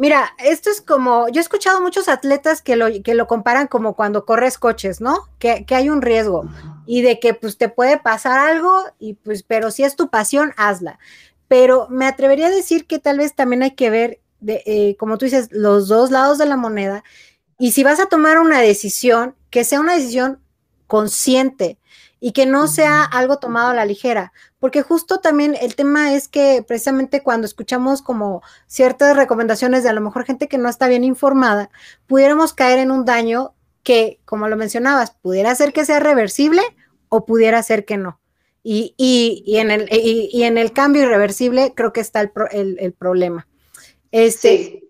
Mira, 0.00 0.34
esto 0.38 0.70
es 0.70 0.80
como, 0.80 1.28
yo 1.28 1.40
he 1.40 1.42
escuchado 1.42 1.82
muchos 1.82 2.08
atletas 2.08 2.62
que 2.62 2.74
lo, 2.74 2.86
que 3.04 3.12
lo 3.12 3.26
comparan 3.26 3.66
como 3.66 3.94
cuando 3.94 4.24
corres 4.24 4.56
coches, 4.56 5.02
¿no? 5.02 5.28
Que, 5.38 5.66
que, 5.66 5.74
hay 5.74 5.90
un 5.90 6.00
riesgo 6.00 6.48
y 6.86 7.02
de 7.02 7.20
que 7.20 7.34
pues 7.34 7.58
te 7.58 7.68
puede 7.68 7.98
pasar 7.98 8.38
algo 8.38 8.82
y 8.98 9.12
pues, 9.12 9.42
pero 9.42 9.70
si 9.70 9.82
es 9.82 9.96
tu 9.96 10.08
pasión, 10.08 10.54
hazla. 10.56 10.98
Pero 11.48 11.86
me 11.90 12.06
atrevería 12.06 12.46
a 12.46 12.50
decir 12.50 12.86
que 12.86 12.98
tal 12.98 13.18
vez 13.18 13.34
también 13.34 13.62
hay 13.62 13.72
que 13.72 13.90
ver, 13.90 14.20
de, 14.40 14.62
eh, 14.64 14.96
como 14.98 15.18
tú 15.18 15.26
dices, 15.26 15.48
los 15.50 15.88
dos 15.88 16.10
lados 16.10 16.38
de 16.38 16.46
la 16.46 16.56
moneda 16.56 17.04
y 17.58 17.72
si 17.72 17.84
vas 17.84 18.00
a 18.00 18.06
tomar 18.06 18.38
una 18.38 18.60
decisión, 18.60 19.34
que 19.50 19.64
sea 19.64 19.80
una 19.80 19.96
decisión 19.96 20.40
consciente 20.86 21.76
y 22.20 22.32
que 22.32 22.46
no 22.46 22.68
sea 22.68 23.02
algo 23.02 23.38
tomado 23.38 23.70
a 23.70 23.74
la 23.74 23.86
ligera, 23.86 24.32
porque 24.58 24.82
justo 24.82 25.20
también 25.20 25.56
el 25.60 25.74
tema 25.74 26.14
es 26.14 26.28
que 26.28 26.62
precisamente 26.66 27.22
cuando 27.22 27.46
escuchamos 27.46 28.02
como 28.02 28.42
ciertas 28.66 29.16
recomendaciones 29.16 29.82
de 29.82 29.88
a 29.88 29.94
lo 29.94 30.02
mejor 30.02 30.24
gente 30.26 30.46
que 30.46 30.58
no 30.58 30.68
está 30.68 30.86
bien 30.86 31.02
informada, 31.02 31.70
pudiéramos 32.06 32.52
caer 32.52 32.78
en 32.78 32.90
un 32.90 33.06
daño 33.06 33.54
que, 33.82 34.20
como 34.26 34.48
lo 34.48 34.56
mencionabas, 34.56 35.12
pudiera 35.12 35.54
ser 35.54 35.72
que 35.72 35.86
sea 35.86 35.98
reversible 35.98 36.62
o 37.08 37.24
pudiera 37.24 37.62
ser 37.62 37.84
que 37.86 37.96
no. 37.96 38.20
Y, 38.62 38.94
y, 38.98 39.56
en, 39.56 39.70
el, 39.70 39.88
y, 39.90 40.42
en 40.42 40.58
el 40.58 40.72
cambio 40.72 41.02
irreversible 41.02 41.72
creo 41.74 41.94
que 41.94 42.00
está 42.00 42.20
el, 42.20 42.76
el, 42.78 42.92
problema. 42.92 43.48
Este, 44.12 44.84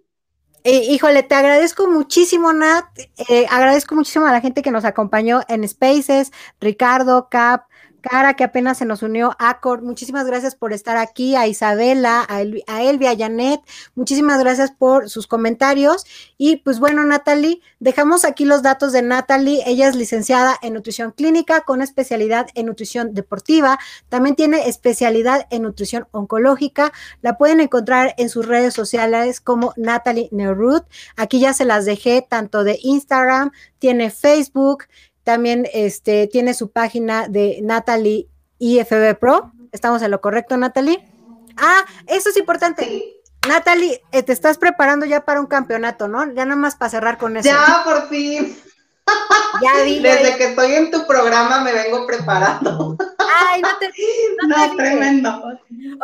eh, 0.64 0.84
híjole, 0.90 1.22
te 1.22 1.34
agradezco 1.34 1.88
muchísimo, 1.88 2.52
Nat. 2.52 2.84
Eh, 3.28 3.46
agradezco 3.50 3.94
muchísimo 3.94 4.26
a 4.26 4.32
la 4.32 4.40
gente 4.40 4.62
que 4.62 4.70
nos 4.70 4.84
acompañó 4.84 5.40
en 5.48 5.66
Spaces, 5.66 6.32
Ricardo, 6.60 7.28
Cap, 7.30 7.69
Cara, 8.00 8.34
que 8.34 8.44
apenas 8.44 8.78
se 8.78 8.84
nos 8.84 9.02
unió, 9.02 9.36
Acor, 9.38 9.82
muchísimas 9.82 10.26
gracias 10.26 10.54
por 10.54 10.72
estar 10.72 10.96
aquí, 10.96 11.36
a 11.36 11.46
Isabela, 11.46 12.26
a, 12.28 12.40
Elvia, 12.40 13.10
a 13.10 13.16
Janet, 13.16 13.60
muchísimas 13.94 14.40
gracias 14.40 14.70
por 14.70 15.10
sus 15.10 15.26
comentarios. 15.26 16.06
Y 16.38 16.56
pues 16.56 16.80
bueno, 16.80 17.04
Natalie, 17.04 17.60
dejamos 17.78 18.24
aquí 18.24 18.44
los 18.44 18.62
datos 18.62 18.92
de 18.92 19.02
Natalie. 19.02 19.62
Ella 19.66 19.88
es 19.88 19.96
licenciada 19.96 20.56
en 20.62 20.74
nutrición 20.74 21.12
clínica 21.12 21.60
con 21.60 21.82
especialidad 21.82 22.48
en 22.54 22.66
nutrición 22.66 23.14
deportiva. 23.14 23.78
También 24.08 24.36
tiene 24.36 24.68
especialidad 24.68 25.46
en 25.50 25.62
nutrición 25.62 26.08
oncológica. 26.10 26.92
La 27.20 27.36
pueden 27.36 27.60
encontrar 27.60 28.14
en 28.16 28.30
sus 28.30 28.46
redes 28.46 28.72
sociales 28.74 29.40
como 29.40 29.74
Natalie 29.76 30.28
Neurut. 30.32 30.84
Aquí 31.16 31.40
ya 31.40 31.52
se 31.52 31.64
las 31.64 31.84
dejé 31.84 32.26
tanto 32.26 32.64
de 32.64 32.78
Instagram, 32.82 33.50
tiene 33.78 34.10
Facebook. 34.10 34.84
También 35.30 35.68
este, 35.72 36.26
tiene 36.26 36.54
su 36.54 36.72
página 36.72 37.28
de 37.28 37.60
Natalie 37.62 38.26
IFB 38.58 39.16
Pro. 39.16 39.52
¿Estamos 39.70 40.02
en 40.02 40.10
lo 40.10 40.20
correcto, 40.20 40.56
Natalie? 40.56 41.08
Ah, 41.56 41.84
eso 42.08 42.30
es 42.30 42.36
importante. 42.36 43.14
Natalie, 43.48 44.02
eh, 44.10 44.24
te 44.24 44.32
estás 44.32 44.58
preparando 44.58 45.06
ya 45.06 45.24
para 45.24 45.38
un 45.38 45.46
campeonato, 45.46 46.08
¿no? 46.08 46.26
Ya 46.34 46.44
nada 46.46 46.56
más 46.56 46.74
para 46.74 46.90
cerrar 46.90 47.16
con 47.16 47.36
eso. 47.36 47.48
Ya, 47.48 47.82
por 47.84 48.08
fin. 48.08 48.58
Ya 49.62 49.84
vi. 49.84 50.00
Desde 50.00 50.36
que 50.36 50.44
estoy 50.46 50.72
en 50.72 50.90
tu 50.90 51.06
programa 51.06 51.60
me 51.60 51.72
vengo 51.72 52.08
preparando. 52.08 52.96
Ay, 53.18 53.62
no 53.62 53.68
te. 53.78 53.88
No, 54.48 54.76
tremendo. 54.76 55.42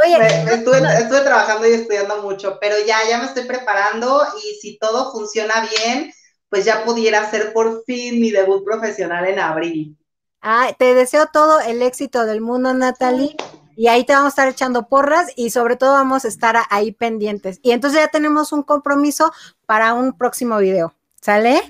Oye, 0.05 0.45
estuve, 0.53 0.79
estuve, 0.79 1.20
trabajando 1.22 1.66
y 1.66 1.72
estudiando 1.72 2.22
mucho, 2.22 2.59
pero 2.61 2.77
ya, 2.87 2.99
ya 3.09 3.18
me 3.18 3.24
estoy 3.24 3.45
preparando 3.45 4.24
y 4.41 4.55
si 4.61 4.79
todo 4.79 5.11
funciona 5.11 5.66
bien, 5.68 6.12
pues 6.49 6.65
ya 6.65 6.85
pudiera 6.85 7.29
ser 7.31 7.53
por 7.53 7.85
fin 7.85 8.21
mi 8.21 8.31
debut 8.31 8.65
profesional 8.65 9.27
en 9.27 9.39
abril. 9.39 9.97
Ah, 10.41 10.73
te 10.79 10.95
deseo 10.95 11.27
todo 11.27 11.61
el 11.61 11.83
éxito 11.83 12.25
del 12.25 12.41
mundo, 12.41 12.73
Natalie. 12.73 13.37
Y 13.77 13.89
ahí 13.89 14.05
te 14.05 14.15
vamos 14.15 14.27
a 14.27 14.29
estar 14.29 14.49
echando 14.49 14.89
porras 14.89 15.31
y 15.37 15.51
sobre 15.51 15.77
todo 15.77 15.93
vamos 15.93 16.25
a 16.25 16.29
estar 16.29 16.57
ahí 16.71 16.93
pendientes. 16.93 17.61
Y 17.63 17.73
entonces 17.73 18.01
ya 18.01 18.09
tenemos 18.09 18.53
un 18.53 18.63
compromiso 18.63 19.33
para 19.67 19.93
un 19.93 20.17
próximo 20.17 20.57
video. 20.59 20.95
¿Sale? 21.21 21.61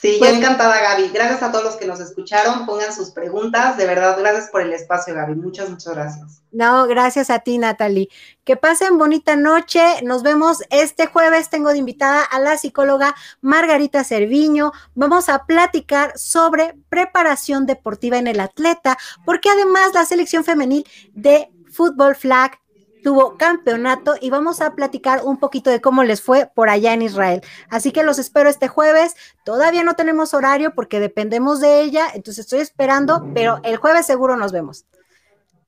Sí, 0.00 0.14
pues 0.20 0.32
encantada, 0.32 0.80
Gaby. 0.80 1.08
Gracias 1.08 1.42
a 1.42 1.50
todos 1.50 1.64
los 1.64 1.76
que 1.76 1.86
nos 1.86 1.98
escucharon. 1.98 2.66
Pongan 2.66 2.94
sus 2.94 3.10
preguntas. 3.10 3.76
De 3.76 3.84
verdad, 3.84 4.16
gracias 4.16 4.48
por 4.48 4.62
el 4.62 4.72
espacio, 4.72 5.12
Gaby. 5.12 5.34
Muchas, 5.34 5.68
muchas 5.68 5.92
gracias. 5.92 6.42
No, 6.52 6.86
gracias 6.86 7.30
a 7.30 7.40
ti, 7.40 7.58
Natalie. 7.58 8.08
Que 8.44 8.56
pasen 8.56 8.96
bonita 8.96 9.34
noche. 9.34 9.82
Nos 10.04 10.22
vemos 10.22 10.62
este 10.70 11.08
jueves. 11.08 11.50
Tengo 11.50 11.70
de 11.70 11.78
invitada 11.78 12.22
a 12.22 12.38
la 12.38 12.56
psicóloga 12.56 13.16
Margarita 13.40 14.04
Cerviño. 14.04 14.70
Vamos 14.94 15.28
a 15.28 15.46
platicar 15.46 16.16
sobre 16.16 16.76
preparación 16.88 17.66
deportiva 17.66 18.18
en 18.18 18.28
el 18.28 18.38
atleta, 18.38 18.96
porque 19.24 19.50
además 19.50 19.94
la 19.94 20.04
selección 20.04 20.44
femenil 20.44 20.86
de 21.12 21.50
fútbol 21.72 22.14
flag 22.14 22.60
tuvo 23.02 23.36
campeonato 23.36 24.14
y 24.20 24.30
vamos 24.30 24.60
a 24.60 24.74
platicar 24.74 25.22
un 25.24 25.38
poquito 25.38 25.70
de 25.70 25.80
cómo 25.80 26.04
les 26.04 26.22
fue 26.22 26.50
por 26.54 26.68
allá 26.68 26.92
en 26.92 27.02
Israel. 27.02 27.42
Así 27.70 27.92
que 27.92 28.02
los 28.02 28.18
espero 28.18 28.48
este 28.48 28.68
jueves. 28.68 29.14
Todavía 29.44 29.84
no 29.84 29.94
tenemos 29.94 30.34
horario 30.34 30.74
porque 30.74 31.00
dependemos 31.00 31.60
de 31.60 31.80
ella, 31.80 32.06
entonces 32.14 32.44
estoy 32.44 32.60
esperando, 32.60 33.26
pero 33.34 33.60
el 33.64 33.76
jueves 33.76 34.06
seguro 34.06 34.36
nos 34.36 34.52
vemos. 34.52 34.86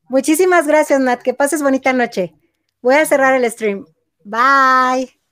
Muchísimas 0.08 0.66
gracias, 0.66 1.00
Nat. 1.00 1.22
Que 1.22 1.34
pases 1.34 1.62
bonita 1.62 1.92
noche. 1.92 2.34
Voy 2.82 2.96
a 2.96 3.06
cerrar 3.06 3.34
el 3.34 3.48
stream. 3.50 3.86
Bye. 4.24 5.19